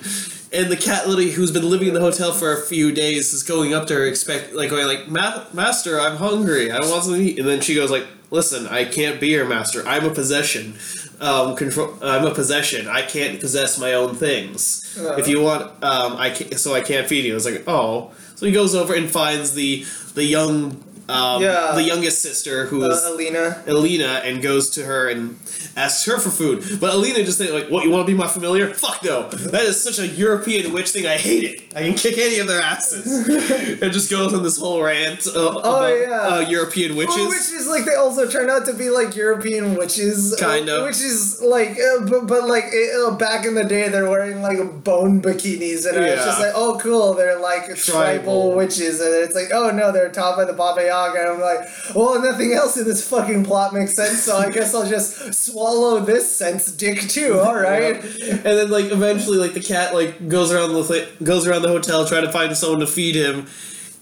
And 0.50 0.70
the 0.70 0.78
cat 0.78 1.06
literally, 1.06 1.32
who's 1.32 1.50
been 1.50 1.68
living 1.68 1.88
in 1.88 1.94
the 1.94 2.00
hotel 2.00 2.32
for 2.32 2.54
a 2.54 2.62
few 2.62 2.90
days, 2.90 3.34
is 3.34 3.42
going 3.42 3.74
up 3.74 3.86
to 3.88 3.94
her, 3.94 4.06
expect 4.06 4.54
like 4.54 4.70
going 4.70 4.86
like, 4.86 5.08
"Ma- 5.08 5.44
"Master, 5.52 6.00
I'm 6.00 6.16
hungry. 6.16 6.70
I 6.70 6.78
want 6.78 7.04
something 7.04 7.20
to 7.20 7.30
eat." 7.32 7.38
And 7.38 7.46
then 7.46 7.60
she 7.60 7.74
goes 7.74 7.90
like, 7.90 8.06
"Listen, 8.30 8.66
I 8.66 8.84
can't 8.86 9.20
be 9.20 9.28
your 9.28 9.44
master. 9.44 9.86
I'm 9.86 10.06
a 10.06 10.10
possession. 10.10 10.74
Um, 11.20 11.56
control. 11.56 11.94
I'm 12.00 12.24
a 12.26 12.32
possession. 12.34 12.86
I 12.86 13.02
can't 13.02 13.40
possess 13.40 13.78
my 13.78 13.94
own 13.94 14.14
things. 14.14 14.96
Uh. 14.98 15.16
If 15.16 15.26
you 15.26 15.40
want, 15.40 15.62
um, 15.82 16.16
I 16.16 16.30
can 16.30 16.56
So 16.56 16.74
I 16.74 16.80
can't 16.80 17.08
feed 17.08 17.24
you." 17.24 17.34
It's 17.34 17.44
like, 17.44 17.64
oh. 17.66 18.12
So 18.36 18.46
he 18.46 18.52
goes 18.52 18.74
over 18.74 18.94
and 18.94 19.10
finds 19.10 19.54
the 19.54 19.84
the 20.14 20.24
young, 20.24 20.82
um, 21.08 21.42
Yeah. 21.42 21.72
the 21.74 21.82
youngest 21.82 22.22
sister 22.22 22.66
who 22.66 22.84
is 22.90 22.98
Uh, 23.04 23.12
Alina. 23.12 23.62
Alina 23.66 24.20
and 24.24 24.42
goes 24.42 24.70
to 24.70 24.84
her 24.84 25.08
and 25.08 25.36
asks 25.76 26.04
her 26.06 26.18
for 26.18 26.30
food. 26.30 26.78
But 26.80 26.94
Alina 26.94 27.22
just 27.24 27.38
think 27.38 27.52
like, 27.52 27.68
"What? 27.68 27.84
You 27.84 27.90
want 27.90 28.06
to 28.06 28.12
be 28.12 28.16
my 28.18 28.28
familiar? 28.28 28.72
Fuck 28.74 29.02
no! 29.04 29.28
That 29.28 29.62
is 29.62 29.80
such 29.82 29.98
a 29.98 30.06
European 30.06 30.72
witch 30.72 30.90
thing. 30.90 31.06
I 31.06 31.16
hate 31.16 31.44
it. 31.44 31.62
I 31.74 31.82
can 31.82 31.94
kick 31.94 32.18
any 32.18 32.38
of 32.38 32.46
their 32.46 32.60
asses." 32.60 33.06
and 33.82 33.92
just 33.92 34.10
goes 34.10 34.34
on 34.34 34.42
this 34.42 34.58
whole 34.58 34.82
rant 34.82 35.26
uh, 35.26 35.30
about 35.40 35.62
Oh, 35.64 35.86
yeah. 35.94 36.28
uh, 36.36 36.40
European 36.40 36.96
witches. 36.96 37.16
Well, 37.16 37.28
which 37.28 37.50
is 37.60 37.66
like 37.68 37.84
they 37.84 37.94
also 37.94 38.28
turn 38.28 38.50
out 38.50 38.66
to 38.66 38.74
be 38.74 38.90
like 38.90 39.14
European 39.16 39.74
witches, 39.76 40.34
uh, 40.34 40.36
Kind 40.38 40.68
of. 40.68 40.84
Which 40.84 41.00
is 41.00 41.40
like, 41.42 41.78
uh, 41.78 42.00
but, 42.10 42.26
but 42.26 42.46
like 42.48 42.64
uh, 42.66 43.12
back 43.12 43.46
in 43.46 43.54
the 43.54 43.64
day, 43.64 43.88
they're 43.88 44.10
wearing 44.10 44.42
like 44.42 44.58
bone 44.84 45.22
bikinis, 45.22 45.86
and 45.86 45.96
it's 46.04 46.18
Yeah. 46.20 46.24
just 46.26 46.40
like, 46.40 46.52
oh, 46.54 46.78
cool, 46.80 47.14
they're 47.14 47.38
like 47.40 47.64
tribal, 47.76 48.02
Tribal. 48.02 48.52
witches, 48.56 49.00
and 49.00 49.14
it's 49.14 49.34
like, 49.34 49.50
oh 49.52 49.70
no, 49.70 49.92
they're 49.92 50.10
taught 50.10 50.36
by 50.36 50.44
the 50.44 50.52
Baba 50.52 50.82
Yaga, 50.84 50.97
and 51.06 51.28
I'm 51.28 51.40
like, 51.40 51.68
well, 51.94 52.20
nothing 52.22 52.52
else 52.52 52.76
in 52.76 52.84
this 52.84 53.08
fucking 53.08 53.44
plot 53.44 53.72
makes 53.72 53.94
sense, 53.94 54.22
so 54.22 54.36
I 54.36 54.50
guess 54.50 54.74
I'll 54.74 54.88
just 54.88 55.34
swallow 55.34 56.00
this 56.00 56.34
sense 56.34 56.70
dick 56.72 57.00
too. 57.00 57.38
All 57.44 57.56
right. 57.56 57.96
and 58.02 58.44
then 58.44 58.70
like 58.70 58.86
eventually 58.86 59.38
like 59.38 59.54
the 59.54 59.60
cat 59.60 59.94
like 59.94 60.28
goes 60.28 60.52
around 60.52 60.72
the 60.72 61.08
goes 61.22 61.46
around 61.46 61.62
the 61.62 61.68
hotel 61.68 62.06
trying 62.06 62.24
to 62.24 62.32
find 62.32 62.56
someone 62.56 62.80
to 62.80 62.86
feed 62.86 63.14
him 63.14 63.46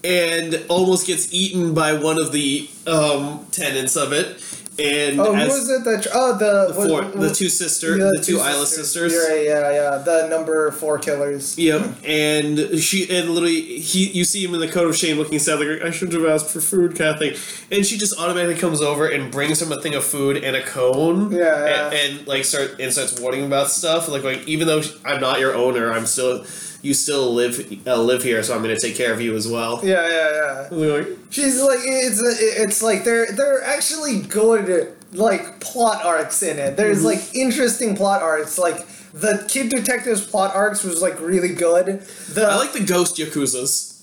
and 0.05 0.65
almost 0.69 1.07
gets 1.07 1.33
eaten 1.33 1.75
by 1.75 1.93
one 1.93 2.21
of 2.21 2.33
the 2.33 2.69
um, 2.87 3.47
tenants 3.51 3.97
of 3.97 4.13
it 4.13 4.41
and 4.79 5.19
Oh, 5.21 5.33
who 5.33 5.41
as 5.41 5.49
was 5.49 5.71
it 5.71 5.85
that? 5.85 6.03
tr- 6.03 6.09
Oh, 6.13 6.37
the 6.37 6.73
the, 6.73 6.79
what- 6.93 7.13
four, 7.13 7.21
the 7.23 7.35
two 7.35 7.49
sister 7.49 7.97
yeah, 7.97 8.11
the 8.15 8.23
two 8.23 8.37
Isla 8.37 8.67
sisters 8.67 9.13
You're 9.13 9.27
right, 9.29 9.45
yeah, 9.45 9.73
yeah, 9.73 9.99
the 9.99 10.29
number 10.29 10.71
four 10.73 10.99
killers. 10.99 11.57
Yep, 11.59 12.05
and 12.05 12.79
she 12.79 13.09
and 13.15 13.31
literally 13.31 13.79
he 13.79 14.07
you 14.11 14.25
see 14.25 14.45
him 14.45 14.55
in 14.55 14.61
the 14.61 14.69
coat 14.69 14.89
of 14.89 14.97
shame, 14.97 15.17
looking 15.17 15.39
sad, 15.39 15.61
like 15.61 15.83
I 15.83 15.91
shouldn't 15.91 16.21
have 16.21 16.31
asked 16.31 16.51
for 16.51 16.61
food, 16.61 16.97
kind 16.97 17.11
of 17.11 17.19
thing. 17.19 17.35
And 17.71 17.87
she 17.87 17.97
just 17.97 18.19
automatically 18.21 18.61
comes 18.61 18.83
over 18.83 19.07
and 19.09 19.33
brings 19.33 19.61
him 19.63 19.73
a 19.73 19.81
thing 19.81 19.95
of 19.95 20.05
food 20.05 20.37
and 20.37 20.55
a 20.57 20.63
cone. 20.63 21.33
Yeah, 21.33 21.39
yeah. 21.67 21.87
And, 21.93 22.19
and 22.19 22.27
like 22.27 22.45
start 22.45 22.79
and 22.79 22.93
starts 22.93 23.19
warning 23.21 23.41
him 23.41 23.47
about 23.47 23.71
stuff. 23.71 24.09
Like 24.09 24.25
like 24.25 24.47
even 24.47 24.67
though 24.67 24.83
I'm 25.05 25.21
not 25.21 25.41
your 25.41 25.55
owner, 25.55 25.93
I'm 25.93 26.07
still 26.07 26.45
you 26.83 26.95
still 26.95 27.33
live 27.35 27.61
uh, 27.87 27.97
live 28.01 28.23
here, 28.23 28.43
so 28.43 28.55
I'm 28.55 28.63
going 28.63 28.75
to 28.75 28.81
take 28.81 28.97
care 28.97 29.13
of 29.13 29.21
you 29.21 29.35
as 29.37 29.49
well. 29.49 29.81
Yeah, 29.85 30.09
yeah, 30.09 30.69
yeah. 30.71 30.77
Like, 30.77 31.09
She's 31.31 31.61
like 31.61 31.81
it's 31.83 32.21
it's 32.23 32.83
like 32.83 33.05
they're 33.05 33.31
they're 33.33 33.63
actually 33.65 34.21
good 34.23 34.95
like 35.13 35.61
plot 35.61 36.05
arcs 36.05 36.43
in 36.43 36.59
it. 36.59 36.77
There's 36.77 36.99
Mm-hmm. 36.99 37.07
like 37.07 37.35
interesting 37.35 37.97
plot 37.97 38.23
arcs. 38.23 38.59
Like 38.59 38.87
the 39.13 39.45
Kid 39.49 39.71
Detective's 39.71 40.27
plot 40.27 40.55
arcs 40.55 40.85
was 40.85 41.01
like 41.01 41.19
really 41.21 41.55
good. 41.55 42.01
The 42.35 42.47
I 42.47 42.57
like 42.57 42.73
the 42.73 42.85
ghost 42.85 43.17
yakuzas. 43.17 43.96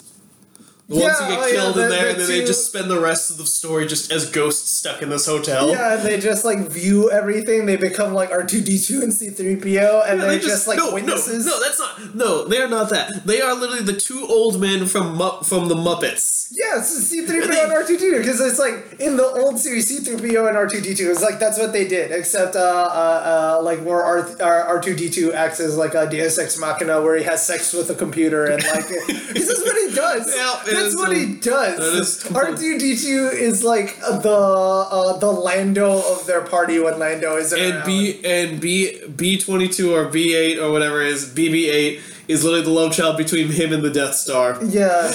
The 0.89 0.95
ones 0.95 1.15
Yeah, 1.17 1.25
who 1.27 1.35
get 1.35 1.39
yeah, 1.53 1.55
killed 1.61 1.75
the- 1.75 1.83
in 1.83 1.89
there, 1.89 2.03
the 2.03 2.09
and 2.09 2.19
then 2.19 2.27
they 2.27 2.43
just 2.43 2.65
spend 2.67 2.91
the 2.91 2.99
rest 2.99 3.31
of 3.31 3.37
the 3.37 3.45
story 3.45 3.87
just 3.87 4.11
as 4.11 4.29
ghosts 4.29 4.69
stuck 4.69 5.01
in 5.01 5.09
this 5.09 5.25
hotel. 5.25 5.69
yeah, 5.69 5.93
and 5.95 6.03
they 6.05 6.19
just 6.19 6.43
like 6.43 6.59
view 6.67 7.09
everything. 7.09 7.65
They 7.65 7.77
become 7.77 8.13
like 8.13 8.31
R 8.31 8.43
two 8.43 8.61
D 8.61 8.77
two 8.77 9.01
and 9.01 9.13
C 9.13 9.29
three 9.29 9.55
PO, 9.55 10.03
and 10.05 10.19
Yeah, 10.19 10.27
they're 10.27 10.39
just, 10.39 10.67
like 10.67 10.77
no, 10.77 10.93
witnesses. 10.93 11.45
No, 11.45 11.53
no, 11.53 11.59
that's 11.63 11.79
not. 11.79 12.15
No, 12.15 12.45
they 12.45 12.57
are 12.61 12.67
not 12.67 12.89
that. 12.89 13.25
They 13.25 13.39
are 13.41 13.53
literally 13.55 13.83
the 13.83 13.93
two 13.97 14.25
old 14.27 14.59
men 14.59 14.85
from 14.85 15.15
Mu- 15.15 15.41
from 15.43 15.69
the 15.69 15.75
Muppets. 15.75 16.49
Yes, 16.51 16.89
C 16.93 17.25
three 17.25 17.39
PO 17.47 17.63
and 17.63 17.71
R 17.71 17.83
two 17.87 17.97
D 17.97 18.09
two 18.11 18.17
because 18.17 18.41
it's 18.41 18.59
like 18.59 18.97
in 18.99 19.15
the 19.15 19.23
old 19.25 19.57
series 19.59 19.87
C 19.87 19.99
three 19.99 20.31
PO 20.33 20.47
and 20.47 20.57
R 20.57 20.67
two 20.67 20.81
D 20.81 20.93
two. 20.93 21.09
It's 21.09 21.21
like 21.21 21.39
that's 21.39 21.57
what 21.57 21.71
they 21.71 21.87
did, 21.87 22.11
except 22.11 22.57
uh, 22.57 22.59
uh, 22.59 23.57
uh 23.59 23.63
like 23.63 23.79
where 23.85 24.03
R 24.03 24.81
two 24.81 24.95
D 24.95 25.09
two 25.09 25.31
acts 25.31 25.61
as 25.61 25.77
like 25.77 25.93
a 25.93 26.09
Deus 26.09 26.37
Ex 26.37 26.59
Machina, 26.59 27.01
where 27.01 27.15
he 27.17 27.23
has 27.23 27.43
sex 27.45 27.71
with 27.71 27.89
a 27.89 27.95
computer 27.95 28.45
and 28.47 28.61
like 28.65 28.87
this 29.33 29.47
is 29.49 29.63
what 29.63 29.77
he 29.89 29.95
does. 29.95 30.29
Yeah, 30.43 30.72
that's 30.73 30.95
what 30.95 31.15
he 31.15 31.35
does. 31.35 32.31
R 32.35 32.55
two 32.55 32.77
D 32.77 32.97
two 32.97 33.29
is 33.33 33.63
like 33.63 33.99
the 33.99 34.29
uh, 34.29 35.17
the 35.17 35.31
Lando 35.31 35.91
of 36.11 36.25
their 36.25 36.41
party 36.41 36.79
when 36.79 36.99
Lando 36.99 37.37
is 37.37 37.53
And. 37.53 37.83
B 37.85 38.21
and 38.23 38.59
B 38.59 39.01
B 39.07 39.37
twenty 39.37 39.67
two 39.67 39.93
or 39.95 40.05
B 40.05 40.35
eight 40.35 40.59
or 40.59 40.71
whatever 40.71 41.01
it 41.01 41.07
is 41.09 41.29
BB 41.29 41.69
eight 41.69 42.01
is 42.27 42.43
literally 42.43 42.65
the 42.65 42.71
love 42.71 42.93
child 42.93 43.17
between 43.17 43.49
him 43.49 43.73
and 43.73 43.83
the 43.83 43.91
Death 43.91 44.15
Star. 44.15 44.63
Yeah. 44.63 45.11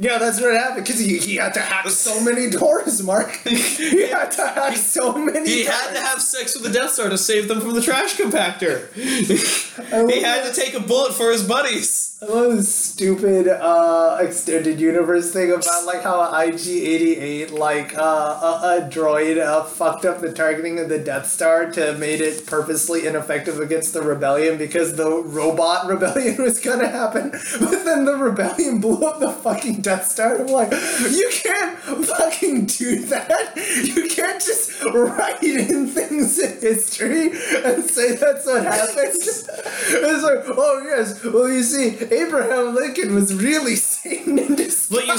Yeah, 0.00 0.18
that's 0.18 0.40
what 0.40 0.54
happened 0.54 0.84
because 0.84 1.00
he, 1.00 1.18
he 1.18 1.36
had 1.36 1.54
to 1.54 1.60
hack 1.60 1.88
so 1.90 2.22
many 2.22 2.48
doors, 2.50 3.02
Mark. 3.02 3.36
he 3.44 4.06
had 4.06 4.30
to 4.30 4.46
hack 4.46 4.76
so 4.76 5.12
many. 5.18 5.48
He 5.48 5.64
doors. 5.64 5.74
had 5.74 5.94
to 5.94 6.00
have 6.00 6.22
sex 6.22 6.54
with 6.54 6.72
the 6.72 6.78
Death 6.78 6.92
Star 6.92 7.08
to 7.08 7.18
save 7.18 7.48
them 7.48 7.60
from 7.60 7.74
the 7.74 7.82
trash 7.82 8.16
compactor. 8.16 8.92
He 8.94 10.22
had 10.22 10.44
that. 10.44 10.54
to 10.54 10.60
take 10.60 10.74
a 10.74 10.80
bullet 10.80 11.14
for 11.14 11.32
his 11.32 11.42
buddies. 11.42 12.07
I 12.20 12.26
love 12.26 12.56
this 12.56 12.74
stupid 12.74 13.46
uh, 13.46 14.18
extended 14.20 14.80
universe 14.80 15.32
thing 15.32 15.52
about 15.52 15.84
like 15.84 16.02
how 16.02 16.18
IG88 16.32 17.52
like 17.52 17.96
uh, 17.96 18.00
a, 18.00 18.82
a 18.84 18.88
droid 18.90 19.40
uh, 19.40 19.62
fucked 19.62 20.04
up 20.04 20.20
the 20.20 20.32
targeting 20.32 20.80
of 20.80 20.88
the 20.88 20.98
Death 20.98 21.30
Star 21.30 21.70
to 21.70 21.96
made 21.96 22.20
it 22.20 22.44
purposely 22.44 23.06
ineffective 23.06 23.60
against 23.60 23.92
the 23.92 24.02
rebellion 24.02 24.58
because 24.58 24.96
the 24.96 25.08
robot 25.08 25.86
rebellion 25.88 26.42
was 26.42 26.58
gonna 26.58 26.88
happen, 26.88 27.30
but 27.30 27.84
then 27.84 28.04
the 28.04 28.16
rebellion 28.16 28.80
blew 28.80 29.06
up 29.06 29.20
the 29.20 29.30
fucking 29.30 29.80
Death 29.80 30.10
Star. 30.10 30.40
I'm 30.40 30.48
like, 30.48 30.72
you 30.72 31.30
can't 31.30 31.78
fucking 31.78 32.66
do 32.66 32.98
that. 33.06 33.52
You 33.84 34.08
can't 34.08 34.42
just 34.42 34.82
write 34.92 35.40
in 35.44 35.86
things 35.86 36.36
in 36.40 36.60
history 36.60 37.28
and 37.64 37.88
say 37.88 38.16
that's 38.16 38.44
what 38.44 38.64
happened. 38.64 39.14
it's 39.20 40.22
like, 40.24 40.56
oh 40.58 40.82
yes, 40.84 41.22
well 41.22 41.48
you 41.48 41.62
see, 41.62 42.07
Abraham 42.10 42.74
Lincoln 42.74 43.14
was 43.14 43.34
really 43.34 43.76
Satan 43.76 44.38
in 44.38 44.54
disguise. 44.54 44.88
But 44.90 45.06
you 45.06 45.18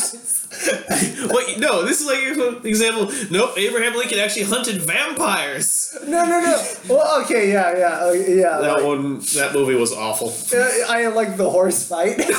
Wait, 1.31 1.59
no, 1.59 1.85
this 1.85 2.01
is 2.01 2.07
like 2.07 2.19
an 2.19 2.65
example. 2.65 3.11
Nope, 3.31 3.53
Abraham 3.57 3.95
Lincoln 3.95 4.19
actually 4.19 4.43
hunted 4.43 4.81
vampires. 4.81 5.97
no, 6.03 6.25
no, 6.25 6.41
no. 6.41 6.63
Well, 6.89 7.21
okay, 7.23 7.51
yeah, 7.51 7.77
yeah, 7.77 8.05
uh, 8.05 8.11
yeah. 8.11 8.57
That 8.59 8.73
like, 8.73 8.83
one, 8.83 9.19
that 9.35 9.51
movie 9.53 9.75
was 9.75 9.93
awful. 9.93 10.29
uh, 10.57 10.69
I 10.89 11.07
like 11.07 11.37
the 11.37 11.49
horse 11.49 11.87
fight. 11.87 12.19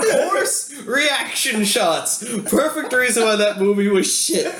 Horse 0.00 0.74
reaction 0.84 1.64
shots. 1.64 2.22
Perfect 2.44 2.92
reason 2.92 3.24
why 3.24 3.36
that 3.36 3.58
movie 3.58 3.88
was 3.88 4.12
shit. 4.12 4.52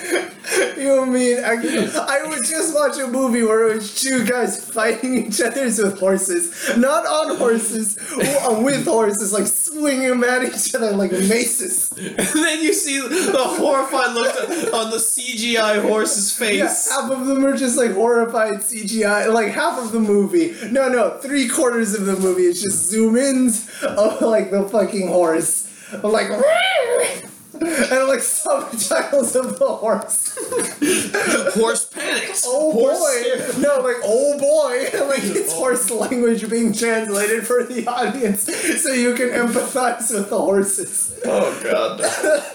you 0.76 0.84
know 0.84 1.02
I 1.02 1.06
mean? 1.06 1.38
I, 1.38 1.52
I 1.52 2.28
would 2.28 2.44
just 2.44 2.74
watch 2.74 2.98
a 2.98 3.06
movie 3.06 3.42
where 3.42 3.70
it 3.70 3.76
was 3.76 4.00
two 4.00 4.24
guys 4.24 4.64
fighting 4.64 5.26
each 5.26 5.40
other 5.40 5.64
with 5.64 5.98
horses, 5.98 6.76
not 6.76 7.06
on 7.06 7.36
horses, 7.36 7.98
with 8.16 8.84
horses, 8.84 9.32
like 9.32 9.46
swinging 9.46 10.08
them 10.08 10.24
at 10.24 10.44
each 10.44 10.74
other 10.74 10.92
like 10.92 11.12
maces. 11.12 11.87
And 12.18 12.44
then 12.44 12.62
you 12.62 12.72
see 12.72 13.00
the 13.00 13.38
horrified 13.38 14.14
look 14.14 14.34
on 14.74 14.90
the 14.90 14.96
CGI 14.96 15.82
horse's 15.82 16.32
face. 16.32 16.58
Yeah, 16.58 17.00
half 17.02 17.10
of 17.10 17.26
them 17.26 17.44
are 17.44 17.56
just 17.56 17.76
like 17.76 17.92
horrified 17.92 18.60
CGI. 18.60 19.32
Like 19.32 19.48
half 19.48 19.78
of 19.78 19.92
the 19.92 20.00
movie. 20.00 20.54
No, 20.70 20.88
no, 20.88 21.18
three 21.18 21.48
quarters 21.48 21.94
of 21.94 22.06
the 22.06 22.16
movie 22.16 22.44
is 22.44 22.62
just 22.62 22.88
zoom 22.88 23.16
ins 23.16 23.68
of 23.82 24.20
like 24.20 24.50
the 24.50 24.68
fucking 24.68 25.08
horse. 25.08 25.68
I'm 25.92 26.02
Like 26.02 26.28
and 27.62 28.08
like 28.08 28.20
subtitles 28.20 29.34
of 29.36 29.58
the 29.58 29.66
horse. 29.66 30.34
The 30.34 31.52
horse 31.54 31.86
panics. 31.86 32.44
Oh 32.46 32.72
Horse 32.72 32.98
boy! 32.98 33.60
No, 33.60 33.80
like 33.80 33.96
oh 34.04 34.38
boy! 34.38 34.88
Like 35.08 35.24
it's 35.24 35.52
horse 35.52 35.90
language 35.90 36.48
being 36.50 36.72
translated 36.72 37.46
for 37.46 37.64
the 37.64 37.86
audience, 37.86 38.44
so 38.82 38.92
you 38.92 39.14
can 39.14 39.28
empathize 39.28 40.12
with 40.12 40.28
the 40.28 40.38
horses. 40.38 41.18
Oh 41.24 41.60
god. 41.62 42.54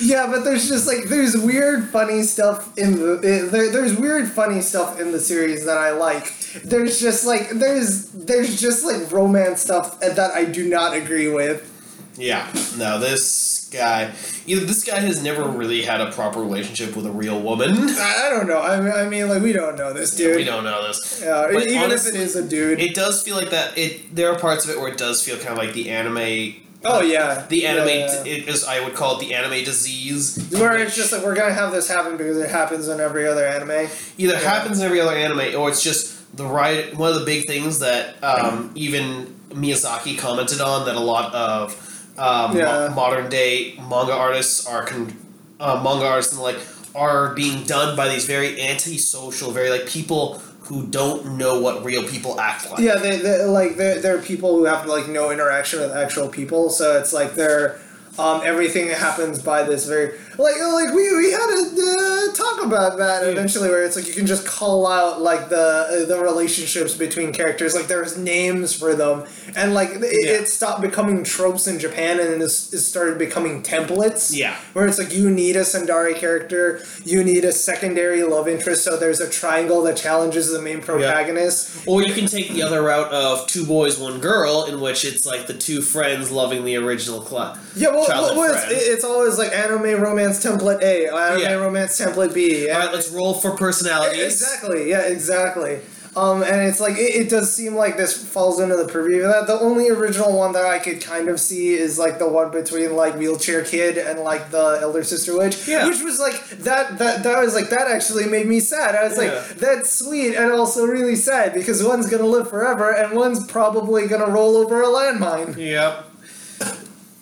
Yeah, 0.00 0.26
but 0.26 0.42
there's 0.44 0.68
just 0.68 0.86
like 0.86 1.04
there's 1.04 1.36
weird 1.36 1.88
funny 1.88 2.22
stuff 2.22 2.76
in 2.76 2.96
the 2.96 3.20
eh, 3.22 3.48
there, 3.50 3.70
there's 3.70 3.94
weird 3.96 4.28
funny 4.28 4.60
stuff 4.60 4.98
in 5.00 5.12
the 5.12 5.20
series 5.20 5.66
that 5.66 5.78
I 5.78 5.92
like. 5.92 6.32
There's 6.64 7.00
just 7.00 7.24
like 7.24 7.50
there's 7.50 8.08
there's 8.10 8.60
just 8.60 8.84
like 8.84 9.12
romance 9.12 9.60
stuff 9.60 10.00
that 10.00 10.32
I 10.34 10.46
do 10.46 10.68
not 10.68 10.94
agree 10.94 11.28
with. 11.28 11.70
Yeah. 12.16 12.48
No, 12.76 12.98
this 12.98 13.68
guy. 13.72 14.12
Either 14.46 14.64
this 14.64 14.84
guy 14.84 15.00
has 15.00 15.22
never 15.22 15.44
really 15.48 15.82
had 15.82 16.00
a 16.00 16.12
proper 16.12 16.40
relationship 16.40 16.94
with 16.96 17.06
a 17.06 17.10
real 17.10 17.40
woman. 17.40 17.70
I, 17.72 18.28
don't 18.30 18.46
know. 18.46 18.60
I 18.60 18.80
mean, 18.80 18.92
I 18.92 19.08
mean, 19.08 19.28
like 19.28 19.42
we 19.42 19.52
don't 19.52 19.76
know 19.76 19.92
this 19.92 20.14
dude. 20.14 20.36
We 20.36 20.44
don't 20.44 20.64
know 20.64 20.86
this. 20.86 21.20
Yeah, 21.24 21.48
But 21.52 21.66
even 21.66 21.78
honestly, 21.78 22.10
if 22.10 22.16
it 22.16 22.20
is 22.22 22.36
a 22.36 22.46
dude. 22.48 22.80
It 22.80 22.94
does 22.94 23.22
feel 23.22 23.36
like 23.36 23.50
that. 23.50 23.76
It 23.76 24.14
there 24.14 24.32
are 24.32 24.38
parts 24.38 24.64
of 24.64 24.70
it 24.70 24.78
where 24.78 24.88
it 24.88 24.98
does 24.98 25.22
feel 25.24 25.36
kind 25.36 25.50
of 25.50 25.58
like 25.58 25.72
the 25.72 25.90
anime. 25.90 26.54
oh 26.84 27.00
yeah, 27.00 27.46
The 27.48 27.66
anime 27.66 27.88
Yeah, 27.88 28.22
yeah. 28.24 28.32
It 28.32 28.48
is, 28.48 28.64
I 28.64 28.84
would 28.84 28.94
call 28.94 29.16
it 29.18 29.20
the 29.26 29.34
anime 29.34 29.64
disease. 29.64 30.48
Where 30.52 30.76
it's 30.78 30.94
just 30.94 31.12
like 31.12 31.24
we're 31.24 31.34
gonna 31.34 31.54
have 31.54 31.72
this 31.72 31.88
happen 31.88 32.16
because 32.16 32.38
it 32.38 32.50
happens 32.50 32.88
in 32.88 33.00
every 33.00 33.26
other 33.26 33.44
anime. 33.44 33.88
either 34.18 34.34
Yeah. 34.34 34.38
happens 34.38 34.78
in 34.78 34.84
every 34.86 35.00
other 35.00 35.16
anime 35.16 35.56
or 35.60 35.68
it's 35.68 35.82
just 35.82 36.36
the 36.36 36.46
right. 36.46 36.94
One 36.96 37.12
of 37.12 37.18
the 37.18 37.24
big 37.24 37.46
things 37.46 37.78
that 37.80 38.22
um, 38.22 38.70
even 38.74 39.34
Miyazaki 39.50 40.18
commented 40.18 40.60
on 40.60 40.84
that 40.86 40.96
a 40.96 41.00
lot 41.00 41.32
of 41.34 41.74
um, 42.18 42.56
Yeah. 42.56 42.88
mo- 42.88 42.94
modern 42.94 43.28
day 43.28 43.74
manga 43.88 44.12
artists 44.12 44.66
are 44.66 44.84
con- 44.84 45.16
uh, 45.60 45.80
manga 45.82 46.06
artists 46.06 46.32
and 46.32 46.42
like 46.42 46.58
are 46.94 47.34
being 47.34 47.64
done 47.64 47.96
by 47.96 48.08
these 48.08 48.24
very 48.24 48.60
antisocial, 48.60 49.50
very 49.50 49.70
like 49.70 49.86
people 49.86 50.40
who 50.60 50.86
don't 50.86 51.36
know 51.36 51.60
what 51.60 51.84
real 51.84 52.02
people 52.04 52.40
act 52.40 52.70
like. 52.70 52.80
Yeah, 52.80 52.96
they, 52.96 53.18
they 53.18 53.44
like 53.44 53.76
they're, 53.76 54.00
they're 54.00 54.18
people 54.22 54.56
who 54.56 54.64
have 54.64 54.86
like 54.86 55.08
no 55.08 55.30
interaction 55.30 55.80
with 55.80 55.90
actual 55.92 56.28
people, 56.28 56.70
so 56.70 56.96
it's 56.98 57.12
like 57.12 57.34
they're 57.34 57.78
um, 58.18 58.40
everything 58.44 58.86
that 58.88 58.98
happens 58.98 59.42
by 59.42 59.64
this 59.64 59.86
very 59.86 60.16
like 60.38 60.54
like 60.60 60.94
we, 60.94 61.16
we 61.16 61.30
had 61.32 61.46
to 61.46 61.96
uh, 61.98 62.32
talk 62.34 62.64
about 62.64 62.98
that 62.98 63.26
eventually 63.28 63.68
where 63.68 63.84
it's 63.84 63.96
like 63.96 64.06
you 64.06 64.12
can 64.14 64.26
just 64.26 64.46
call 64.46 64.86
out 64.86 65.20
like 65.20 65.48
the 65.48 65.56
uh, 65.56 66.06
the 66.06 66.18
relationships 66.20 66.94
between 66.94 67.32
characters. 67.32 67.74
Like 67.74 67.86
there's 67.86 68.16
names 68.18 68.74
for 68.74 68.94
them. 68.94 69.24
And 69.56 69.74
like 69.74 69.90
it, 69.90 70.00
Yeah. 70.02 70.32
it 70.32 70.48
stopped 70.48 70.80
becoming 70.80 71.22
tropes 71.24 71.66
in 71.66 71.78
Japan 71.78 72.18
and 72.20 72.42
it, 72.42 72.44
it 72.44 72.48
started 72.50 73.18
becoming 73.18 73.62
templates. 73.62 74.36
Yeah. 74.36 74.56
where 74.72 74.86
it's 74.86 74.98
like 74.98 75.12
you 75.14 75.30
need 75.30 75.56
a 75.56 75.60
tsundere 75.60 76.14
character 76.16 76.82
you 77.04 77.22
need 77.22 77.44
a 77.44 77.52
secondary 77.52 78.22
love 78.22 78.48
interest. 78.48 78.82
So 78.84 78.96
there's 78.96 79.20
a 79.20 79.28
triangle 79.30 79.82
that 79.82 79.96
challenges 79.96 80.50
the 80.52 80.60
main 80.60 80.80
protagonist. 80.80 81.86
Or 81.86 82.02
you 82.02 82.12
can 82.14 82.26
take 82.26 82.48
the 82.50 82.62
other 82.62 82.82
route 82.82 83.12
of 83.12 83.46
two 83.46 83.64
boys, 83.66 83.98
one 83.98 84.20
girl, 84.20 84.64
in 84.64 84.80
which 84.80 85.04
it's 85.04 85.24
like 85.26 85.46
the 85.46 85.54
two 85.54 85.80
friends 85.82 86.30
loving 86.30 86.64
the 86.64 86.76
original 86.76 87.20
club. 87.20 87.58
Yeah, 87.76 87.88
well, 87.90 88.06
well, 88.36 88.54
it's, 88.54 88.88
it's 88.88 89.04
always 89.04 89.38
like 89.38 89.52
anime 89.52 90.00
romance 90.00 90.23
template 90.32 90.82
A, 90.82 91.08
anime 91.08 91.40
Yeah. 91.40 91.52
romance 91.54 91.98
template 92.00 92.32
B. 92.34 92.70
All 92.70 92.78
right, 92.78 92.92
let's 92.92 93.10
roll 93.10 93.34
for 93.34 93.52
personalities. 93.52 94.22
Exactly. 94.42 94.90
Yeah. 94.90 95.02
Exactly. 95.02 95.80
Um, 96.16 96.44
and 96.44 96.60
it's 96.68 96.78
like 96.78 96.92
it, 96.96 97.16
it 97.26 97.28
does 97.28 97.52
seem 97.52 97.74
like 97.74 97.96
this 97.96 98.16
falls 98.16 98.60
into 98.60 98.76
the 98.76 98.86
purview 98.86 99.24
of 99.24 99.32
that. 99.32 99.46
The 99.48 99.58
only 99.58 99.88
original 99.88 100.32
one 100.38 100.52
that 100.52 100.64
I 100.64 100.78
could 100.78 101.00
kind 101.00 101.28
of 101.28 101.40
see 101.40 101.74
is 101.74 101.98
like 101.98 102.20
the 102.20 102.28
one 102.28 102.52
between 102.52 102.94
like 102.94 103.16
wheelchair 103.16 103.64
kid 103.64 103.98
and 103.98 104.20
like 104.20 104.52
the 104.52 104.78
elder 104.80 105.02
sister 105.02 105.36
witch, 105.36 105.66
Yeah. 105.66 105.88
which 105.88 106.00
was 106.04 106.20
like 106.20 106.48
that. 106.60 106.98
That 106.98 107.24
that 107.24 107.40
was 107.42 107.56
like 107.56 107.68
that 107.70 107.88
actually 107.90 108.26
made 108.26 108.46
me 108.46 108.60
sad. 108.60 108.94
I 108.94 109.08
was 109.08 109.18
Yeah. 109.20 109.24
like, 109.34 109.48
that's 109.56 109.92
sweet 109.92 110.36
and 110.36 110.52
also 110.52 110.84
really 110.86 111.16
sad 111.16 111.52
because 111.52 111.82
one's 111.82 112.08
gonna 112.08 112.26
live 112.26 112.48
forever 112.48 112.92
and 112.92 113.12
one's 113.16 113.44
probably 113.46 114.06
gonna 114.06 114.30
roll 114.30 114.56
over 114.56 114.82
a 114.82 114.86
landmine. 114.86 115.56
Yep. 115.56 116.04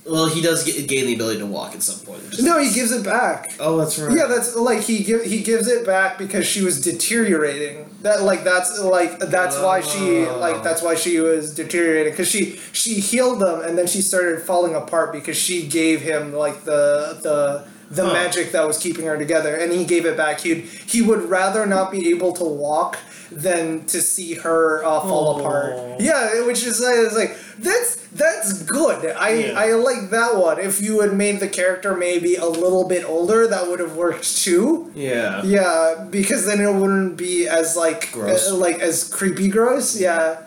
Well, 0.04 0.26
he 0.28 0.40
does 0.42 0.64
get, 0.64 0.88
gain 0.88 1.06
the 1.06 1.14
ability 1.14 1.38
to 1.38 1.46
walk 1.46 1.74
at 1.74 1.82
some 1.82 2.04
point. 2.04 2.22
No, 2.40 2.58
he 2.58 2.72
gives 2.72 2.90
it 2.90 3.04
back. 3.04 3.52
Oh, 3.60 3.76
that's 3.76 3.98
right. 4.00 4.16
Yeah, 4.16 4.26
that's 4.26 4.56
like 4.56 4.80
he 4.80 5.04
give, 5.04 5.22
he 5.22 5.42
gives 5.42 5.68
it 5.68 5.86
back 5.86 6.18
because 6.18 6.44
she 6.44 6.62
was 6.64 6.80
deteriorating. 6.80 7.88
That 8.02 8.22
like 8.22 8.42
that's 8.42 8.80
like 8.80 9.20
that's 9.20 9.56
why 9.60 9.80
she 9.80 10.26
Oh. 10.26 10.38
like 10.38 10.64
that's 10.64 10.82
why 10.82 10.96
she 10.96 11.20
was 11.20 11.54
deteriorating 11.54 12.12
because 12.12 12.28
she 12.28 12.56
she 12.72 12.94
healed 12.94 13.38
them 13.38 13.60
and 13.60 13.78
then 13.78 13.86
she 13.86 14.02
started 14.02 14.42
falling 14.42 14.74
apart 14.74 15.12
because 15.12 15.36
she 15.36 15.68
gave 15.68 16.00
him 16.00 16.32
like 16.32 16.64
the 16.64 17.18
the 17.22 17.68
the 17.96 18.04
Huh. 18.06 18.12
magic 18.12 18.52
that 18.52 18.66
was 18.66 18.78
keeping 18.78 19.04
her 19.06 19.16
together 19.18 19.54
and 19.54 19.70
he 19.72 19.84
gave 19.84 20.04
it 20.06 20.16
back. 20.16 20.40
he'd 20.40 20.60
he 20.94 21.00
would 21.02 21.22
rather 21.28 21.66
not 21.66 21.90
be 21.96 22.08
able 22.14 22.32
to 22.32 22.44
walk 22.44 22.98
than 23.46 23.84
to 23.86 23.98
see 24.02 24.34
her 24.34 24.84
uh, 24.84 25.00
fall 25.00 25.26
Aw. 25.36 25.38
apart. 25.40 26.00
Yeah, 26.00 26.44
which 26.48 26.62
is 26.70 26.80
like, 26.80 26.96
it's 27.06 27.16
like 27.22 27.36
that's 27.58 27.90
that's 28.22 28.62
good. 28.64 29.00
I 29.26 29.30
Yeah. 29.32 29.58
I 29.64 29.66
like 29.72 30.10
that 30.10 30.36
one. 30.36 30.58
If 30.60 30.82
you 30.82 31.00
had 31.00 31.14
made 31.24 31.40
the 31.40 31.48
character 31.48 31.94
maybe 31.96 32.34
a 32.36 32.44
little 32.64 32.86
bit 32.86 33.04
older, 33.08 33.46
that 33.46 33.68
would 33.68 33.80
have 33.80 33.96
worked 33.96 34.26
too. 34.44 34.90
Yeah. 34.94 35.42
Yeah, 35.44 36.06
because 36.10 36.44
then 36.46 36.60
it 36.60 36.72
wouldn't 36.74 37.16
be 37.16 37.48
as 37.48 37.74
like 37.76 38.12
Gross. 38.12 38.50
uh, 38.50 38.54
like 38.56 38.80
as 38.80 39.04
creepy 39.08 39.48
gross. 39.48 39.98
Yeah. 39.98 40.38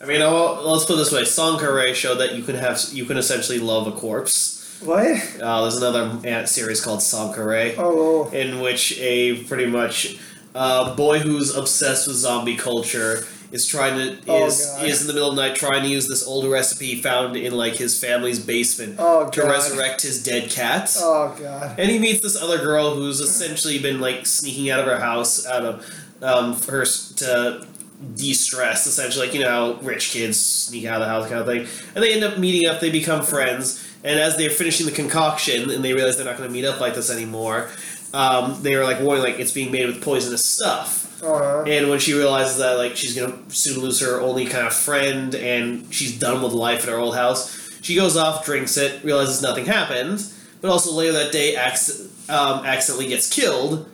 I 0.00 0.04
mean, 0.06 0.22
I'll, 0.22 0.62
let's 0.70 0.84
put 0.84 0.94
it 0.94 0.98
this 0.98 1.12
way: 1.12 1.22
Sankarea 1.22 1.94
showed 1.94 2.16
that 2.18 2.34
you 2.36 2.42
can 2.42 2.54
have 2.56 2.78
you 2.92 3.04
can 3.06 3.16
essentially 3.16 3.58
love 3.58 3.86
a 3.86 3.92
corpse. 3.92 4.56
What? 4.80 5.40
Uh, 5.40 5.62
there's 5.62 5.76
another 5.76 6.18
ant 6.26 6.48
series 6.48 6.80
called 6.80 7.00
Sankarea, 7.00 7.74
Oh. 7.78 8.28
in 8.30 8.60
which 8.60 8.98
a 8.98 9.42
pretty 9.44 9.66
much 9.66 10.18
uh, 10.54 10.94
boy 10.94 11.18
who's 11.18 11.54
obsessed 11.56 12.06
with 12.06 12.16
zombie 12.16 12.56
culture 12.56 13.24
is 13.50 13.66
trying 13.66 13.96
to 13.98 14.18
Oh, 14.28 14.46
is 14.46 14.66
God. 14.66 14.86
is 14.86 15.00
in 15.00 15.06
the 15.06 15.12
middle 15.14 15.30
of 15.30 15.36
the 15.36 15.42
night 15.42 15.56
trying 15.56 15.82
to 15.82 15.88
use 15.88 16.06
this 16.06 16.26
old 16.26 16.50
recipe 16.50 17.00
found 17.00 17.36
in 17.36 17.52
like 17.54 17.74
his 17.76 17.98
family's 17.98 18.38
basement 18.38 18.96
Oh 18.98 19.28
to 19.30 19.42
resurrect 19.44 20.02
his 20.02 20.22
dead 20.22 20.50
cat. 20.50 20.94
Oh 20.98 21.34
god. 21.38 21.74
And 21.78 21.90
he 21.90 21.98
meets 21.98 22.20
this 22.20 22.40
other 22.40 22.58
girl 22.58 22.94
who's 22.94 23.20
essentially 23.20 23.78
been 23.78 24.00
like 24.00 24.26
sneaking 24.26 24.70
out 24.70 24.80
of 24.80 24.86
her 24.86 24.98
house 24.98 25.46
out 25.46 25.64
of 25.64 25.86
um, 26.22 26.60
her 26.62 26.84
to 26.84 27.66
de-stress 28.14 28.86
essentially 28.86 29.26
like 29.26 29.34
you 29.34 29.40
know 29.40 29.76
rich 29.82 30.10
kids 30.12 30.38
sneak 30.38 30.84
out 30.84 31.00
of 31.00 31.06
the 31.06 31.08
house 31.08 31.28
kind 31.28 31.40
of 31.40 31.46
thing 31.46 31.66
and 31.96 32.04
they 32.04 32.12
end 32.14 32.22
up 32.22 32.38
meeting 32.38 32.68
up 32.68 32.80
they 32.80 32.90
become 32.90 33.24
friends 33.24 33.84
and 34.04 34.18
as 34.20 34.36
they're 34.36 34.50
finishing 34.50 34.86
the 34.86 34.92
concoction 34.92 35.70
and 35.70 35.84
they 35.84 35.92
realize 35.92 36.16
they're 36.16 36.24
not 36.26 36.36
going 36.36 36.48
to 36.48 36.52
meet 36.52 36.64
up 36.64 36.80
like 36.80 36.94
this 36.94 37.10
anymore 37.10 37.68
um, 38.14 38.62
they 38.62 38.76
were 38.76 38.84
like 38.84 39.00
warning 39.00 39.22
like 39.22 39.38
it's 39.38 39.52
being 39.52 39.70
made 39.70 39.86
with 39.86 40.02
poisonous 40.02 40.44
stuff. 40.44 41.22
Uh, 41.22 41.64
and 41.64 41.90
when 41.90 41.98
she 41.98 42.14
realizes 42.14 42.58
that 42.58 42.76
like 42.78 42.96
she's 42.96 43.18
gonna 43.18 43.36
soon 43.50 43.80
lose 43.82 44.00
her 44.00 44.20
only 44.20 44.46
kind 44.46 44.66
of 44.66 44.72
friend 44.72 45.34
and 45.34 45.92
she's 45.92 46.16
done 46.18 46.42
with 46.42 46.52
life 46.52 46.84
at 46.84 46.88
her 46.88 46.96
old 46.96 47.16
house 47.16 47.58
she 47.82 47.96
goes 47.96 48.16
off 48.16 48.44
drinks 48.44 48.76
it 48.76 49.02
realizes 49.02 49.42
nothing 49.42 49.64
happened 49.64 50.24
but 50.60 50.70
also 50.70 50.92
later 50.94 51.12
that 51.12 51.32
day 51.32 51.56
acc- 51.56 51.90
um, 52.28 52.64
accidentally 52.64 53.08
gets 53.08 53.28
killed 53.28 53.88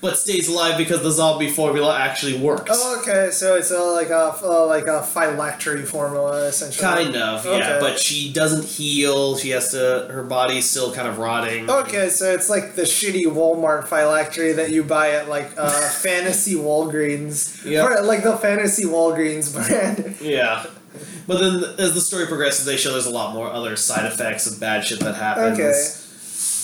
but 0.00 0.18
stays 0.18 0.48
alive 0.48 0.76
because 0.76 1.02
the 1.02 1.10
zombie 1.10 1.50
formula 1.50 1.98
actually 1.98 2.38
works 2.38 2.70
oh, 2.72 3.00
okay. 3.00 3.30
So 3.30 3.56
it's 3.56 3.70
uh, 3.70 3.92
like 3.92 4.10
a 4.10 4.34
uh, 4.42 4.66
like 4.66 4.86
a 4.86 5.02
phylactery 5.02 5.84
formula, 5.84 6.46
essentially. 6.46 6.82
Kind 6.82 7.16
of, 7.16 7.44
yeah. 7.44 7.50
Okay. 7.52 7.78
But 7.80 7.98
she 7.98 8.32
doesn't 8.32 8.64
heal. 8.64 9.36
She 9.36 9.50
has 9.50 9.70
to. 9.70 10.08
Her 10.10 10.22
body's 10.22 10.68
still 10.68 10.92
kind 10.92 11.08
of 11.08 11.18
rotting. 11.18 11.70
Okay, 11.70 12.08
so 12.08 12.32
it's 12.32 12.50
like 12.50 12.74
the 12.74 12.82
shitty 12.82 13.24
Walmart 13.24 13.88
phylactery 13.88 14.52
that 14.52 14.70
you 14.70 14.84
buy 14.84 15.10
at 15.12 15.28
like 15.28 15.52
uh, 15.56 15.70
Fantasy 15.90 16.54
Walgreens. 16.54 17.64
Yep. 17.64 17.90
Or, 17.90 18.02
like 18.02 18.22
the 18.22 18.36
Fantasy 18.36 18.84
Walgreens 18.84 19.52
brand. 19.52 20.16
Yeah. 20.20 20.66
But 21.26 21.40
then, 21.40 21.74
as 21.78 21.94
the 21.94 22.00
story 22.00 22.26
progresses, 22.26 22.64
they 22.64 22.76
show 22.76 22.92
there's 22.92 23.06
a 23.06 23.10
lot 23.10 23.34
more 23.34 23.50
other 23.50 23.76
side 23.76 24.10
effects 24.10 24.46
of 24.46 24.60
bad 24.60 24.84
shit 24.84 25.00
that 25.00 25.16
happens. 25.16 25.58
Okay. 25.58 26.05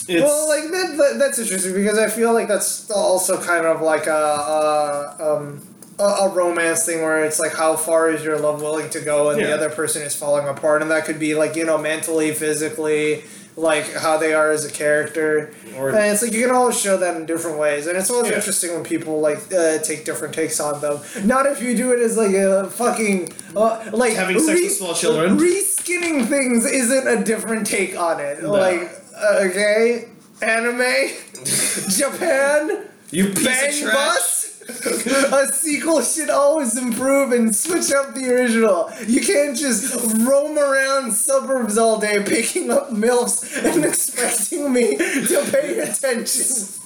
It's, 0.09 0.21
well, 0.21 0.47
like 0.49 0.63
that, 0.71 0.97
that, 0.97 1.15
that's 1.19 1.39
interesting 1.39 1.73
because 1.73 1.97
I 1.97 2.09
feel 2.09 2.33
like 2.33 2.47
that's 2.47 2.89
also 2.91 3.41
kind 3.41 3.65
of 3.65 3.81
like 3.81 4.07
a, 4.07 4.11
a 4.11 5.37
um 5.37 5.61
a, 5.99 6.03
a 6.03 6.29
romance 6.33 6.85
thing 6.85 7.01
where 7.03 7.23
it's 7.23 7.39
like 7.39 7.53
how 7.55 7.75
far 7.75 8.09
is 8.09 8.23
your 8.23 8.39
love 8.39 8.61
willing 8.61 8.89
to 8.91 8.99
go 8.99 9.29
and 9.29 9.39
the 9.39 9.53
other 9.53 9.69
person 9.69 10.01
is 10.01 10.15
falling 10.15 10.47
apart 10.47 10.81
and 10.81 10.89
that 10.91 11.05
could 11.05 11.19
be 11.19 11.35
like 11.35 11.55
you 11.55 11.65
know 11.65 11.77
mentally 11.77 12.33
physically 12.33 13.23
like 13.55 13.93
how 13.93 14.17
they 14.17 14.33
are 14.33 14.49
as 14.49 14.65
a 14.65 14.71
character 14.71 15.53
or 15.77 15.89
and 15.89 16.11
it's 16.11 16.23
like 16.23 16.33
you 16.33 16.43
can 16.47 16.55
always 16.55 16.79
show 16.81 16.97
that 16.97 17.15
in 17.15 17.27
different 17.27 17.59
ways 17.59 17.85
and 17.85 17.95
it's 17.95 18.09
always 18.09 18.31
Yeah. 18.31 18.37
interesting 18.37 18.73
when 18.73 18.83
people 18.83 19.19
like 19.21 19.37
uh, 19.53 19.77
take 19.77 20.03
different 20.03 20.33
takes 20.33 20.59
on 20.59 20.81
them 20.81 20.99
not 21.23 21.45
if 21.45 21.61
you 21.61 21.77
do 21.77 21.91
it 21.93 21.99
as 21.99 22.17
like 22.17 22.33
a 22.33 22.67
fucking 22.71 23.31
uh, 23.55 23.91
like 23.93 24.13
Having 24.13 24.39
sex 24.39 24.59
with 24.59 24.71
small 24.71 24.95
children. 24.95 25.37
reskinning 25.37 26.25
things 26.27 26.65
isn't 26.65 27.07
a 27.07 27.23
different 27.23 27.67
take 27.67 27.95
on 27.95 28.19
it 28.19 28.41
No. 28.41 28.51
like 28.51 28.89
okay 29.15 30.09
anime 30.41 31.09
japan 31.89 32.87
you 33.11 33.29
piece 33.29 33.45
bang 33.45 33.85
bus 33.85 34.43
a 34.65 35.47
sequel 35.51 36.01
should 36.01 36.29
always 36.29 36.77
improve 36.77 37.31
and 37.31 37.55
switch 37.55 37.91
up 37.91 38.13
the 38.13 38.29
original. 38.33 38.91
You 39.05 39.21
can't 39.21 39.57
just 39.57 39.93
roam 40.25 40.57
around 40.57 41.11
suburbs 41.13 41.77
all 41.77 41.99
day 41.99 42.23
picking 42.23 42.71
up 42.71 42.89
milfs 42.89 43.43
and 43.63 43.83
expecting 43.85 44.71
me 44.71 44.95
to 44.97 45.49
pay 45.51 45.79
attention. 45.79 46.79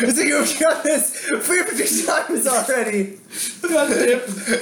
It's 0.00 0.16
like 0.16 0.26
you've 0.26 0.58
done 0.58 0.82
this 0.84 1.28
50 1.28 2.06
times 2.06 2.46
already. 2.46 3.18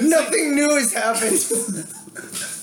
Nothing 0.01 0.55
new 0.55 0.69
has 0.75 0.93
happened. 0.93 1.93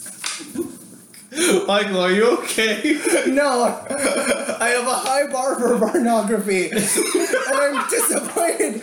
Michael, 1.66 2.00
are 2.00 2.12
you 2.12 2.38
okay? 2.38 3.00
No, 3.32 3.64
I 3.64 4.68
have 4.68 4.86
a 4.86 4.94
high 4.94 5.26
bar 5.32 5.58
for 5.58 5.78
pornography, 5.78 6.70
and 6.70 6.78
I'm 6.80 7.88
disappointed 7.88 8.82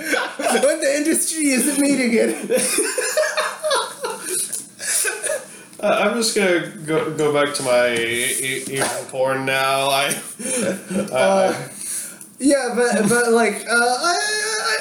when 0.64 0.80
the 0.82 0.94
industry 0.98 1.48
isn't 1.52 1.80
meeting 1.80 2.12
it. 2.14 2.62
Uh, 5.80 5.88
I'm 5.88 6.14
just 6.14 6.36
gonna 6.36 6.68
go 6.86 7.10
go 7.18 7.34
back 7.34 7.56
to 7.56 7.64
my 7.64 7.96
e- 7.96 8.64
evil 8.70 8.88
porn 9.10 9.48
now. 9.48 9.90
I, 9.90 10.16
I, 10.40 11.10
Uh, 11.12 11.70
Yeah, 12.42 12.74
but 12.76 13.08
but 13.08 13.32
like 13.32 13.66
uh, 13.70 13.74
I, 13.74 14.18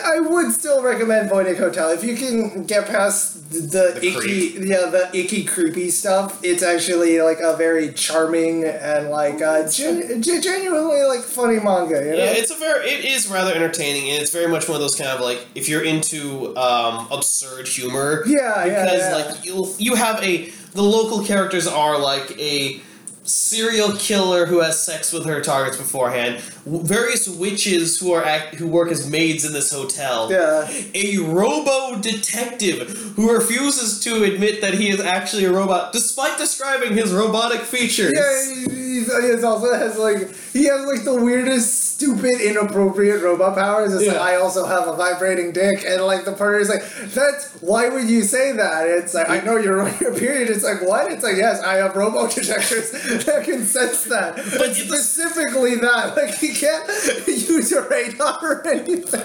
I 0.03 0.17
I 0.17 0.21
would 0.21 0.51
still 0.53 0.83
recommend 0.83 1.31
Voynich 1.31 1.59
Hotel 1.59 1.91
if 1.91 2.03
you 2.03 2.17
can 2.17 2.65
get 2.65 2.89
past 2.89 3.51
the, 3.51 3.61
the, 3.61 4.01
The 4.01 4.07
icky 4.07 4.67
yeah 4.67 4.87
the 4.87 5.11
icky 5.13 5.45
creepy 5.45 5.91
stuff. 5.91 6.43
It's 6.43 6.63
actually 6.63 7.21
like 7.21 7.39
a 7.41 7.57
very 7.57 7.93
charming 7.93 8.65
and 8.65 9.11
like 9.11 9.43
uh, 9.43 9.69
gen- 9.71 10.23
gen- 10.23 10.41
genuinely 10.41 11.03
like 11.03 11.21
funny 11.21 11.61
manga. 11.61 12.03
You 12.03 12.13
know? 12.13 12.17
Yeah, 12.17 12.33
it's 12.33 12.51
a 12.51 12.57
very 12.57 12.89
it 12.89 13.05
is 13.05 13.29
rather 13.29 13.53
entertaining, 13.53 14.11
and 14.11 14.23
it's 14.23 14.33
very 14.33 14.49
much 14.51 14.67
one 14.67 14.77
of 14.77 14.81
those 14.81 14.97
kind 14.97 15.11
of 15.11 15.21
like 15.21 15.47
if 15.55 15.69
you're 15.69 15.85
into 15.85 16.57
um, 16.57 17.09
absurd 17.11 17.69
humor. 17.69 18.25
Yeah, 18.27 18.65
yeah, 18.65 18.85
because 18.85 19.01
yeah. 19.01 19.17
like 19.17 19.45
you 19.45 19.75
you 19.79 19.95
have 19.97 20.23
a 20.23 20.51
the 20.73 20.83
local 20.83 21.25
characters 21.25 21.67
are 21.67 21.99
like 21.99 22.31
a 22.39 22.81
serial 23.23 23.93
killer 23.97 24.47
who 24.47 24.61
has 24.61 24.81
sex 24.81 25.13
with 25.13 25.27
her 25.27 25.41
targets 25.41 25.77
beforehand. 25.77 26.43
Various 26.67 27.29
witches 27.29 27.99
who 27.99 28.13
are 28.13 28.25
act, 28.25 28.55
who 28.57 28.69
work 28.69 28.91
as 28.91 29.11
maids 29.11 29.45
in 29.45 29.53
this 29.53 29.73
hotel. 29.73 30.31
yeah. 30.31 30.69
A 30.95 31.17
robo 31.19 31.99
detective 32.01 32.91
who 33.17 33.33
refuses 33.33 34.01
to 34.01 34.23
admit 34.25 34.61
that 34.61 34.75
he 34.75 34.89
is 34.91 35.01
actually 35.01 35.45
a 35.45 35.53
robot, 35.53 35.93
despite 35.93 36.39
describing 36.39 36.93
his 36.95 37.13
robotic 37.13 37.61
features. 37.61 38.13
Yeah, 38.15 38.55
he, 38.55 39.05
he 39.05 39.43
also 39.43 39.73
has 39.75 39.97
like 39.99 40.35
he 40.53 40.65
has 40.65 40.85
like 40.87 41.05
the 41.05 41.15
weirdest, 41.15 41.95
stupid, 41.95 42.41
inappropriate 42.41 43.23
robot 43.23 43.55
powers. 43.57 43.95
It's 43.95 44.07
like 44.07 44.17
Yeah. 44.17 44.23
I 44.23 44.37
also 44.37 44.67
have 44.67 44.87
a 44.89 44.95
vibrating 44.97 45.53
dick, 45.53 45.85
and 45.87 46.03
like 46.05 46.25
the 46.25 46.33
partner 46.33 46.59
is 46.61 46.69
like, 46.69 46.85
"That's 47.15 47.49
why 47.63 47.89
would 47.89 48.09
you 48.09 48.23
say 48.23 48.53
that?" 48.53 48.87
It's 48.89 49.15
like 49.15 49.31
I 49.31 49.41
know 49.41 49.57
you're 49.57 49.81
on 49.83 49.95
your 50.01 50.15
period. 50.15 50.51
It's 50.51 50.65
like 50.65 50.83
what? 50.83 51.11
It's 51.11 51.23
like 51.25 51.37
yes, 51.37 51.63
I 51.63 51.75
have 51.77 51.97
robo 51.97 52.27
detectors 52.35 52.91
that 53.25 53.45
can 53.45 53.65
sense 53.65 54.05
that, 54.05 54.37
but 54.37 54.75
specifically 54.75 55.77
that. 55.77 56.17
Like 56.17 56.35
he 56.35 56.50
can't 56.55 56.87
use 57.27 57.73
a 57.73 57.83
radar 57.89 58.39
or 58.43 58.67
anything. 58.67 59.21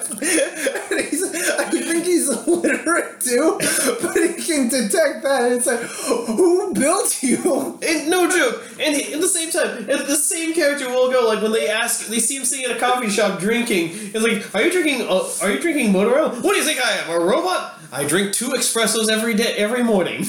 And 0.92 1.06
he's, 1.06 1.24
I 1.24 1.66
think 1.70 2.06
he's 2.06 2.30
illiterate 2.30 3.22
too, 3.22 3.58
but 4.02 4.16
he 4.16 4.42
can 4.42 4.70
detect 4.70 5.24
that. 5.24 5.44
And 5.46 5.54
It's 5.56 5.68
like 5.68 5.80
who 5.82 6.74
built 6.74 7.22
you? 7.24 7.80
And 7.86 8.10
no 8.10 8.30
joke. 8.30 8.64
And 8.80 8.96
he, 8.96 9.14
at 9.14 9.22
the 9.22 9.28
same 9.28 9.52
time, 9.52 9.86
the 9.86 10.16
same 10.16 10.54
character 10.54 10.90
will 10.90 11.12
go 11.12 11.28
like 11.28 11.42
when 11.42 11.52
they 11.52 11.70
ask, 11.70 12.08
they 12.08 12.20
see 12.20 12.38
him 12.38 12.46
sitting 12.46 12.66
at 12.66 12.76
a 12.76 12.80
coffee 12.80 13.10
shop 13.10 13.40
drinking. 13.40 13.90
It's 13.92 14.16
like, 14.16 14.54
are 14.56 14.62
you 14.66 14.72
drinking? 14.72 15.08
Uh, 15.08 15.28
are 15.42 15.52
you 15.52 15.60
drinking 15.60 15.92
motor 15.92 16.18
oil? 16.18 16.30
What 16.30 16.54
do 16.54 16.58
you 16.58 16.64
think 16.64 16.80
I 16.80 16.92
am? 16.98 17.10
A 17.10 17.20
robot? 17.24 17.80
I 17.92 18.06
drink 18.06 18.34
two 18.34 18.50
espressos 18.50 19.10
every 19.10 19.34
day, 19.36 19.56
every 19.56 19.84
morning. 19.84 20.26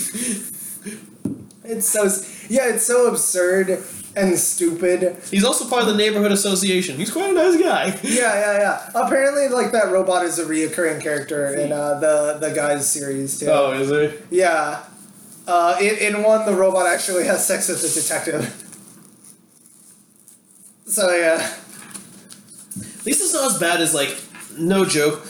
It's 1.69 1.89
so 1.89 2.05
yeah, 2.49 2.69
it's 2.73 2.87
so 2.87 3.09
absurd 3.09 3.83
and 4.17 4.37
stupid. 4.39 5.17
He's 5.31 5.45
also 5.45 5.69
part 5.69 5.83
of 5.83 5.89
the 5.89 5.95
neighborhood 5.95 6.33
association. 6.33 6.97
He's 6.97 7.13
quite 7.13 7.31
a 7.31 7.35
nice 7.35 7.61
guy. 7.61 7.99
Yeah, 8.03 8.35
yeah, 8.35 8.59
yeah. 8.59 8.91
Apparently, 8.95 9.49
like 9.49 9.73
that 9.73 9.93
robot 9.93 10.25
is 10.25 10.39
a 10.39 10.45
reoccurring 10.45 11.03
character 11.03 11.55
in 11.55 11.71
uh, 11.71 12.01
the 12.01 12.39
the 12.41 12.55
guys 12.55 12.91
series 12.91 13.39
too. 13.39 13.47
Oh, 13.47 13.73
is 13.73 13.91
he? 13.91 14.37
Yeah. 14.39 14.85
Uh, 15.47 15.77
in, 15.81 16.15
in 16.15 16.23
one, 16.25 16.45
the 16.45 16.55
robot 16.55 16.87
actually 16.87 17.25
has 17.27 17.47
sex 17.47 17.69
with 17.69 17.83
the 17.83 18.01
detective. 18.01 18.63
So 20.89 21.13
yeah. 21.13 21.35
At 21.41 23.05
least 23.05 23.21
it's 23.21 23.35
not 23.35 23.51
as 23.51 23.59
bad 23.59 23.81
as 23.81 23.93
like. 23.93 24.17
No 24.59 24.85
joke. 24.85 25.21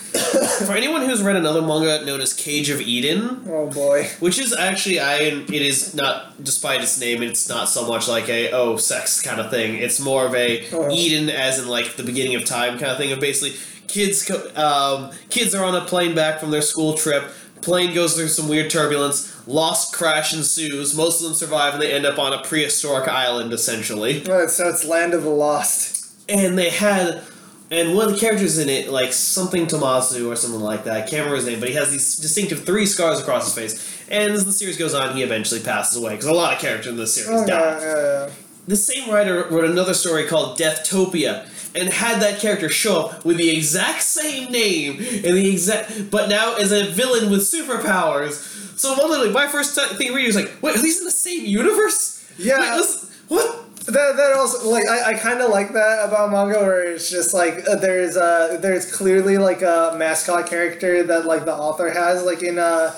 For 0.66 0.72
anyone 0.72 1.03
who's 1.03 1.22
read 1.22 1.37
another 1.37 1.61
manga 1.62 2.05
known 2.05 2.20
as 2.20 2.33
Cage 2.33 2.70
of 2.70 2.81
Eden, 2.81 3.43
Oh 3.49 3.66
boy. 3.70 4.09
Which 4.20 4.39
is 4.39 4.55
actually, 4.57 5.01
I 5.01 5.16
it 5.18 5.51
is 5.51 5.95
not, 5.95 6.43
despite 6.43 6.81
its 6.83 6.99
name, 7.01 7.22
it's 7.22 7.49
not 7.49 7.68
so 7.68 7.87
much 7.87 8.09
like 8.09 8.29
a 8.29 8.51
oh 8.53 8.77
sex 8.77 9.20
kind 9.20 9.41
of 9.41 9.51
thing. 9.51 9.74
It's 9.77 10.01
more 10.01 10.27
of 10.27 10.35
a 10.35 10.66
Uh-huh. 10.68 10.89
Eden, 10.91 11.29
as 11.31 11.59
in 11.59 11.68
like 11.68 11.97
the 11.97 12.03
beginning 12.03 12.35
of 12.37 12.45
time 12.45 12.79
kind 12.79 12.91
of 12.93 12.99
thing. 12.99 13.12
Of 13.12 13.20
basically, 13.20 13.59
kids 13.89 14.24
co- 14.24 14.51
um, 14.57 15.11
kids 15.31 15.55
are 15.55 15.64
on 15.64 15.74
a 15.74 15.85
plane 15.85 16.14
back 16.14 16.41
from 16.41 16.51
their 16.51 16.62
school 16.62 16.95
trip. 16.95 17.24
Plane 17.62 17.95
goes 17.95 18.14
through 18.14 18.29
some 18.29 18.49
weird 18.49 18.70
turbulence. 18.70 19.33
Lost 19.49 19.93
crash 19.95 20.35
ensues. 20.35 20.95
Most 20.97 21.20
of 21.20 21.27
them 21.27 21.35
survive, 21.35 21.72
and 21.74 21.83
they 21.83 21.93
end 21.93 22.05
up 22.07 22.18
on 22.18 22.33
a 22.33 22.43
prehistoric 22.43 23.09
island 23.09 23.53
essentially. 23.53 24.22
Right, 24.24 24.51
so 24.51 24.68
it's 24.68 24.85
Land 24.85 25.14
of 25.14 25.22
the 25.22 25.31
Lost. 25.31 26.07
And 26.29 26.57
they 26.59 26.70
had. 26.70 27.22
And 27.71 27.97
one 27.97 28.07
of 28.07 28.14
the 28.14 28.21
characters 28.21 28.59
in 28.59 28.69
it, 28.69 28.91
like 28.91 29.12
something 29.12 29.67
Tomasu 29.67 30.29
or 30.31 30.37
something 30.37 30.61
like 30.61 30.85
that, 30.85 30.97
I 30.97 31.01
can't 31.01 31.12
remember 31.27 31.37
his 31.37 31.47
name, 31.47 31.59
but 31.59 31.69
he 31.69 31.75
has 31.75 31.91
these 31.91 32.17
distinctive 32.17 32.64
three 32.64 32.87
scars 32.87 33.21
across 33.21 33.45
his 33.47 33.55
face. 33.55 34.07
And 34.09 34.33
as 34.33 34.45
the 34.45 34.53
series 34.53 34.77
goes 34.79 34.95
on, 34.95 35.17
he 35.17 35.23
eventually 35.25 35.61
passes 35.61 36.01
away 36.01 36.12
because 36.12 36.27
a 36.27 36.33
lot 36.33 36.53
of 36.53 36.61
characters 36.61 36.87
in 36.87 36.97
this 36.97 37.14
series 37.14 37.41
Oh, 37.43 37.47
die. 37.47 37.59
yeah, 37.59 37.81
yeah, 37.81 38.27
yeah. 38.27 38.31
The 38.69 38.77
same 38.77 39.11
writer 39.11 39.47
wrote 39.51 39.64
another 39.64 39.95
story 39.95 40.27
called 40.27 40.59
Deathtopia 40.59 41.49
and 41.75 41.89
had 41.89 42.21
that 42.23 42.39
character 42.41 42.69
show 42.69 43.07
up 43.07 43.25
with 43.25 43.37
the 43.37 43.51
exact 43.51 44.03
same 44.03 44.51
name 44.53 44.99
and 44.99 45.37
the 45.37 45.51
exact, 45.51 46.11
but 46.11 46.29
now 46.29 46.55
as 46.57 46.71
a 46.73 46.87
villain 46.91 47.31
with 47.31 47.41
superpowers. 47.43 48.53
So 48.79 48.95
literally, 48.95 49.31
my 49.31 49.47
first 49.49 49.75
thing 49.97 50.12
reading 50.12 50.27
was 50.27 50.37
like, 50.37 50.53
"Wait, 50.62 50.77
are 50.77 50.83
these 50.83 50.99
in 50.99 51.05
the 51.05 51.11
same 51.11 51.45
universe?" 51.47 52.25
Yeah. 52.39 52.77
Wait, 52.81 52.87
what? 53.29 53.64
That, 53.87 54.16
that 54.16 54.32
also 54.32 54.68
like 54.68 54.89
I, 54.89 55.11
I 55.11 55.14
kind 55.14 55.41
of 55.41 55.51
like 55.51 55.72
that 55.72 56.09
about 56.09 56.32
manga 56.32 56.59
where 56.61 56.91
it's 56.93 57.09
just 57.09 57.32
like 57.32 57.62
uh, 57.68 57.76
there's 57.76 58.16
uh 58.16 58.59
there's 58.61 58.91
clearly 58.93 59.39
like 59.39 59.62
a 59.62 59.95
mascot 59.97 60.47
character 60.49 61.05
that 61.05 61.24
like 61.24 61.45
the 61.45 61.55
author 61.55 61.91
has 61.91 62.24
like 62.24 62.43
in 62.43 62.59
uh 62.59 62.93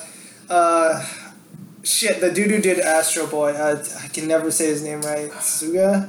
uh 0.48 1.04
shit 1.84 2.20
the 2.22 2.30
dude 2.32 2.50
who 2.50 2.60
did 2.62 2.78
Astro 2.80 3.26
Boy 3.26 3.52
uh, 3.52 3.84
I 4.02 4.08
can 4.08 4.26
never 4.26 4.50
say 4.50 4.66
his 4.68 4.82
name 4.82 5.02
right 5.02 5.30
Suga 5.32 6.08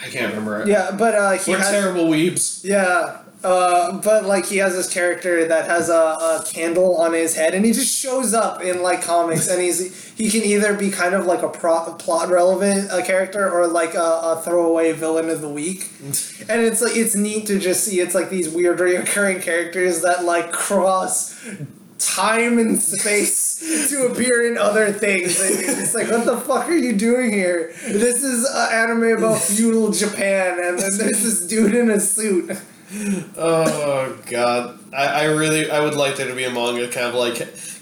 I 0.00 0.08
can't 0.08 0.32
remember 0.32 0.62
it. 0.62 0.68
yeah 0.68 0.92
but 0.92 1.14
uh 1.16 1.32
he 1.32 1.50
We're 1.50 1.58
has 1.58 1.70
terrible 1.70 2.04
weebs. 2.04 2.62
yeah 2.64 3.22
uh 3.42 3.98
but 4.02 4.24
like 4.26 4.46
he 4.46 4.58
has 4.58 4.74
this 4.74 4.92
character 4.92 5.46
that 5.48 5.66
has 5.66 5.88
a, 5.88 5.92
a 5.92 6.44
candle 6.46 6.96
on 6.98 7.12
his 7.14 7.34
head 7.36 7.54
and 7.54 7.64
he 7.64 7.72
just 7.72 7.96
shows 7.96 8.34
up 8.34 8.60
in 8.62 8.82
like 8.82 9.00
comics 9.02 9.48
and 9.48 9.62
he's 9.62 10.10
he 10.20 10.28
can 10.28 10.42
either 10.42 10.74
be 10.74 10.90
kind 10.90 11.14
of 11.14 11.24
like 11.24 11.42
a 11.42 11.48
pro- 11.48 11.94
plot 11.94 12.28
relevant 12.28 12.90
uh, 12.90 13.02
character 13.02 13.50
or 13.50 13.66
like 13.66 13.94
a, 13.94 13.98
a 13.98 14.42
throwaway 14.44 14.92
villain 14.92 15.30
of 15.30 15.40
the 15.40 15.48
week. 15.48 15.90
And 16.46 16.60
it's 16.60 16.82
like 16.82 16.94
it's 16.94 17.16
neat 17.16 17.46
to 17.46 17.58
just 17.58 17.84
see 17.84 18.00
it's 18.00 18.14
like 18.14 18.28
these 18.28 18.50
weird 18.50 18.80
reoccurring 18.80 19.40
characters 19.40 20.02
that 20.02 20.24
like 20.24 20.52
cross 20.52 21.42
time 21.98 22.58
and 22.58 22.78
space 22.78 23.88
to 23.88 24.08
appear 24.08 24.46
in 24.50 24.58
other 24.58 24.92
things. 24.92 25.40
It's 25.40 25.94
like 25.94 26.10
what 26.10 26.26
the 26.26 26.36
fuck 26.36 26.68
are 26.68 26.76
you 26.76 26.94
doing 26.98 27.32
here? 27.32 27.72
This 27.86 28.22
is 28.22 28.44
an 28.44 28.90
anime 28.90 29.16
about 29.16 29.40
feudal 29.40 29.90
japan 29.90 30.58
and 30.62 30.78
then 30.78 30.98
there's 30.98 31.22
this 31.22 31.46
dude 31.46 31.74
in 31.74 31.88
a 31.88 31.98
suit 31.98 32.60
Oh 32.92 34.18
god, 34.26 34.78
I, 34.92 35.06
I 35.06 35.24
really 35.26 35.70
I 35.70 35.80
would 35.80 35.94
like 35.94 36.16
there 36.16 36.26
to 36.26 36.34
be 36.34 36.44
a 36.44 36.50
manga 36.50 36.88
kind 36.88 37.06
of 37.06 37.14
like 37.14 37.36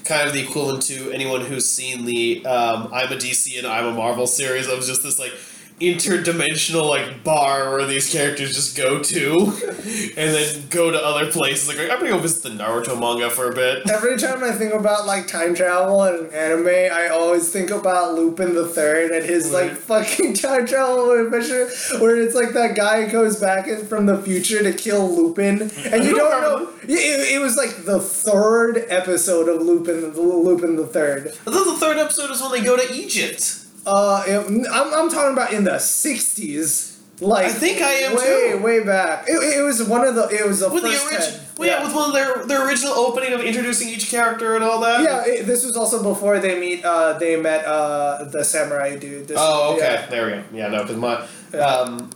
kind 0.05 0.27
of 0.27 0.33
the 0.33 0.41
equivalent 0.41 0.83
to 0.83 1.11
anyone 1.11 1.41
who's 1.41 1.69
seen 1.69 2.05
the 2.05 2.45
um, 2.45 2.89
I'm 2.93 3.11
a 3.11 3.15
DC 3.15 3.57
and 3.57 3.65
I'm 3.65 3.87
a 3.87 3.91
Marvel 3.91 4.27
series. 4.27 4.67
Of 4.67 4.79
just 4.85 5.01
this 5.01 5.17
like 5.17 5.33
interdimensional 5.79 6.87
like 6.89 7.23
bar 7.23 7.71
where 7.71 7.85
these 7.85 8.11
characters 8.11 8.53
just 8.53 8.75
go 8.75 9.01
to 9.01 9.39
and 10.17 10.33
then 10.33 10.67
go 10.69 10.91
to 10.91 10.97
other 10.97 11.31
places 11.31 11.67
like 11.67 11.79
I'm 11.79 11.99
gonna 11.99 12.11
go 12.11 12.19
visit 12.19 12.43
the 12.43 12.49
Naruto 12.49 12.99
manga 12.99 13.29
for 13.29 13.49
a 13.51 13.55
bit. 13.55 13.89
Every 13.89 14.17
time 14.17 14.43
I 14.43 14.51
think 14.51 14.73
about 14.73 15.05
like 15.05 15.27
time 15.27 15.55
travel 15.55 16.03
and 16.03 16.31
anime, 16.33 16.67
I 16.67 17.07
always 17.07 17.51
think 17.51 17.69
about 17.69 18.13
Lupin 18.15 18.53
the 18.53 18.67
Third 18.67 19.11
and 19.11 19.25
his 19.25 19.51
like 19.51 19.71
fucking 19.71 20.33
time 20.35 20.65
travel 20.65 21.11
adventure, 21.11 21.69
where 21.99 22.17
it's 22.21 22.35
like 22.35 22.53
that 22.53 22.75
guy 22.75 23.07
goes 23.07 23.39
back 23.39 23.67
in 23.67 23.85
from 23.85 24.05
the 24.05 24.21
future 24.21 24.61
to 24.63 24.73
kill 24.73 25.09
Lupin, 25.09 25.61
and 25.61 26.03
you 26.03 26.15
don't 26.15 26.41
know. 26.41 26.69
It, 26.83 27.35
it 27.35 27.39
was 27.39 27.55
like 27.55 27.85
the 27.85 27.99
third 27.99 28.85
episode 28.89 29.47
of 29.47 29.61
Lupin, 29.61 30.01
the 30.01 30.21
Lupin 30.21 30.75
the 30.75 30.87
Third. 30.87 31.27
I 31.27 31.51
thought 31.51 31.65
the 31.65 31.77
third 31.79 31.97
episode 31.97 32.31
is 32.31 32.41
when 32.41 32.51
they 32.51 32.63
go 32.63 32.75
to 32.75 32.93
Egypt. 32.93 33.58
Uh, 33.85 34.23
it- 34.27 34.67
I'm 34.71 34.93
I'm 34.93 35.09
talking 35.09 35.33
about 35.33 35.53
in 35.53 35.63
the 35.63 35.79
'60s. 35.79 36.95
Like 37.21 37.47
I 37.47 37.49
think 37.49 37.81
I 37.81 37.91
am 38.07 38.15
way 38.15 38.51
too. 38.53 38.63
way 38.63 38.81
back. 38.83 39.25
It, 39.27 39.33
it 39.59 39.61
was 39.61 39.83
one 39.83 40.07
of 40.07 40.15
the 40.15 40.29
it 40.29 40.47
was 40.47 40.61
the 40.61 40.69
With 40.69 40.83
the 40.83 40.89
first 40.91 41.05
original, 41.11 41.27
ten. 41.31 41.39
well, 41.57 41.67
yeah, 41.67 41.83
with 41.85 41.93
one 41.93 42.07
of 42.07 42.13
their 42.15 42.45
their 42.45 42.65
original 42.65 42.93
opening 42.93 43.33
of 43.33 43.41
introducing 43.41 43.89
each 43.89 44.09
character 44.09 44.55
and 44.55 44.63
all 44.63 44.79
that. 44.79 45.03
Yeah, 45.03 45.25
it, 45.25 45.45
this 45.45 45.65
was 45.65 45.75
also 45.75 46.01
before 46.01 46.39
they 46.39 46.57
meet. 46.57 46.85
Uh, 46.85 47.19
they 47.19 47.35
met 47.35 47.65
uh, 47.65 48.23
the 48.23 48.45
samurai 48.45 48.97
dude. 48.97 49.27
This, 49.27 49.37
Oh, 49.37 49.73
okay. 49.75 49.81
yeah. 49.95 50.05
There 50.07 50.25
we 50.27 50.31
go. 50.31 50.43
Yeah, 50.53 50.67
no, 50.69 50.81
because 50.83 50.95
my 50.95 51.27
Yeah. 51.53 51.59
um, 51.65 52.09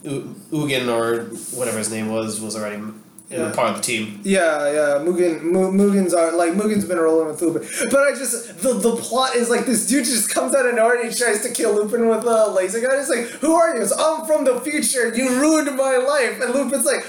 Ugin 0.53 0.87
or 0.87 1.25
whatever 1.57 1.79
his 1.79 1.91
name 1.91 2.07
was 2.09 2.39
was 2.39 2.55
already 2.55 2.81
Yeah. 3.39 3.51
part 3.51 3.69
of 3.71 3.75
the 3.77 3.81
team. 3.81 4.19
Yeah, 4.23 4.71
yeah. 4.71 5.03
Mugen, 5.05 5.41
Mu- 5.43 5.71
Mugen's 5.71 6.13
are 6.13 6.31
like 6.31 6.53
Mugen's 6.55 6.85
been 6.85 6.97
rolling 6.99 7.27
with 7.27 7.41
Lupin, 7.41 7.67
but 7.91 8.01
I 8.07 8.11
just 8.11 8.59
the 8.61 8.73
the 8.73 8.95
plot 8.95 9.35
is 9.35 9.49
like 9.49 9.65
this 9.65 9.87
dude 9.87 10.05
just 10.05 10.29
comes 10.29 10.53
out 10.55 10.65
of 10.65 10.75
nowhere 10.75 10.99
and 11.01 11.11
he 11.11 11.17
tries 11.17 11.41
to 11.41 11.49
kill 11.51 11.73
Lupin 11.73 12.07
with 12.07 12.23
a 12.25 12.47
laser 12.51 12.79
gun. 12.81 12.99
It's 12.99 13.09
like, 13.09 13.25
who 13.41 13.53
are 13.53 13.75
you? 13.75 13.81
It's, 13.81 13.91
I'm 13.91 14.25
from 14.25 14.45
the 14.45 14.59
future. 14.61 15.13
You 15.15 15.29
ruined 15.41 15.75
my 15.75 15.97
life, 15.97 16.39
and 16.41 16.53
Lupin's 16.53 16.85
like. 16.85 17.05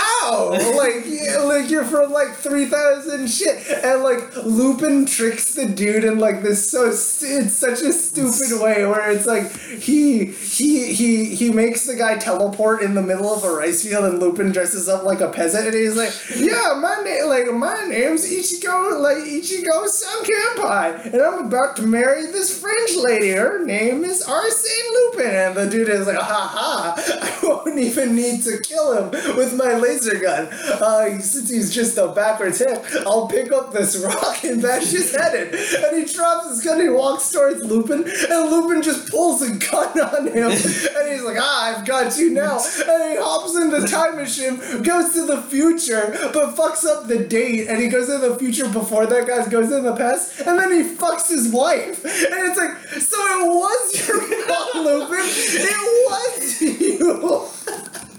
How? 0.00 0.50
like, 0.76 1.04
yeah, 1.06 1.38
like 1.38 1.70
you're 1.70 1.84
from 1.84 2.12
like 2.12 2.34
three 2.34 2.66
thousand 2.66 3.28
shit, 3.28 3.66
and 3.84 4.02
like 4.02 4.36
Lupin 4.44 5.06
tricks 5.06 5.54
the 5.54 5.66
dude 5.66 6.04
in 6.04 6.18
like 6.18 6.42
this 6.42 6.70
so 6.70 6.86
it's 6.88 7.52
such 7.52 7.80
a 7.80 7.92
stupid 7.92 8.62
way 8.62 8.86
where 8.86 9.10
it's 9.10 9.26
like 9.26 9.50
he 9.58 10.26
he 10.26 10.92
he 10.92 11.34
he 11.34 11.50
makes 11.50 11.86
the 11.86 11.96
guy 11.96 12.16
teleport 12.16 12.82
in 12.82 12.94
the 12.94 13.02
middle 13.02 13.32
of 13.32 13.44
a 13.44 13.50
rice 13.50 13.84
field, 13.84 14.04
and 14.04 14.18
Lupin 14.20 14.52
dresses 14.52 14.88
up 14.88 15.04
like 15.04 15.20
a 15.20 15.28
peasant, 15.28 15.66
and 15.66 15.74
he's 15.74 15.96
like, 15.96 16.12
yeah, 16.36 16.78
my 16.80 17.02
name 17.04 17.26
like 17.28 17.52
my 17.52 17.86
name's 17.88 18.24
Ichigo 18.28 19.00
like 19.00 19.18
Ichigo 19.18 19.86
Sankanpai, 19.86 21.12
and 21.12 21.22
I'm 21.22 21.46
about 21.46 21.76
to 21.76 21.82
marry 21.82 22.26
this 22.26 22.58
French 22.58 22.96
lady. 22.96 23.30
Her 23.30 23.64
name 23.64 24.04
is 24.04 24.22
Arsene 24.22 24.92
Lupin, 24.94 25.30
and 25.34 25.56
the 25.56 25.68
dude 25.68 25.88
is 25.88 26.06
like, 26.06 26.16
ha 26.16 26.48
ha, 26.52 26.94
I 26.96 27.46
won't 27.46 27.78
even 27.78 28.14
need 28.14 28.42
to 28.44 28.60
kill 28.62 28.92
him 28.96 29.36
with 29.36 29.54
my 29.56 29.74
laser 29.90 30.18
gun. 30.18 30.46
Uh, 30.46 31.18
since 31.18 31.50
he's 31.50 31.74
just 31.74 31.98
a 31.98 32.08
backwards 32.08 32.58
hip, 32.58 32.84
I'll 33.06 33.26
pick 33.28 33.52
up 33.52 33.72
this 33.72 33.96
rock 33.96 34.44
and 34.44 34.62
bash 34.62 34.90
his 34.90 35.14
head 35.14 35.34
in. 35.34 35.54
And 35.84 35.96
he 35.98 36.12
drops 36.12 36.48
his 36.48 36.62
gun 36.62 36.80
and 36.80 36.88
he 36.88 36.88
walks 36.88 37.30
towards 37.30 37.62
Lupin, 37.64 38.04
and 38.04 38.50
Lupin 38.50 38.82
just 38.82 39.10
pulls 39.10 39.42
a 39.42 39.54
gun 39.56 40.00
on 40.00 40.26
him, 40.28 40.50
and 40.50 41.12
he's 41.12 41.22
like, 41.22 41.36
ah, 41.38 41.78
I've 41.78 41.86
got 41.86 42.16
you 42.16 42.30
now. 42.30 42.58
And 42.58 43.10
he 43.10 43.16
hops 43.16 43.56
in 43.56 43.70
the 43.70 43.86
time 43.86 44.16
machine, 44.16 44.56
goes 44.82 45.12
to 45.14 45.26
the 45.26 45.42
future, 45.42 46.10
but 46.32 46.54
fucks 46.54 46.84
up 46.84 47.06
the 47.06 47.24
date, 47.24 47.68
and 47.68 47.80
he 47.80 47.88
goes 47.88 48.08
in 48.08 48.20
the 48.20 48.36
future 48.36 48.68
before 48.68 49.06
that 49.06 49.26
guy 49.26 49.48
goes 49.48 49.72
in 49.72 49.84
the 49.84 49.96
past, 49.96 50.40
and 50.40 50.58
then 50.58 50.72
he 50.72 50.94
fucks 50.94 51.28
his 51.28 51.52
wife. 51.52 52.04
And 52.04 52.50
it's 52.50 52.58
like, 52.58 52.76
so 53.00 53.16
it 53.16 53.48
was 53.48 54.08
your 54.08 54.20
fault, 54.46 54.74
Lupin. 54.76 55.18
It 55.22 55.80
was 56.10 56.60
you. 56.62 58.06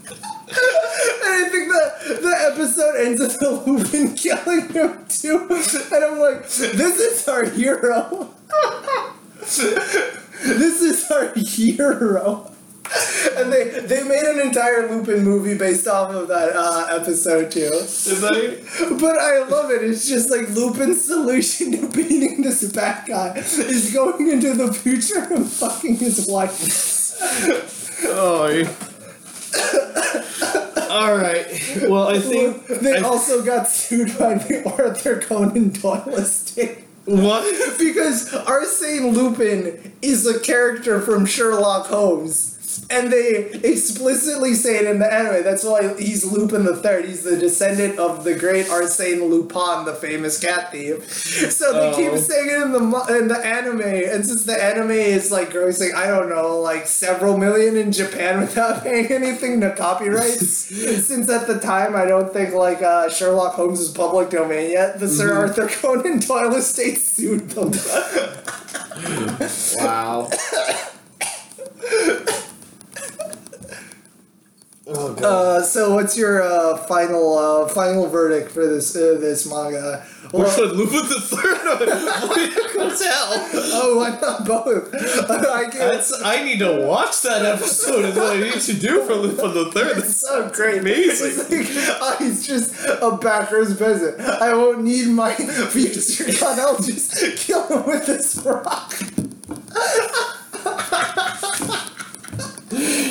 And 1.24 1.46
I 1.46 1.50
think 1.50 1.68
the 1.70 2.20
the 2.22 2.52
episode 2.52 2.96
ends 2.98 3.22
with 3.22 3.40
the 3.40 3.52
Lupin 3.52 4.16
killing 4.24 4.70
him 4.70 5.06
too. 5.08 5.48
And 5.94 6.04
I'm 6.04 6.20
like, 6.20 6.44
this 6.50 7.00
is 7.00 7.28
our 7.28 7.46
hero. 7.46 8.34
this 9.40 10.82
is 10.82 11.10
our 11.12 11.32
hero. 11.36 12.52
And 13.38 13.54
they 13.54 13.80
they 13.80 14.04
made 14.04 14.24
an 14.24 14.40
entire 14.40 14.90
Lupin 14.90 15.24
movie 15.24 15.58
based 15.58 15.88
off 15.88 16.14
of 16.14 16.28
that 16.28 16.56
uh, 16.56 16.88
episode 16.90 17.52
too. 17.52 17.70
Is 17.72 18.22
that 18.22 18.98
But 19.00 19.18
I 19.18 19.44
love 19.48 19.72
it. 19.72 19.84
It's 19.84 20.08
just 20.08 20.30
like 20.30 20.50
Lupin's 20.50 21.06
solution 21.06 21.72
to 21.72 21.88
beating 21.90 22.42
this 22.42 22.70
bad 22.72 23.08
guy 23.08 23.38
is 23.38 23.94
going 23.94 24.30
into 24.30 24.54
the 24.54 24.74
future 24.74 25.24
and 25.32 25.50
fucking 25.50 25.98
his 25.98 26.28
wife. 26.28 27.16
Oh. 28.04 28.88
All 30.90 31.16
right. 31.16 31.46
Well, 31.88 32.08
I 32.10 32.20
think 32.20 32.66
They 32.82 32.98
I- 32.98 33.02
also 33.02 33.44
got 33.44 33.68
sued 33.68 34.18
by 34.18 34.36
the 34.36 34.64
Arthur 34.78 35.20
Conan 35.22 35.70
Doyle 35.70 36.16
estate. 36.16 36.80
what? 37.06 37.46
Because 37.80 38.34
Arsene 38.34 39.12
Lupin 39.14 39.94
is 40.02 40.26
a 40.28 40.40
character 40.40 41.02
from 41.02 41.26
Sherlock 41.26 41.88
Holmes. 41.88 42.51
And 42.90 43.12
they 43.12 43.46
explicitly 43.64 44.54
say 44.54 44.78
it 44.80 44.86
in 44.86 45.00
the 45.00 45.12
anime. 45.12 45.44
That's 45.44 45.64
why 45.64 45.94
he's 45.98 46.26
Lupin 46.26 46.66
the 46.66 46.76
Third. 46.76 47.06
He's 47.06 47.24
the 47.24 47.38
descendant 47.38 47.98
of 47.98 48.24
the 48.26 48.36
great 48.36 48.70
Arsene 48.70 49.24
Lupin, 49.26 49.86
the 49.86 49.94
famous 49.94 50.38
cat 50.40 50.72
thief. 50.74 51.10
So 51.52 51.72
they 51.72 51.92
Oh. 51.92 51.96
keep 51.96 52.18
saying 52.20 52.50
it 52.50 52.62
in 52.62 52.72
the 52.74 53.18
in 53.18 53.28
the 53.30 53.38
anime, 53.46 53.82
and 53.82 54.26
since 54.26 54.44
the 54.44 54.62
anime 54.62 54.92
is 54.92 55.32
like 55.32 55.52
grossing, 55.52 55.94
I 55.94 56.08
don't 56.08 56.28
know, 56.30 56.60
like 56.60 56.86
several 56.88 57.38
million 57.38 57.78
in 57.78 57.92
Japan 57.94 58.42
without 58.46 58.84
paying 58.84 59.08
anything 59.08 59.62
to 59.62 59.72
copyrights. 59.74 60.48
since 61.08 61.30
at 61.30 61.48
the 61.48 61.60
time, 61.60 61.96
I 61.96 62.06
don't 62.06 62.34
think 62.34 62.54
like 62.54 62.82
uh, 62.82 63.10
Sherlock 63.10 63.54
Holmes 63.56 63.80
is 63.80 63.90
public 63.90 64.30
domain 64.32 64.72
yet. 64.72 65.00
The 65.00 65.08
Sir 65.08 65.34
Arthur 65.34 65.68
Conan 65.70 66.20
Doyle 66.20 66.56
estate 66.56 66.98
sued 66.98 67.50
them. 67.52 67.72
Wow. 69.78 70.30
Oh. 74.88 75.14
Uh, 75.16 75.62
so 75.62 75.94
what's 75.94 76.18
your 76.18 76.42
uh, 76.42 76.76
final 76.76 77.38
uh, 77.38 77.68
final 77.68 78.08
verdict 78.08 78.50
for 78.52 78.66
this 78.68 78.96
uh, 78.96 79.18
this 79.20 79.48
manga? 79.48 80.04
Or 80.34 80.42
Well, 80.42 80.52
should 80.52 80.72
Lupin 80.72 81.08
the 81.08 81.22
Third? 81.22 81.58
What 82.82 82.98
the 82.98 83.06
hell? 83.06 83.50
oh, 83.74 83.98
why 83.98 84.10
not 84.20 84.44
both? 84.46 84.94
I 85.30 85.64
can't. 85.64 85.74
That's, 85.74 86.12
I 86.24 86.44
need 86.44 86.60
to 86.60 86.84
watch 86.84 87.22
that 87.22 87.46
episode. 87.46 88.06
Is 88.06 88.16
what 88.16 88.36
I 88.38 88.40
need 88.42 88.60
to 88.60 88.74
do 88.74 89.04
for 89.04 89.14
Lupin 89.14 89.54
the 89.54 89.72
Third. 89.72 89.98
It's 90.00 90.18
so 90.18 90.50
great. 90.50 90.80
amazing. 90.82 91.46
It's 91.60 92.02
like, 92.02 92.18
he's 92.18 92.48
just 92.48 92.74
a 92.84 93.18
backwards 93.22 93.78
peasant. 93.78 94.20
I 94.20 94.54
won't 94.56 94.84
need 94.84 95.10
my 95.10 95.34
future. 95.36 96.26
I'll 96.44 96.82
just 96.82 97.38
kill 97.38 97.68
him 97.68 97.86
with 97.86 98.08
this 98.08 98.38
rock. 98.44 98.94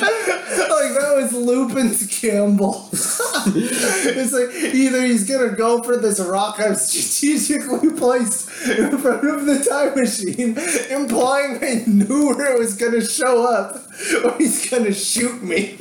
like 0.71 0.93
that 0.93 1.13
was 1.15 1.33
Lupin's 1.33 2.21
gamble. 2.21 2.89
it's 2.93 4.33
like 4.33 4.73
either 4.73 5.01
he's 5.03 5.29
gonna 5.29 5.55
go 5.55 5.83
for 5.83 5.97
this 5.97 6.19
rock 6.19 6.59
I've 6.59 6.77
strategically 6.77 7.91
placed 7.91 8.49
in 8.67 8.97
front 8.97 9.27
of 9.27 9.45
the 9.45 9.63
time 9.63 9.95
machine, 9.95 10.57
implying 10.89 11.63
I 11.63 11.83
knew 11.85 12.35
where 12.35 12.55
it 12.55 12.59
was 12.59 12.75
gonna 12.75 13.05
show 13.05 13.45
up, 13.45 13.75
or 14.23 14.37
he's 14.37 14.69
gonna 14.69 14.93
shoot 14.93 15.43
me. 15.43 15.77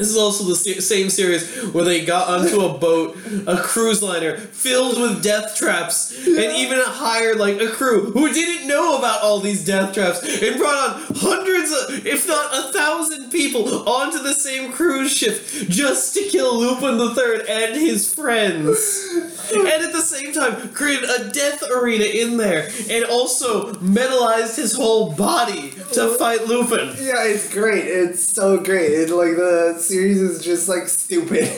This 0.00 0.08
is 0.08 0.16
also 0.16 0.44
the 0.44 0.54
same 0.54 1.10
series 1.10 1.46
where 1.74 1.84
they 1.84 2.06
got 2.06 2.28
onto 2.28 2.62
a 2.62 2.78
boat, 2.78 3.18
a 3.46 3.58
cruise 3.58 4.02
liner 4.02 4.38
filled 4.38 4.98
with 4.98 5.22
death 5.22 5.54
traps, 5.54 6.16
and 6.26 6.38
even 6.38 6.78
hired 6.80 7.36
like 7.36 7.60
a 7.60 7.68
crew 7.68 8.10
who 8.12 8.32
didn't 8.32 8.66
know 8.66 8.96
about 8.96 9.20
all 9.20 9.40
these 9.40 9.62
death 9.62 9.92
traps 9.92 10.22
and 10.22 10.56
brought 10.56 10.94
on 10.94 11.02
hundreds, 11.16 11.70
of, 11.70 12.06
if 12.06 12.26
not 12.26 12.50
a 12.50 12.72
thousand 12.72 13.30
people 13.30 13.86
onto 13.86 14.22
the 14.22 14.32
same 14.32 14.72
cruise 14.72 15.14
ship 15.14 15.38
just 15.68 16.14
to 16.14 16.22
kill 16.30 16.58
Lupin 16.58 16.96
the 16.96 17.14
Third 17.14 17.42
and 17.46 17.78
his 17.78 18.12
friends. 18.14 19.06
And 19.52 19.66
at 19.66 19.92
the 19.92 20.00
same 20.00 20.32
time, 20.32 20.70
created 20.70 21.10
a 21.10 21.30
death 21.30 21.62
arena 21.70 22.04
in 22.04 22.38
there, 22.38 22.70
and 22.88 23.04
also 23.04 23.74
metalized 23.74 24.56
his 24.56 24.72
whole 24.72 25.12
body 25.12 25.72
to 25.92 26.14
fight 26.14 26.46
Lupin. 26.46 26.88
Yeah, 26.98 27.24
it's 27.24 27.52
great. 27.52 27.84
It's 27.84 28.22
so 28.22 28.62
great. 28.62 28.92
It, 28.92 29.10
like 29.10 29.36
the 29.36 29.76
series 29.90 30.20
is 30.20 30.44
just 30.44 30.68
like 30.68 30.86
stupid. 30.88 31.48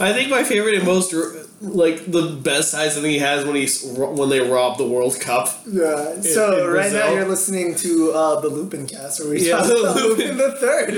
I 0.00 0.12
think 0.12 0.30
my 0.30 0.42
favorite 0.42 0.74
and 0.74 0.84
most 0.84 1.14
like 1.62 2.10
the 2.10 2.22
best 2.42 2.74
I 2.74 2.88
think 2.88 3.06
he 3.06 3.18
has 3.18 3.44
when 3.46 3.54
he's 3.54 3.84
when 4.18 4.28
they 4.30 4.40
rob 4.40 4.78
the 4.78 4.86
World 4.94 5.20
Cup. 5.20 5.46
Yeah. 5.70 6.20
So 6.22 6.66
in 6.66 6.72
right 6.74 6.92
now 6.92 7.12
you're 7.12 7.28
listening 7.28 7.74
to 7.76 7.92
uh, 8.12 8.40
the 8.40 8.48
Lupin 8.48 8.86
cast, 8.86 9.20
where 9.20 9.30
we 9.30 9.46
Yeah, 9.48 9.58
talk 9.58 9.66
the 9.68 9.80
about 9.80 9.96
Lupin. 9.96 10.36
Lupin 10.36 10.36
the 10.38 10.52
Third. 10.62 10.90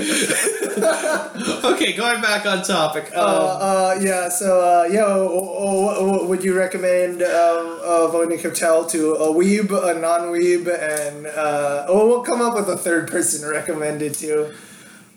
Okay, 1.73 1.93
going 1.93 2.21
back 2.21 2.45
on 2.45 2.63
topic. 2.63 3.05
Um, 3.15 3.25
Uh, 3.25 3.27
uh, 3.69 3.99
yeah, 4.01 4.27
so, 4.29 4.49
uh, 4.61 4.83
yeah, 4.97 5.01
w- 5.01 5.29
w- 5.29 5.95
w- 6.07 6.25
would 6.29 6.43
you 6.43 6.53
recommend 6.57 7.21
um, 7.21 7.79
uh, 7.83 8.07
Voynich 8.13 8.41
Hotel 8.43 8.85
to 8.93 9.13
a 9.15 9.27
weeb, 9.33 9.69
a 9.71 9.93
non 9.99 10.21
weeb, 10.35 10.67
and, 10.67 11.27
uh, 11.27 11.85
oh, 11.87 12.07
we'll 12.07 12.23
come 12.23 12.41
up 12.41 12.53
with 12.55 12.67
a 12.69 12.77
third 12.77 13.09
person 13.09 13.47
recommended 13.49 14.13
too. 14.13 14.51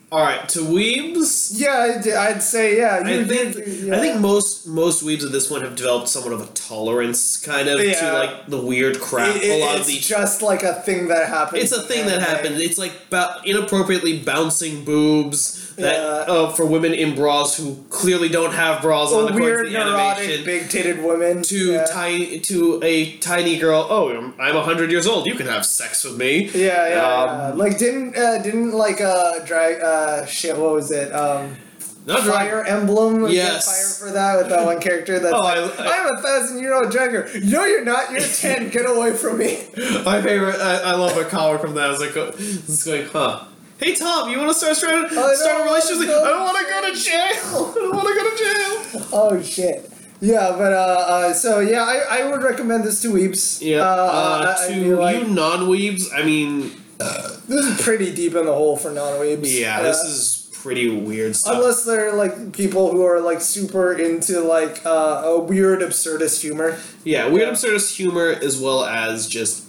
All 0.09 0.21
right, 0.21 0.47
to 0.49 0.59
weebs. 0.59 1.51
Yeah, 1.53 1.97
I'd, 1.99 2.07
I'd 2.07 2.41
say, 2.41 2.77
yeah. 2.77 3.01
I 3.03 3.23
think 3.25 3.55
yeah. 3.83 3.95
I 3.95 3.99
think 3.99 4.21
most 4.21 4.65
most 4.65 5.03
weebs 5.03 5.25
at 5.25 5.33
this 5.33 5.47
point 5.47 5.63
have 5.63 5.75
developed 5.75 6.07
somewhat 6.07 6.31
of 6.31 6.41
a 6.41 6.45
tolerance, 6.53 7.35
kind 7.37 7.67
of, 7.67 7.77
to 7.79 8.13
like 8.13 8.47
the 8.47 8.61
weird 8.61 9.01
crap. 9.01 9.35
It- 9.35 9.43
it- 9.43 9.61
a 9.61 9.65
lot 9.65 9.75
it's 9.77 9.81
of 9.81 9.87
the 9.87 9.99
just 9.99 10.41
like 10.41 10.63
a 10.63 10.75
thing 10.75 11.09
that 11.09 11.27
happens. 11.27 11.63
It's 11.63 11.71
a 11.73 11.81
thing 11.81 12.05
that 12.05 12.21
happens. 12.21 12.59
It's 12.61 12.77
like 12.77 13.09
ba- 13.09 13.41
inappropriately 13.45 14.19
bouncing 14.19 14.85
boobs 14.85 15.66
that 15.77 16.27
uh, 16.29 16.51
for 16.51 16.65
women 16.65 16.93
in 16.93 17.15
bras 17.15 17.55
who 17.57 17.75
clearly 17.89 18.29
don't 18.29 18.53
have 18.53 18.81
bras 18.81 19.11
on 19.11 19.25
according 19.25 19.41
weird, 19.41 19.65
to 19.67 19.71
the 19.73 19.79
neurotic, 19.85 20.23
animation. 20.23 20.45
big-titted 20.45 21.03
women. 21.07 21.43
to 21.43 21.71
yeah. 21.73 21.85
tiny 21.85 22.39
to 22.41 22.79
a 22.83 23.15
tiny 23.17 23.57
girl. 23.57 23.85
Oh, 23.89 24.09
I'm- 24.09 24.33
I'm 24.39 24.55
hundred 24.55 24.91
years 24.91 25.05
old. 25.07 25.27
You 25.27 25.35
can 25.35 25.47
have 25.47 25.65
sex 25.65 26.03
with 26.03 26.17
me. 26.17 26.49
Yeah, 26.53 26.89
yeah, 26.89 27.49
Um. 27.51 27.57
Like 27.57 27.77
didn't 27.77 28.17
uh, 28.17 28.39
didn't 28.41 28.71
like 28.71 28.99
uh 29.01 29.39
drag 29.45 29.81
uh 29.81 30.25
shit. 30.25 30.57
What 30.57 30.73
was 30.73 30.91
it? 30.91 31.11
Um, 31.13 31.55
Not 32.07 32.23
drag- 32.23 32.33
Fire 32.49 32.63
Emblem. 32.65 33.21
was 33.21 33.33
Yes. 33.33 33.65
Fire 33.99 34.07
for 34.09 34.13
that 34.13 34.37
with 34.37 34.49
that 34.49 34.65
one 34.65 34.79
character. 34.79 35.19
That's 35.19 35.33
Oh, 35.33 35.39
like, 35.39 35.57
I- 35.79 35.83
I- 35.85 35.99
I'm 36.07 36.15
a 36.17 36.21
thousand 36.21 36.59
year 36.59 36.73
old 36.73 36.91
dragger. 36.91 37.43
No, 37.43 37.65
you're 37.65 37.85
not. 37.85 38.11
You're 38.11 38.21
ten. 38.43 38.69
Get 38.69 38.89
away 38.89 39.13
from 39.13 39.37
me. 39.37 39.59
My 40.03 40.21
favorite. 40.21 40.59
I, 40.59 40.91
I 40.91 40.95
love 40.95 41.15
a 41.17 41.25
collar 41.25 41.59
from 41.59 41.75
that. 41.75 41.91
It's 41.91 41.99
like, 42.01 42.17
uh, 42.17 42.31
it's 42.37 42.87
like, 42.87 43.07
huh. 43.11 43.43
Hey 43.79 43.95
Tom, 43.95 44.29
you 44.31 44.37
want 44.39 44.49
to 44.49 44.55
start 44.55 44.77
trying 44.77 45.07
to 45.07 45.19
I 45.19 45.35
start 45.35 45.61
a 45.61 45.63
relationship? 45.65 46.07
wanna 46.09 46.21
I 46.23 46.29
don't 46.29 46.43
want 46.43 46.57
to 46.57 46.73
go 46.73 46.89
to 46.89 46.99
jail. 46.99 47.13
I 47.71 47.73
don't 47.75 47.95
want 47.95 48.07
to 48.07 48.15
go 48.15 48.29
to 48.29 48.37
jail. 48.37 49.07
Oh 49.13 49.41
shit. 49.41 49.91
Yeah, 50.19 50.55
but 50.57 50.73
uh, 50.73 51.05
uh 51.07 51.33
so 51.33 51.59
yeah, 51.59 51.83
I, 51.83 52.21
I 52.21 52.31
would 52.31 52.41
recommend 52.41 52.83
this 52.85 53.01
to 53.03 53.11
weeps. 53.11 53.61
Yeah. 53.61 53.81
Uh, 53.81 53.85
Uh, 53.95 54.55
I- 54.57 54.65
I 54.65 54.67
to 54.69 54.73
feel 54.73 54.97
like 54.97 55.27
you 55.27 55.27
non-weebs, 55.33 56.05
I 56.13 56.23
mean, 56.23 56.71
this 57.47 57.65
is 57.65 57.81
pretty 57.81 58.13
deep 58.15 58.33
in 58.33 58.45
the 58.45 58.53
hole 58.53 58.77
for 58.77 58.89
non-weebs. 58.89 59.59
yeah, 59.59 59.79
Uh, 59.79 59.83
this 59.83 60.01
is 60.03 60.49
pretty 60.53 60.89
weird 60.89 61.35
stuff. 61.35 61.55
Unless 61.57 61.85
they're 61.85 62.13
like 62.13 62.53
people 62.53 62.91
who 62.91 63.05
are 63.05 63.19
like 63.21 63.41
super 63.41 63.93
into 63.93 64.41
like 64.41 64.83
uh, 64.87 65.21
a 65.25 65.39
weird 65.39 65.81
absurdist 65.81 66.41
humor. 66.41 66.79
Yeah, 67.03 67.27
weird 67.27 67.47
Yeah. 67.49 67.53
absurdist 67.53 67.95
humor 67.95 68.29
as 68.31 68.59
well 68.59 68.83
as 68.85 69.27
just. 69.27 69.65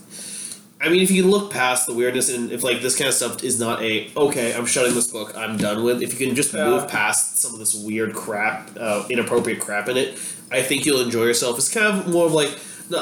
I 0.80 0.88
mean, 0.88 1.00
if 1.02 1.10
you 1.10 1.22
can 1.22 1.30
look 1.30 1.50
past 1.50 1.86
the 1.88 1.92
weirdness 1.94 2.28
and 2.32 2.52
if 2.52 2.62
like 2.62 2.80
this 2.82 2.96
kind 2.96 3.08
of 3.08 3.14
stuff 3.14 3.42
is 3.42 3.58
not 3.58 3.82
a 3.82 4.10
okay, 4.16 4.54
I'm 4.54 4.64
shutting 4.66 4.94
this 4.94 5.08
book, 5.08 5.36
I'm 5.36 5.56
done 5.56 5.82
with. 5.82 6.02
If 6.02 6.12
you 6.18 6.26
can 6.26 6.36
just 6.36 6.54
Yeah. 6.54 6.68
move 6.68 6.88
past 6.88 7.38
some 7.40 7.52
of 7.52 7.58
this 7.58 7.74
weird 7.74 8.14
crap, 8.14 8.70
uh, 8.78 9.04
inappropriate 9.10 9.58
crap 9.60 9.88
in 9.88 9.96
it, 9.96 10.16
I 10.52 10.62
think 10.62 10.86
you'll 10.86 11.00
enjoy 11.00 11.24
yourself. 11.24 11.58
It's 11.58 11.68
kind 11.68 11.86
of 11.86 12.06
more 12.08 12.26
of 12.26 12.32
like 12.32 12.50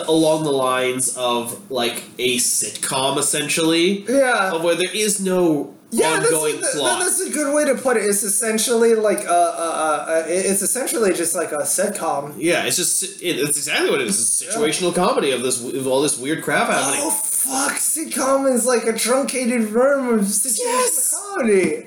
along 0.08 0.42
the 0.44 0.50
lines 0.52 1.16
of 1.16 1.70
like 1.70 2.02
a 2.18 2.38
sitcom, 2.38 3.18
essentially, 3.18 4.04
Yeah. 4.08 4.52
of 4.52 4.64
where 4.64 4.74
there 4.74 4.90
is 4.92 5.20
no 5.20 5.74
Yeah, 5.92 6.18
that's, 6.18 6.32
ongoing 6.32 6.56
a, 6.58 6.66
plot. 6.66 6.98
that's 7.00 7.20
a 7.20 7.30
good 7.30 7.54
way 7.54 7.64
to 7.64 7.76
put 7.76 7.96
it. 7.96 8.00
It's 8.04 8.24
essentially 8.24 8.94
like 8.94 9.20
uh, 9.26 9.30
uh, 9.30 10.06
uh, 10.08 10.24
it's 10.26 10.60
essentially 10.60 11.12
just 11.14 11.34
like 11.36 11.52
a 11.52 11.58
sitcom. 11.58 12.34
yeah, 12.38 12.64
it's 12.64 12.76
just 12.76 13.22
it, 13.22 13.38
it's 13.38 13.56
exactly 13.56 13.90
what 13.90 14.00
it 14.00 14.08
is. 14.08 14.18
It's 14.42 14.56
situational 14.56 14.92
comedy 14.94 15.30
of 15.30 15.42
this 15.42 15.62
of 15.62 15.86
all 15.86 16.02
this 16.02 16.18
weird 16.18 16.42
crap 16.42 16.68
happening. 16.68 17.00
Oh 17.02 17.10
fuck! 17.10 17.74
Sitcom 17.74 18.52
is 18.52 18.66
like 18.66 18.84
a 18.84 18.92
truncated 18.98 19.62
version 19.62 20.14
of 20.18 20.20
situational 20.26 20.58
Yes! 20.58 21.14
comedy. 21.14 21.86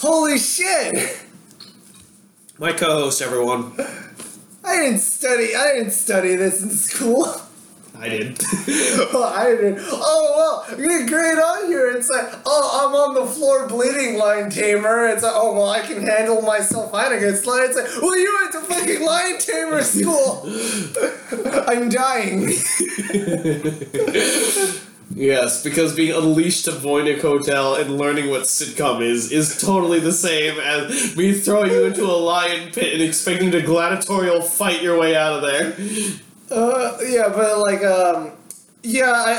Holy 0.00 0.38
shit! 0.38 1.18
My 2.58 2.72
co-host, 2.72 3.20
everyone. 3.20 3.72
I 4.64 4.76
didn't 4.76 5.00
study. 5.00 5.54
I 5.54 5.74
didn't 5.76 5.92
study 5.92 6.36
this 6.36 6.62
in 6.62 6.70
school. 6.70 7.26
I 8.00 8.08
did. 8.08 8.38
oh, 9.12 9.32
I 9.36 9.50
didn't. 9.50 9.78
Oh 9.80 10.64
well, 10.68 10.78
you're 10.78 11.06
great 11.06 11.38
on 11.38 11.66
here. 11.66 11.90
It's 11.90 12.08
like, 12.08 12.32
oh, 12.46 12.86
I'm 12.86 12.94
on 12.94 13.14
the 13.14 13.26
floor 13.26 13.66
bleeding, 13.66 14.18
lion 14.18 14.50
tamer. 14.50 15.08
It's 15.08 15.22
like, 15.22 15.32
oh 15.34 15.52
well, 15.54 15.68
I 15.68 15.80
can 15.80 16.02
handle 16.02 16.40
myself 16.42 16.92
fine 16.92 17.12
against 17.12 17.46
lion. 17.46 17.70
It's 17.70 17.76
like, 17.76 18.02
well, 18.02 18.16
you 18.16 18.32
went 18.40 18.52
to 18.52 18.60
fucking 18.60 19.04
lion 19.04 19.38
tamer 19.38 19.82
school. 19.82 20.42
I'm 21.68 21.88
dying. 21.88 22.42
yes, 25.10 25.64
because 25.64 25.94
being 25.96 26.14
unleashed 26.16 26.66
to 26.66 26.70
Voynich 26.70 27.20
Hotel 27.20 27.74
and 27.74 27.98
learning 27.98 28.30
what 28.30 28.42
sitcom 28.42 29.02
is 29.02 29.32
is 29.32 29.60
totally 29.60 29.98
the 29.98 30.12
same 30.12 30.60
as 30.60 31.16
me 31.16 31.32
throwing 31.32 31.72
you 31.72 31.84
into 31.84 32.04
a 32.04 32.14
lion 32.14 32.70
pit 32.72 32.92
and 32.92 33.02
expecting 33.02 33.50
to 33.50 33.60
gladiatorial 33.60 34.40
fight 34.42 34.82
your 34.82 34.96
way 34.98 35.16
out 35.16 35.32
of 35.32 35.42
there. 35.42 35.74
Uh, 36.50 36.96
yeah, 37.06 37.28
but 37.28 37.58
like, 37.58 37.82
um, 37.84 38.32
yeah, 38.82 39.12
I, 39.12 39.32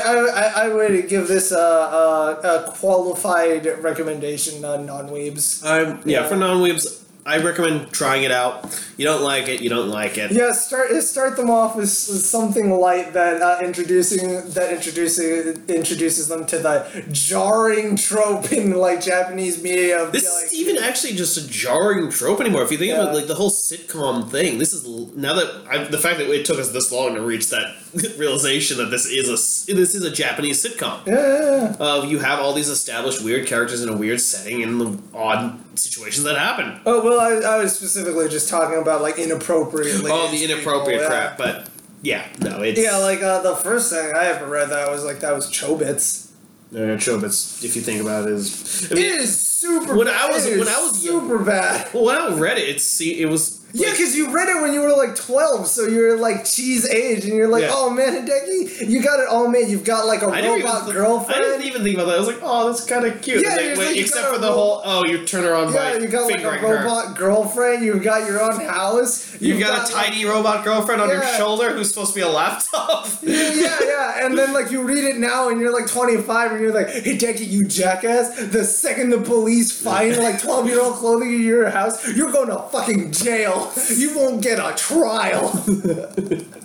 I, 0.64 0.64
I- 0.66 0.74
would 0.74 1.08
give 1.08 1.26
this 1.28 1.50
a, 1.50 1.56
a, 1.58 2.40
a 2.68 2.70
qualified 2.72 3.66
recommendation 3.82 4.64
on 4.64 4.86
non-weebs. 4.86 5.64
I'm 5.66 5.96
yeah, 6.04 6.20
Yeah. 6.22 6.28
for 6.28 6.36
non-weebs, 6.36 6.99
I 7.26 7.38
recommend 7.38 7.92
trying 7.92 8.22
it 8.24 8.32
out. 8.32 8.64
You 8.96 9.04
don't 9.04 9.22
like 9.22 9.48
it, 9.48 9.60
you 9.60 9.68
don't 9.68 9.88
like 9.90 10.16
it. 10.16 10.32
Yeah, 10.32 10.52
start 10.52 10.90
start 11.02 11.36
them 11.36 11.50
off 11.50 11.76
with, 11.76 11.88
something 11.88 12.70
light 12.70 13.12
that 13.12 13.42
uh, 13.42 13.58
introducing 13.62 14.50
that 14.52 14.72
introducing 14.72 15.62
introduces 15.68 16.28
them 16.28 16.46
to 16.46 16.58
the 16.58 17.04
jarring 17.12 17.96
trope 17.96 18.52
in 18.52 18.72
like 18.72 19.02
Japanese 19.02 19.62
media. 19.62 20.02
Of, 20.02 20.12
This 20.12 20.24
like, 20.34 20.46
is 20.46 20.54
even 20.54 20.78
actually 20.82 21.14
just 21.14 21.36
a 21.36 21.46
jarring 21.48 22.10
trope 22.10 22.40
anymore. 22.40 22.62
If 22.62 22.70
you 22.72 22.78
think 22.78 22.90
Yeah. 22.92 23.02
about 23.02 23.14
like 23.14 23.26
the 23.26 23.34
whole 23.34 23.50
sitcom 23.50 24.30
thing, 24.30 24.58
this 24.58 24.72
is 24.72 24.86
now 25.14 25.34
that 25.34 25.64
I, 25.70 25.84
the 25.84 25.98
fact 25.98 26.18
that 26.18 26.28
it 26.30 26.46
took 26.46 26.58
us 26.58 26.70
this 26.70 26.90
long 26.90 27.14
to 27.14 27.20
reach 27.22 27.50
that 27.50 27.74
realization 28.18 28.78
that 28.78 28.86
this 28.90 29.06
is 29.06 29.28
a 29.28 29.72
this 29.74 29.94
is 29.94 30.02
a 30.04 30.10
Japanese 30.10 30.62
sitcom. 30.64 31.06
yeah, 31.06 31.14
yeah, 31.14 31.76
yeah. 31.78 31.84
Uh, 31.84 32.04
you 32.04 32.18
have 32.20 32.40
all 32.40 32.52
these 32.54 32.68
established 32.68 33.22
weird 33.22 33.46
characters 33.46 33.82
in 33.82 33.88
a 33.88 33.96
weird 33.96 34.20
setting 34.20 34.62
in 34.62 34.78
the 34.78 34.98
odd 35.14 35.58
situations 35.80 36.24
that 36.24 36.36
happen. 36.38 36.80
Oh 36.86 37.04
well, 37.04 37.20
I, 37.20 37.56
I 37.56 37.58
was 37.62 37.74
specifically 37.76 38.28
just 38.28 38.48
talking 38.48 38.78
about 38.80 39.02
like 39.02 39.18
inappropriately. 39.18 40.10
oh, 40.12 40.30
the 40.30 40.44
inappropriate 40.44 41.00
people, 41.00 41.14
yeah. 41.16 41.34
crap, 41.34 41.38
but 41.38 41.68
yeah, 42.02 42.26
no, 42.40 42.62
it's 42.62 42.80
Yeah, 42.80 42.96
like 42.98 43.22
uh, 43.22 43.42
the 43.42 43.56
first 43.56 43.92
thing 43.92 44.12
I 44.14 44.26
ever 44.26 44.46
read 44.46 44.70
that 44.70 44.90
was 44.90 45.04
like 45.04 45.20
that 45.20 45.34
was 45.34 45.50
Chobits. 45.50 46.30
uh, 46.74 46.96
Chobits. 46.96 47.64
If 47.64 47.76
you 47.76 47.82
think 47.82 48.00
about 48.00 48.26
it, 48.28 48.32
is 48.34 48.88
I 48.90 48.94
mean, 48.94 49.04
is 49.04 49.46
super. 49.60 49.94
When 49.96 50.06
bad. 50.06 50.30
I 50.30 50.32
was- 50.34 50.46
when 50.46 50.68
I 50.68 50.80
was 50.80 50.96
super 51.00 51.38
bad. 51.38 51.92
When 51.94 52.16
I 52.16 52.28
read 52.34 52.58
it, 52.58 52.68
it's 52.68 52.84
see, 52.84 53.20
it 53.20 53.26
was 53.28 53.58
Yeah, 53.72 53.92
because 53.92 54.16
you 54.16 54.32
read 54.34 54.48
it 54.48 54.60
when 54.60 54.72
you 54.74 54.80
were 54.80 54.96
like 54.96 55.14
12, 55.14 55.68
so 55.68 55.86
you're 55.86 56.16
like 56.18 56.44
cheese 56.44 56.84
age, 56.88 57.24
and 57.24 57.34
you're 57.34 57.46
like, 57.46 57.62
Yeah. 57.62 57.70
oh 57.72 57.88
man, 57.88 58.26
Hideki, 58.26 58.88
you 58.88 59.00
got 59.00 59.20
it 59.20 59.28
all 59.28 59.46
made. 59.46 59.68
You've 59.68 59.84
got 59.84 60.06
like 60.06 60.22
a 60.22 60.26
I 60.26 60.40
robot 60.44 60.82
even, 60.88 60.94
girlfriend. 60.96 61.40
I 61.40 61.44
didn't 61.50 61.66
even 61.66 61.84
think 61.84 61.94
about 61.94 62.06
that. 62.08 62.16
I 62.16 62.18
was 62.18 62.26
like, 62.26 62.40
oh, 62.42 62.66
that's 62.66 62.84
kind 62.84 63.04
of 63.06 63.22
cute. 63.22 63.44
Yeah, 63.44 63.56
And 63.60 63.78
wait, 63.78 63.86
like, 63.86 63.96
except 63.96 64.26
for 64.34 64.38
the 64.38 64.48
ro- 64.48 64.54
whole, 64.54 64.80
oh, 64.84 65.04
you 65.04 65.24
turn 65.24 65.44
her 65.44 65.54
on 65.54 65.72
yeah, 65.72 65.92
by 65.92 65.98
you 65.98 66.08
got 66.08 66.22
like 66.24 66.34
a 66.34 66.38
fingering 66.38 66.58
her. 66.62 66.74
robot 66.82 67.16
girlfriend. 67.16 67.84
You've 67.84 68.02
got 68.02 68.26
your 68.28 68.42
own 68.42 68.58
house. 68.60 69.40
You've 69.40 69.60
got, 69.60 69.78
a 69.78 69.82
like- 69.94 70.06
tiny 70.08 70.24
robot 70.24 70.64
girlfriend 70.64 71.00
on 71.00 71.08
your 71.08 71.22
shoulder 71.36 71.70
who's 71.72 71.90
supposed 71.90 72.12
to 72.14 72.16
be 72.16 72.22
a 72.22 72.28
laptop. 72.28 73.06
yeah, 73.22 73.78
yeah, 73.84 74.26
and 74.26 74.36
then 74.36 74.52
like 74.52 74.72
you 74.72 74.82
read 74.82 75.04
it 75.04 75.18
now, 75.18 75.48
and 75.48 75.60
you're 75.60 75.72
like 75.72 75.86
25, 75.88 76.50
and 76.52 76.60
you're 76.60 76.74
like, 76.74 76.88
Hideki, 76.88 77.46
you 77.48 77.64
jackass! 77.68 78.34
The 78.50 78.64
second 78.64 79.10
the 79.10 79.20
police 79.20 79.49
find 79.58 80.16
like 80.18 80.40
12 80.40 80.66
year 80.66 80.80
old 80.80 80.94
clothing 80.96 81.34
in 81.34 81.42
your 81.42 81.70
house, 81.70 82.14
you're 82.14 82.32
going 82.32 82.48
to 82.48 82.58
fucking 82.70 83.12
jail. 83.12 83.72
You 83.88 84.16
won't 84.16 84.42
get 84.42 84.58
a 84.58 84.74
trial. 84.76 85.48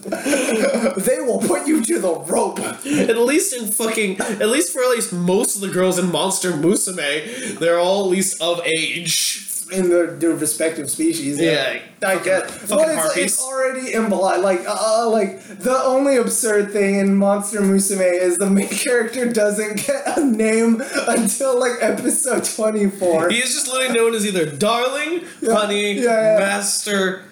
they 0.05 1.19
will 1.21 1.39
put 1.39 1.67
you 1.67 1.83
to 1.83 1.99
the 1.99 2.13
rope. 2.27 2.59
at 2.59 3.17
least 3.17 3.53
in 3.53 3.71
fucking, 3.71 4.19
at 4.19 4.49
least 4.49 4.71
for 4.71 4.81
at 4.83 4.89
least 4.89 5.13
most 5.13 5.55
of 5.55 5.61
the 5.61 5.69
girls 5.69 5.97
in 5.97 6.11
Monster 6.11 6.51
Musume, 6.51 7.57
they're 7.59 7.79
all 7.79 8.05
at 8.05 8.09
least 8.09 8.41
of 8.41 8.61
age. 8.65 9.54
In 9.71 9.89
their, 9.89 10.07
their 10.07 10.31
respective 10.35 10.89
species. 10.89 11.39
Yeah, 11.39 11.79
I 12.05 12.17
get. 12.19 12.69
Well, 12.69 13.07
it's, 13.07 13.17
it's 13.17 13.41
already 13.41 13.93
implied. 13.93 14.37
Like, 14.41 14.61
uh, 14.67 15.09
like 15.09 15.41
the 15.59 15.75
only 15.83 16.17
absurd 16.17 16.71
thing 16.71 16.95
in 16.95 17.15
Monster 17.15 17.61
Musume 17.61 18.19
is 18.21 18.37
the 18.37 18.49
main 18.49 18.67
character 18.85 19.31
doesn't 19.31 19.85
get 19.87 20.17
a 20.17 20.23
name 20.23 20.81
until 21.07 21.59
like 21.59 21.73
episode 21.81 22.43
twenty 22.43 22.89
four. 22.89 23.29
He 23.29 23.39
is 23.39 23.53
just 23.53 23.67
literally 23.67 23.93
known 23.95 24.13
as 24.13 24.25
either 24.25 24.45
darling, 24.45 25.23
honey, 25.43 25.93
Yeah, 25.93 26.33
yeah. 26.33 26.39
master, 26.39 27.23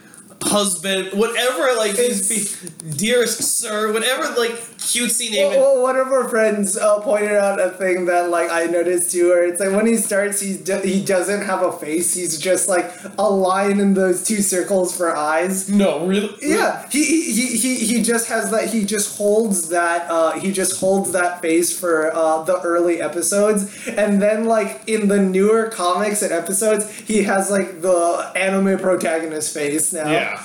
husband, 0.42 1.10
whatever. 1.14 1.76
Like 1.78 1.96
these, 1.96 2.60
be- 2.82 2.90
dearest 2.98 3.42
sir, 3.42 3.94
whatever. 3.94 4.24
Like 4.40 4.73
cutesy 4.84 5.32
name. 5.32 5.52
it- 5.54 5.58
Well, 5.60 5.82
one 5.82 5.96
of 5.98 6.08
our 6.08 6.28
friends 6.30 6.78
uh, 6.78 7.00
pointed 7.00 7.32
out 7.38 7.60
a 7.60 7.70
thing 7.72 8.06
that 8.06 8.30
like 8.30 8.50
I 8.52 8.66
noticed 8.66 9.12
too, 9.12 9.30
where 9.30 9.44
it's 9.48 9.60
like 9.60 9.72
when 9.72 9.86
he 9.88 9.98
starts, 9.98 10.40
he 10.42 10.58
do- 10.58 10.80
he 10.84 11.04
doesn't 11.04 11.42
have 11.46 11.62
a 11.62 11.72
face. 11.72 12.14
He's 12.14 12.38
just 12.38 12.68
like 12.70 12.92
a 13.18 13.30
line 13.30 13.80
in 13.80 13.94
those 13.94 14.24
two 14.24 14.42
circles 14.42 14.96
for 14.96 15.16
eyes. 15.16 15.70
no, 15.70 16.06
really. 16.06 16.34
Yeah, 16.42 16.86
he, 16.92 17.04
he, 17.04 17.32
he, 17.34 17.58
he, 17.58 17.76
he 17.86 18.04
just 18.04 18.28
has 18.28 18.52
that. 18.52 18.70
He 18.70 18.86
just 18.86 19.18
holds 19.18 19.70
that. 19.70 20.10
Uh, 20.10 20.32
he 20.40 20.52
just 20.52 20.80
holds 20.80 21.12
that 21.14 21.42
face 21.42 21.78
for 21.78 22.14
uh, 22.16 22.44
the 22.44 22.60
early 22.62 23.02
episodes, 23.02 23.88
and 23.88 24.22
then 24.22 24.46
like 24.46 24.82
in 24.88 25.08
the 25.08 25.18
newer 25.20 25.70
comics 25.70 26.22
and 26.22 26.32
episodes, 26.32 26.90
he 26.92 27.24
has 27.24 27.50
like 27.50 27.82
the 27.82 28.32
anime 28.36 28.78
protagonist 28.80 29.54
face 29.54 29.94
now. 29.94 30.12
Yeah. 30.12 30.44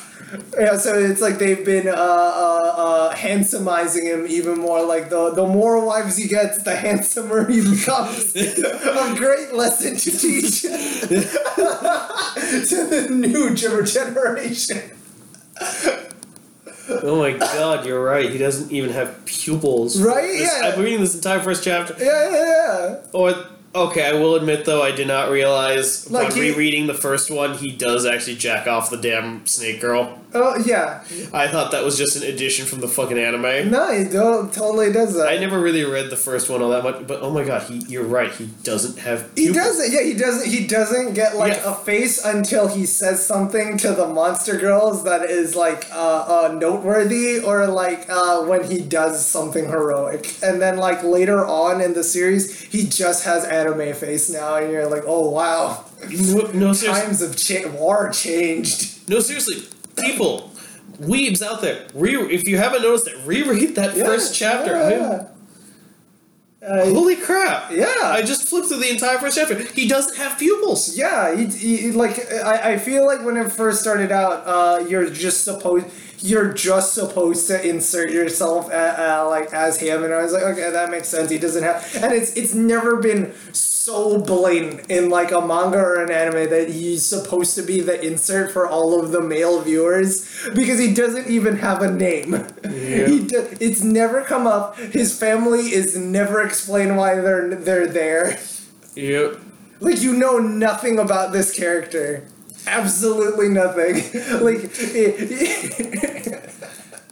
Yeah, 0.59 0.77
so 0.77 0.93
it's 0.99 1.21
like 1.23 1.39
they've 1.39 1.65
been 1.65 1.89
uh, 1.89 1.93
uh, 1.93 1.95
uh, 2.77 3.15
handsomizing 3.15 4.03
him 4.05 4.27
even 4.29 4.59
more. 4.59 4.83
Like 4.85 5.09
the 5.11 5.31
the 5.31 5.47
more 5.47 5.85
wives 5.85 6.17
he 6.17 6.29
gets, 6.29 6.63
the 6.63 6.77
handsomer 6.85 7.49
he 7.51 7.61
becomes. 7.63 8.35
a 8.37 9.15
great 9.17 9.55
lesson 9.55 9.97
to 9.97 10.11
teach 10.11 10.63
to 10.63 10.69
the 12.91 13.09
new 13.11 13.55
generation. 13.55 14.83
Oh 16.91 17.19
my 17.19 17.33
god, 17.33 17.85
you're 17.87 18.03
right. 18.03 18.31
He 18.31 18.39
doesn't 18.39 18.73
even 18.73 18.91
have 18.91 19.25
pupils. 19.27 20.01
Right? 20.01 20.23
This- 20.33 20.53
Yeah. 20.61 20.73
I'm 20.73 20.81
reading 20.81 21.01
this 21.01 21.15
entire 21.15 21.41
first 21.41 21.63
chapter. 21.65 21.95
Yeah, 21.99 22.31
yeah, 22.31 22.45
yeah. 22.45 22.97
Or 23.13 23.35
okay, 23.75 24.05
I 24.07 24.13
will 24.15 24.35
admit 24.35 24.65
though, 24.65 24.83
I 24.83 24.93
did 24.93 25.07
not 25.09 25.31
realize 25.31 26.11
Like 26.11 26.29
when 26.29 26.37
he- 26.37 26.51
rereading 26.51 26.87
the 26.87 26.95
first 26.95 27.31
one, 27.31 27.55
he 27.59 27.71
does 27.73 28.07
actually 28.07 28.37
jack 28.37 28.67
off 28.67 28.91
the 28.91 28.97
damn 28.97 29.47
snake 29.47 29.81
girl. 29.81 30.15
Oh 30.35 30.63
yeah. 30.67 31.03
I 31.33 31.49
thought 31.49 31.73
that 31.73 31.83
was 31.85 31.97
just 31.97 32.17
an 32.17 32.23
addition 32.25 32.67
from 32.67 32.81
the 32.81 32.89
fucking 32.89 33.17
anime. 33.17 33.71
No, 33.71 33.91
he 33.97 34.05
don't, 34.05 34.53
totally 34.53 34.93
does 34.93 35.15
that. 35.15 35.27
I 35.27 35.39
never 35.39 35.59
really 35.59 35.85
read 35.85 36.11
the 36.11 36.19
first 36.19 36.51
one 36.51 36.61
all 36.61 36.69
that 36.69 36.83
much, 36.85 37.07
but 37.07 37.23
oh 37.23 37.31
my 37.31 37.45
god, 37.45 37.63
he 37.63 37.79
you're 37.89 38.05
right. 38.05 38.31
He 38.31 38.45
doesn't 38.63 38.99
have. 38.99 39.31
He 39.37 39.51
doesn't. 39.53 39.91
Yeah, 39.91 40.03
he 40.03 40.13
doesn't. 40.13 40.51
He 40.51 40.67
doesn't 40.67 41.15
get 41.15 41.37
like 41.37 41.55
Yeah. 41.55 41.73
a 41.73 41.75
face 41.77 42.23
until 42.23 42.69
he 42.69 42.85
says 42.85 43.25
something 43.25 43.79
to 43.79 43.93
the 43.93 44.07
monster 44.07 44.59
girls 44.59 45.05
that 45.05 45.31
is 45.31 45.57
like 45.57 45.87
uh, 45.91 46.51
uh, 46.51 46.55
noteworthy, 46.61 47.39
or 47.41 47.67
like 47.67 48.05
uh, 48.11 48.43
when 48.43 48.65
he 48.71 48.81
does 48.81 49.25
something 49.25 49.65
heroic. 49.65 50.37
And 50.43 50.61
then 50.61 50.77
like 50.77 51.03
later 51.03 51.47
on 51.47 51.81
in 51.81 51.95
the 51.95 52.05
series, 52.05 52.61
he 52.61 52.85
just 52.87 53.25
has 53.25 53.47
anime 53.59 53.95
face 53.95 54.31
now, 54.31 54.57
and 54.57 54.71
you're 54.73 54.89
like, 54.89 55.03
oh 55.07 55.31
wow, 55.31 55.85
No, 56.09 56.41
no 56.53 56.73
times 56.93 57.23
of 57.23 57.37
cha- 57.37 57.69
war 57.71 58.11
changed. 58.11 59.09
No, 59.09 59.21
seriously, 59.21 59.65
people, 60.05 60.51
weebs 61.01 61.43
out 61.43 61.61
there, 61.61 61.87
re- 61.95 62.15
if 62.33 62.47
you 62.49 62.57
haven't 62.59 62.83
noticed 62.83 63.09
it, 63.09 63.17
reread 63.27 63.75
that 63.77 63.97
Yeah, 63.97 64.05
first 64.05 64.35
chapter. 64.35 64.73
yeah. 64.73 65.27
Uh, 66.61 66.85
Holy 66.87 67.15
crap! 67.15 67.71
Yeah. 67.71 67.87
I 68.03 68.21
just 68.23 68.49
flipped 68.49 68.67
through 68.67 68.81
the 68.81 68.91
entire 68.91 69.17
first 69.19 69.37
chapter. 69.39 69.55
He 69.55 69.87
doesn't 69.87 70.17
have 70.17 70.37
pupils. 70.39 70.99
Yeah, 70.99 71.35
he, 71.37 71.47
he, 71.47 71.93
like 71.93 72.19
I, 72.33 72.73
I 72.73 72.79
feel 72.79 73.07
like 73.07 73.25
when 73.25 73.37
it 73.37 73.51
first 73.53 73.81
started 73.81 74.11
out, 74.11 74.43
uh, 74.45 74.85
you're 74.89 75.09
just 75.09 75.45
supposed 75.45 75.87
you're 76.21 76.53
just 76.53 76.95
supposed 76.95 77.47
to 77.49 77.67
insert 77.67 78.11
yourself 78.11 78.71
uh 78.71 78.95
uh, 78.99 79.27
like 79.29 79.53
as 79.53 79.79
him, 79.79 80.05
and 80.05 80.13
I 80.13 80.23
was 80.23 80.33
like, 80.33 80.43
okay, 80.43 80.71
that 80.71 80.91
makes 80.91 81.09
sense. 81.09 81.31
He 81.31 81.39
doesn't 81.39 81.63
have, 81.63 81.85
and 81.97 82.13
it's 82.13 82.33
it's 82.37 82.55
never 82.55 82.97
been 82.97 83.35
so 83.53 84.21
blatant 84.21 84.91
in 84.91 85.09
like 85.09 85.31
a 85.31 85.41
manga 85.41 85.79
or 85.79 86.03
an 86.03 86.11
anime 86.11 86.51
that 86.51 86.69
he's 86.69 87.07
supposed 87.07 87.55
to 87.55 87.63
be 87.63 87.81
the 87.81 87.99
insert 88.05 88.53
for 88.53 88.69
all 88.69 89.03
of 89.03 89.13
the 89.13 89.21
male 89.21 89.63
viewers 89.63 90.29
because 90.55 90.79
he 90.79 90.93
doesn't 90.93 91.29
even 91.29 91.57
have 91.57 91.81
a 91.81 91.91
name. 91.91 92.47
He 92.65 93.25
do, 93.27 93.49
it's 93.61 93.83
never 93.83 94.23
come 94.23 94.47
up. 94.47 94.77
His 94.77 95.19
family 95.19 95.73
is 95.73 95.97
never 95.97 96.43
explained 96.43 96.97
why 96.97 97.15
they're 97.17 97.55
they're 97.55 97.87
there. 97.87 98.39
Yep. 98.95 99.41
Like 99.81 100.01
you 100.03 100.13
know 100.13 100.39
nothing 100.39 100.99
about 100.99 101.33
this 101.33 101.57
character. 101.57 102.27
Absolutely 102.69 103.49
nothing. 103.49 103.97
Like 104.45 104.71
it, 104.75 106.45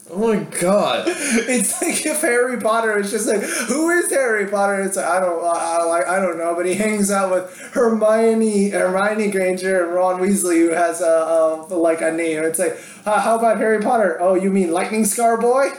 Oh 0.08 0.18
my 0.34 0.44
god. 0.60 1.04
it's 1.08 1.82
like 1.82 2.06
if 2.06 2.20
Harry 2.20 2.58
Potter 2.60 2.96
is 2.98 3.10
just 3.10 3.26
like, 3.26 3.42
who 3.42 3.90
is 3.90 4.08
Harry 4.10 4.46
Potter? 4.46 4.80
It's 4.80 4.96
like 4.96 5.04
I 5.04 5.20
don't, 5.20 5.44
I, 5.44 5.78
I, 5.80 5.84
like 5.84 6.06
I 6.06 6.20
don't 6.20 6.38
know, 6.38 6.54
but 6.54 6.64
he 6.64 6.74
hangs 6.74 7.10
out 7.10 7.30
with 7.32 7.50
Hermione, 7.74 8.70
Hermione 8.70 9.30
Granger, 9.30 9.84
and 9.84 9.94
Ron 9.94 10.20
Weasley, 10.20 10.58
who 10.58 10.70
has 10.70 11.00
a, 11.00 11.66
a 11.68 11.74
like 11.74 12.00
a 12.02 12.12
name. 12.12 12.44
It's 12.44 12.58
like, 12.58 12.78
uh, 13.04 13.20
how 13.20 13.36
about 13.38 13.58
Harry 13.58 13.82
Potter? 13.82 14.16
Oh, 14.20 14.34
you 14.34 14.48
mean 14.50 14.72
Lightning 14.72 15.04
Scar 15.04 15.38
Boy? 15.38 15.70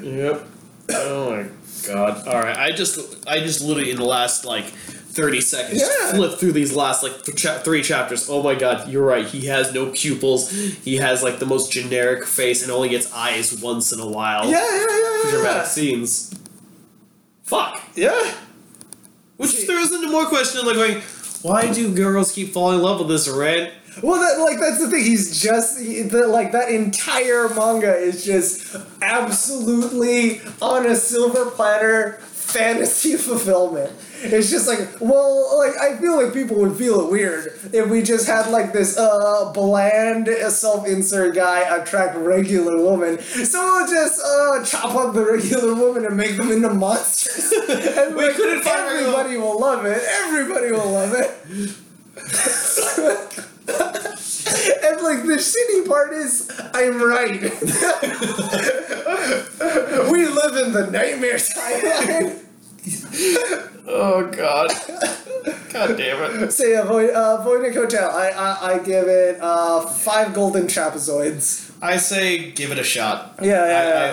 Yep. 0.00 0.46
Oh 0.90 1.30
my 1.30 1.46
god. 1.86 2.28
All 2.28 2.40
right. 2.40 2.56
I 2.56 2.70
just, 2.72 3.28
I 3.28 3.40
just 3.40 3.60
literally 3.60 3.90
in 3.90 3.96
the 3.96 4.04
last 4.04 4.44
like 4.44 4.72
thirty 5.16 5.40
seconds 5.40 5.80
Yeah. 5.80 6.12
flipped 6.12 6.38
through 6.38 6.52
these 6.52 6.74
last 6.76 7.02
like 7.02 7.24
th- 7.24 7.36
cha- 7.36 7.58
three 7.58 7.82
chapters. 7.82 8.28
Oh 8.28 8.42
my 8.42 8.54
god, 8.54 8.88
you're 8.88 9.04
right. 9.04 9.26
He 9.26 9.46
has 9.46 9.72
no 9.74 9.90
pupils. 9.90 10.50
He 10.50 10.96
has 10.96 11.22
like 11.22 11.38
the 11.38 11.46
most 11.46 11.72
generic 11.72 12.24
face 12.26 12.62
and 12.62 12.70
only 12.70 12.90
gets 12.90 13.12
eyes 13.12 13.60
once 13.60 13.92
in 13.92 13.98
a 14.00 14.06
while. 14.06 14.44
Yeah, 14.48 14.60
yeah, 14.60 14.86
yeah, 14.88 15.22
For 15.22 15.30
dramatic 15.30 15.62
yeah. 15.62 15.64
scenes. 15.64 16.34
Fuck. 17.42 17.82
Yeah. 17.94 18.34
Which 19.38 19.52
throws 19.66 19.92
into 19.92 20.08
more 20.10 20.26
question 20.26 20.64
like 20.66 20.76
going, 20.76 21.02
why 21.42 21.72
do 21.72 21.94
girls 21.94 22.32
keep 22.32 22.52
falling 22.52 22.78
in 22.78 22.82
love 22.84 22.98
with 22.98 23.08
this 23.08 23.28
red? 23.28 23.72
Well, 24.02 24.20
that 24.20 24.42
like 24.42 24.58
that's 24.60 24.78
the 24.80 24.90
thing. 24.90 25.04
He's 25.04 25.40
just 25.40 25.80
he, 25.80 26.02
the, 26.02 26.26
like 26.26 26.52
that 26.52 26.68
entire 26.70 27.48
manga 27.48 27.94
is 27.96 28.24
just 28.24 28.76
absolutely 29.00 30.40
on 30.60 30.84
a 30.86 30.94
silver 30.96 31.50
platter 31.50 32.20
fantasy 32.56 33.16
fulfillment. 33.28 33.92
It's 34.22 34.50
just 34.50 34.66
like, 34.66 34.80
well, 35.00 35.58
like 35.58 35.76
I 35.76 35.96
feel 35.98 36.16
like 36.22 36.32
people 36.32 36.56
would 36.58 36.76
feel 36.76 37.00
it 37.06 37.10
weird 37.10 37.52
if 37.72 37.88
we 37.88 38.02
just 38.02 38.26
had 38.26 38.50
like 38.50 38.72
this 38.72 38.96
uh 38.98 39.52
bland 39.52 40.28
self-insert 40.28 41.34
guy 41.34 41.60
attract 41.76 42.16
regular 42.16 42.76
woman. 42.82 43.20
So 43.20 43.60
we'll 43.60 43.86
just 43.86 44.20
uh 44.24 44.64
chop 44.64 44.94
up 44.94 45.14
the 45.14 45.24
regular 45.24 45.74
woman 45.74 46.06
and 46.06 46.16
make 46.16 46.36
them 46.36 46.50
into 46.50 46.72
monsters. 46.72 47.52
and 47.68 48.16
We 48.16 48.26
like, 48.26 48.36
couldn't 48.36 48.62
find 48.62 48.82
regular- 48.86 49.18
everybody 49.20 49.36
will 49.36 49.60
love 49.60 49.84
it. 49.84 50.02
Everybody 50.24 50.72
will 50.72 50.90
love 50.90 51.12
it. 51.14 51.30
And 53.68 55.00
like 55.02 55.22
the 55.26 55.38
shitty 55.42 55.88
part 55.88 56.12
is, 56.12 56.48
I'm 56.72 57.02
right. 57.02 57.40
we 60.10 60.26
live 60.28 60.56
in 60.66 60.72
the 60.72 60.88
nightmare 60.90 61.34
timeline. 61.36 62.45
Oh 63.88 64.28
god. 64.32 64.70
god 65.72 65.96
damn 65.96 66.42
it. 66.44 66.52
So 66.52 66.64
yeah, 66.64 66.84
Void, 66.84 67.10
uh, 67.10 67.44
Voynich 67.46 67.74
Hotel. 67.74 68.10
I, 68.10 68.28
I 68.30 68.72
I 68.74 68.78
give 68.80 69.06
it 69.06 69.38
uh 69.40 69.86
five 69.86 70.34
golden 70.34 70.64
trapezoids. 70.66 71.70
I 71.82 71.96
say 71.98 72.50
give 72.52 72.72
it 72.72 72.78
a 72.78 72.84
shot. 72.84 73.36
Yeah, 73.40 73.46
yeah, 73.46 73.60
I, 73.60 73.66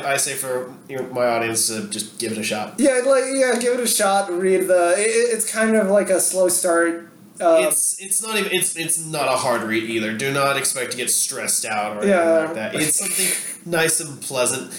yeah. 0.03 0.07
I, 0.09 0.13
I 0.13 0.17
say 0.17 0.33
for 0.35 0.73
my 1.11 1.25
audience 1.27 1.67
to 1.67 1.87
just 1.89 2.19
give 2.19 2.31
it 2.33 2.37
a 2.37 2.43
shot. 2.43 2.75
Yeah, 2.77 3.01
like 3.05 3.23
yeah, 3.33 3.55
give 3.59 3.73
it 3.73 3.79
a 3.79 3.87
shot. 3.87 4.31
Read 4.31 4.67
the. 4.67 4.93
It, 4.97 5.07
it- 5.07 5.33
it's 5.33 5.49
kind 5.51 5.75
of 5.75 5.87
like 5.89 6.09
a 6.09 6.19
slow 6.19 6.49
start. 6.49 7.09
Uh, 7.41 7.65
it's 7.67 7.99
it's 7.99 8.21
not 8.21 8.37
even 8.37 8.51
it's 8.51 8.75
it's 8.77 9.03
not 9.03 9.27
a 9.27 9.35
hard 9.37 9.63
read 9.63 9.83
either. 9.89 10.15
Do 10.15 10.31
not 10.31 10.55
expect 10.55 10.91
to 10.91 10.97
get 10.97 11.09
stressed 11.09 11.65
out 11.65 11.97
or 11.97 12.05
Yeah. 12.07 12.19
anything 12.21 12.45
like 12.45 12.53
that. 12.55 12.75
It's 12.75 12.99
something 12.99 13.31
nice 13.65 13.99
and 13.99 14.21
pleasant. 14.21 14.71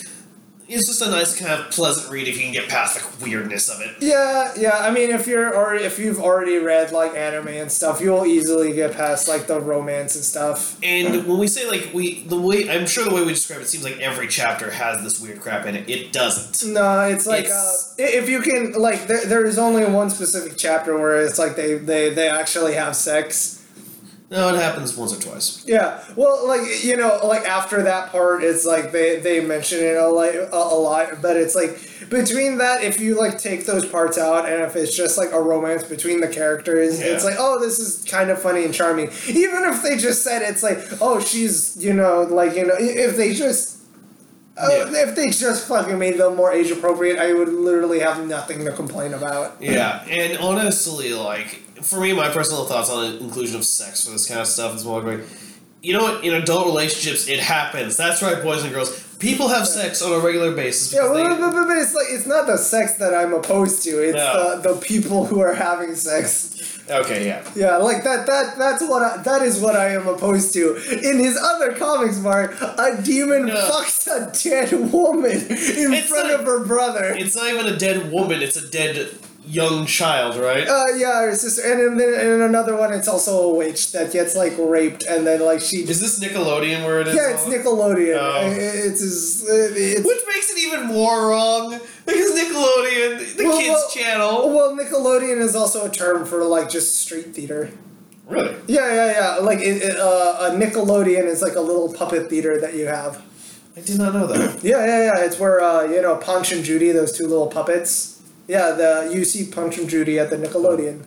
It's 0.66 0.86
just 0.88 1.02
a 1.02 1.10
nice 1.10 1.38
kind 1.38 1.52
of 1.52 1.70
pleasant 1.70 2.10
read 2.10 2.26
if 2.26 2.36
you 2.36 2.42
can 2.44 2.52
get 2.52 2.68
past 2.68 2.98
the 2.98 3.24
weirdness 3.24 3.68
of 3.68 3.80
it. 3.82 3.96
Yeah, 4.00 4.52
yeah. 4.56 4.78
I 4.78 4.90
mean, 4.90 5.10
if 5.10 5.26
you're 5.26 5.54
already 5.54 5.84
if 5.84 5.98
you've 5.98 6.18
already 6.18 6.56
read 6.56 6.90
like 6.90 7.14
anime 7.14 7.48
and 7.48 7.70
stuff, 7.70 8.00
you'll 8.00 8.24
easily 8.24 8.72
get 8.72 8.92
past 8.94 9.28
like 9.28 9.46
the 9.46 9.60
romance 9.60 10.14
and 10.14 10.24
stuff. 10.24 10.78
And 10.82 11.26
when 11.28 11.38
we 11.38 11.48
say 11.48 11.68
like 11.68 11.90
we 11.92 12.24
the 12.24 12.40
way 12.40 12.70
I'm 12.70 12.86
sure 12.86 13.04
the 13.04 13.14
way 13.14 13.22
we 13.22 13.34
describe 13.34 13.60
it 13.60 13.66
seems 13.68 13.84
like 13.84 13.98
every 14.00 14.26
chapter 14.28 14.70
has 14.70 15.02
this 15.02 15.20
weird 15.20 15.40
crap 15.40 15.66
in 15.66 15.74
it. 15.76 15.88
It 15.90 16.12
doesn't. 16.12 16.72
No, 16.72 17.02
it's 17.02 17.26
like 17.26 17.44
It's- 17.44 17.94
uh, 17.98 18.02
if 18.02 18.28
you 18.28 18.40
can 18.40 18.72
like 18.72 19.06
there, 19.06 19.24
there 19.26 19.44
is 19.44 19.58
only 19.58 19.84
one 19.84 20.08
specific 20.10 20.54
chapter 20.56 20.98
where 20.98 21.20
it's 21.20 21.38
like 21.38 21.56
they 21.56 21.74
they 21.74 22.08
they 22.08 22.28
actually 22.28 22.74
have 22.74 22.96
sex. 22.96 23.53
No, 24.34 24.48
it 24.48 24.56
happens 24.60 24.96
once 24.96 25.16
or 25.16 25.20
twice. 25.20 25.64
Yeah, 25.64 26.02
well, 26.16 26.46
like 26.48 26.82
you 26.82 26.96
know, 26.96 27.20
like 27.24 27.44
after 27.44 27.82
that 27.84 28.10
part, 28.10 28.42
it's 28.42 28.64
like 28.64 28.90
they 28.90 29.20
they 29.20 29.38
mention 29.40 29.78
it 29.78 29.96
a 29.96 30.08
lot, 30.08 30.34
a, 30.34 30.52
a 30.52 30.78
lot, 30.78 31.22
but 31.22 31.36
it's 31.36 31.54
like 31.54 31.78
between 32.10 32.58
that, 32.58 32.82
if 32.82 32.98
you 33.00 33.14
like 33.16 33.38
take 33.38 33.64
those 33.64 33.86
parts 33.86 34.18
out, 34.18 34.48
and 34.48 34.60
if 34.62 34.74
it's 34.74 34.96
just 34.96 35.16
like 35.16 35.30
a 35.30 35.40
romance 35.40 35.84
between 35.84 36.20
the 36.20 36.26
characters, 36.26 36.98
Yeah. 37.00 37.06
it's 37.14 37.24
like 37.24 37.36
oh, 37.38 37.60
this 37.60 37.78
is 37.78 38.04
kind 38.10 38.28
of 38.28 38.42
funny 38.42 38.64
and 38.64 38.74
charming. 38.74 39.08
Even 39.28 39.62
if 39.72 39.82
they 39.84 39.96
just 39.96 40.24
said 40.24 40.42
it's 40.42 40.64
like 40.64 40.78
oh, 41.00 41.20
she's 41.20 41.76
you 41.76 41.92
know 41.92 42.22
like 42.22 42.56
you 42.56 42.66
know 42.66 42.74
if 42.76 43.16
they 43.16 43.34
just. 43.34 43.72
Uh, 44.56 44.68
Yeah. 44.70 45.08
If 45.08 45.16
they 45.16 45.30
just 45.30 45.66
fucking 45.66 45.98
made 45.98 46.16
them 46.16 46.36
more 46.36 46.52
age 46.52 46.70
appropriate, 46.70 47.18
I 47.18 47.32
would 47.34 47.48
literally 47.48 47.98
have 47.98 48.24
nothing 48.28 48.64
to 48.66 48.70
complain 48.70 49.12
about. 49.12 49.56
Yeah, 49.60 50.04
and 50.08 50.38
honestly, 50.38 51.12
like 51.12 51.60
for 51.82 52.00
me, 52.00 52.12
my 52.12 52.28
personal 52.30 52.64
thoughts 52.66 52.90
on 52.90 53.12
the 53.12 53.18
inclusion 53.24 53.56
of 53.56 53.64
sex 53.64 54.04
for 54.04 54.10
this 54.10 54.26
kind 54.28 54.40
of 54.40 54.46
stuff 54.46 54.74
is 54.76 54.84
more 54.84 55.02
like, 55.02 55.20
you 55.82 55.92
know 55.92 56.02
what? 56.02 56.24
In 56.24 56.32
adult 56.34 56.66
relationships, 56.66 57.28
it 57.28 57.40
happens. 57.40 57.96
That's 57.96 58.22
right, 58.22 58.42
boys 58.42 58.62
and 58.64 58.72
girls. 58.72 59.02
People 59.18 59.48
have 59.48 59.66
sex 59.66 60.02
on 60.02 60.12
a 60.12 60.18
regular 60.18 60.52
basis. 60.54 60.92
Yeah, 60.92 61.02
well, 61.04 61.14
they- 61.14 61.22
but, 61.28 61.38
but, 61.52 61.66
but 61.68 61.76
it's 61.78 61.94
like 61.94 62.06
it's 62.10 62.26
not 62.26 62.46
the 62.46 62.56
sex 62.58 62.94
that 62.94 63.14
I'm 63.14 63.32
opposed 63.32 63.82
to. 63.84 63.90
It's 64.02 64.16
No. 64.16 64.60
the, 64.60 64.74
the 64.74 64.80
people 64.80 65.26
who 65.26 65.40
are 65.40 65.54
having 65.54 65.94
sex. 65.94 66.80
okay, 66.90 67.26
yeah. 67.26 67.42
Yeah, 67.54 67.76
like 67.78 68.02
that. 68.04 68.26
That 68.26 68.58
that's 68.58 68.82
what 68.82 69.02
I, 69.02 69.22
that 69.22 69.42
is 69.42 69.60
what 69.60 69.76
I 69.76 69.90
am 69.94 70.06
opposed 70.08 70.52
to. 70.54 70.76
In 70.76 71.18
his 71.18 71.36
other 71.38 71.72
comics, 71.74 72.18
Mark, 72.18 72.60
a 72.60 73.00
demon 73.02 73.46
No. 73.46 73.54
fucks 73.70 74.06
a 74.06 74.30
dead 74.42 74.92
woman 74.92 75.30
in 75.32 75.92
It's 75.94 76.08
front 76.08 76.30
of 76.30 76.44
her 76.44 76.64
brother. 76.64 77.14
It's 77.16 77.36
not 77.36 77.48
even 77.50 77.66
a 77.66 77.76
dead 77.78 78.10
woman; 78.12 78.42
it's 78.42 78.56
a 78.56 78.68
dead 78.68 79.10
young 79.46 79.86
child, 79.86 80.36
right? 80.36 80.66
Uh, 80.66 80.84
yeah, 80.96 81.22
her 81.22 81.34
sister, 81.34 81.62
and 81.70 81.98
then 82.00 82.14
in 82.14 82.40
another 82.42 82.76
one, 82.76 82.92
it's 82.92 83.08
also 83.08 83.50
a 83.50 83.54
witch 83.54 83.92
that 83.92 84.12
gets 84.12 84.34
like 84.34 84.54
raped, 84.58 85.02
and 85.04 85.26
then 85.26 85.40
like 85.40 85.60
she. 85.60 85.78
Is 85.78 86.00
this 86.00 86.18
Nickelodeon 86.20 86.84
where 86.84 87.00
it 87.00 87.08
is? 87.08 87.14
Yeah, 87.14 87.30
it's 87.34 87.44
Nickelodeon. 87.44 88.18
Oh. 88.18 88.50
It's 88.50 89.00
his. 89.00 89.44
It's, 89.48 90.06
Which 90.06 90.20
makes 90.26 90.50
it 90.52 90.58
even 90.58 90.86
more 90.86 91.28
wrong 91.30 91.78
because 92.06 92.30
Nickelodeon, 92.32 93.36
the 93.36 93.44
Well, 93.44 93.58
kids' 93.58 93.68
well- 93.70 93.90
channel. 93.90 94.50
well, 94.54 94.76
Nickelodeon 94.76 95.38
is 95.38 95.54
also 95.54 95.86
a 95.86 95.90
term 95.90 96.24
for 96.24 96.44
like 96.44 96.68
just 96.70 97.00
street 97.00 97.34
theater. 97.34 97.70
Really? 98.26 98.56
Yeah, 98.66 98.92
yeah, 98.94 99.10
yeah. 99.12 99.36
Like 99.42 99.58
it, 99.60 99.82
it, 99.82 99.96
uh, 100.00 100.50
a 100.50 100.50
Nickelodeon 100.56 101.24
is 101.26 101.42
like 101.42 101.56
a 101.56 101.60
little 101.60 101.92
puppet 101.92 102.30
theater 102.30 102.58
that 102.60 102.74
you 102.74 102.86
have. 102.86 103.22
I 103.76 103.80
did 103.80 103.98
not 103.98 104.14
know 104.14 104.26
that. 104.28 104.62
Yeah, 104.64 104.84
yeah, 104.86 105.04
yeah. 105.12 105.24
It's 105.24 105.38
where 105.38 105.60
uh, 105.60 105.82
you 105.84 106.00
know 106.00 106.16
Punch 106.16 106.52
and 106.52 106.64
Judy, 106.64 106.90
those 106.92 107.12
two 107.16 107.26
little 107.26 107.48
puppets. 107.48 108.13
Yeah, 108.46 108.72
the 108.72 109.24
see 109.24 109.50
Punch 109.50 109.78
and 109.78 109.88
Judy 109.88 110.18
at 110.18 110.30
the 110.30 110.36
Nickelodeon. 110.36 111.04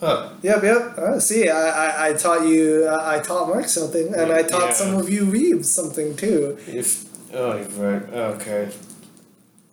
Huh. 0.00 0.30
Yep, 0.42 0.62
yep. 0.62 0.98
Uh, 0.98 1.18
see, 1.20 1.48
I, 1.48 1.68
I, 1.86 2.08
I 2.08 2.12
taught 2.14 2.46
you, 2.46 2.86
uh, 2.88 3.00
I 3.02 3.20
taught 3.20 3.48
Mark 3.48 3.68
something, 3.68 4.12
and 4.14 4.32
I 4.32 4.42
taught 4.42 4.68
Yeah. 4.68 4.72
some 4.72 4.94
of 4.96 5.08
you 5.08 5.24
Reeves 5.24 5.70
something 5.70 6.16
too. 6.16 6.58
If 6.66 7.04
oh, 7.32 7.56
you're 7.56 7.66
right. 8.00 8.12
Okay. 8.12 8.70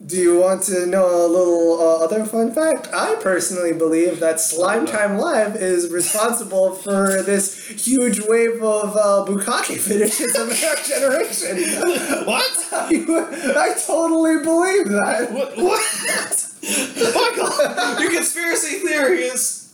Do 0.04 0.18
you 0.18 0.40
want 0.40 0.64
to 0.64 0.88
know 0.88 1.06
a 1.26 1.28
little 1.28 1.80
uh, 1.80 2.04
other 2.06 2.26
fun 2.26 2.52
fact? 2.54 2.88
I 2.94 3.16
personally 3.22 3.74
believe 3.74 4.20
that 4.20 4.40
Slime 4.40 4.86
Time 4.88 5.18
Live 5.20 5.56
is 5.58 5.92
responsible 5.92 6.74
for 6.74 7.22
this 7.22 7.68
huge 7.86 8.20
wave 8.22 8.64
of 8.64 8.96
uh, 8.96 9.26
bukkake 9.28 9.78
finishes 9.80 10.36
of 10.36 10.50
our 10.50 10.76
generation. 10.84 11.58
what? 12.26 12.68
I, 12.72 12.88
I 13.70 13.80
totally 13.86 14.40
believe 14.44 14.88
that. 14.90 15.32
What? 15.32 15.58
What? 15.58 16.48
Michael, 16.64 18.02
your 18.02 18.12
conspiracy 18.12 18.80
theory 18.80 19.24
is 19.24 19.74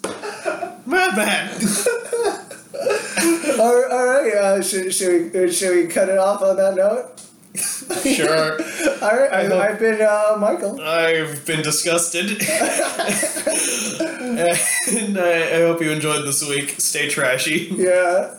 madman. 0.85 1.51
All, 3.59 3.83
all 3.91 4.05
right, 4.05 4.33
uh, 4.33 4.61
should, 4.61 4.93
should, 4.93 5.33
we, 5.33 5.45
uh, 5.45 5.51
should 5.51 5.75
we 5.75 5.87
cut 5.87 6.09
it 6.09 6.17
off 6.17 6.43
on 6.43 6.57
that 6.57 6.75
note? 6.75 7.17
Sure. 7.57 8.51
All 9.01 9.17
right, 9.17 9.33
I, 9.33 9.59
I 9.59 9.69
have 9.71 9.79
been 9.79 10.01
uh, 10.01 10.35
Michael. 10.37 10.79
I've 10.79 11.43
been 11.45 11.63
disgusted. 11.63 12.25
and 14.91 15.17
I, 15.17 15.55
I 15.55 15.61
hope 15.61 15.81
you 15.81 15.89
enjoyed 15.91 16.25
this 16.25 16.47
week. 16.47 16.75
Stay 16.77 17.09
trashy. 17.09 17.69
Yeah. 17.71 18.35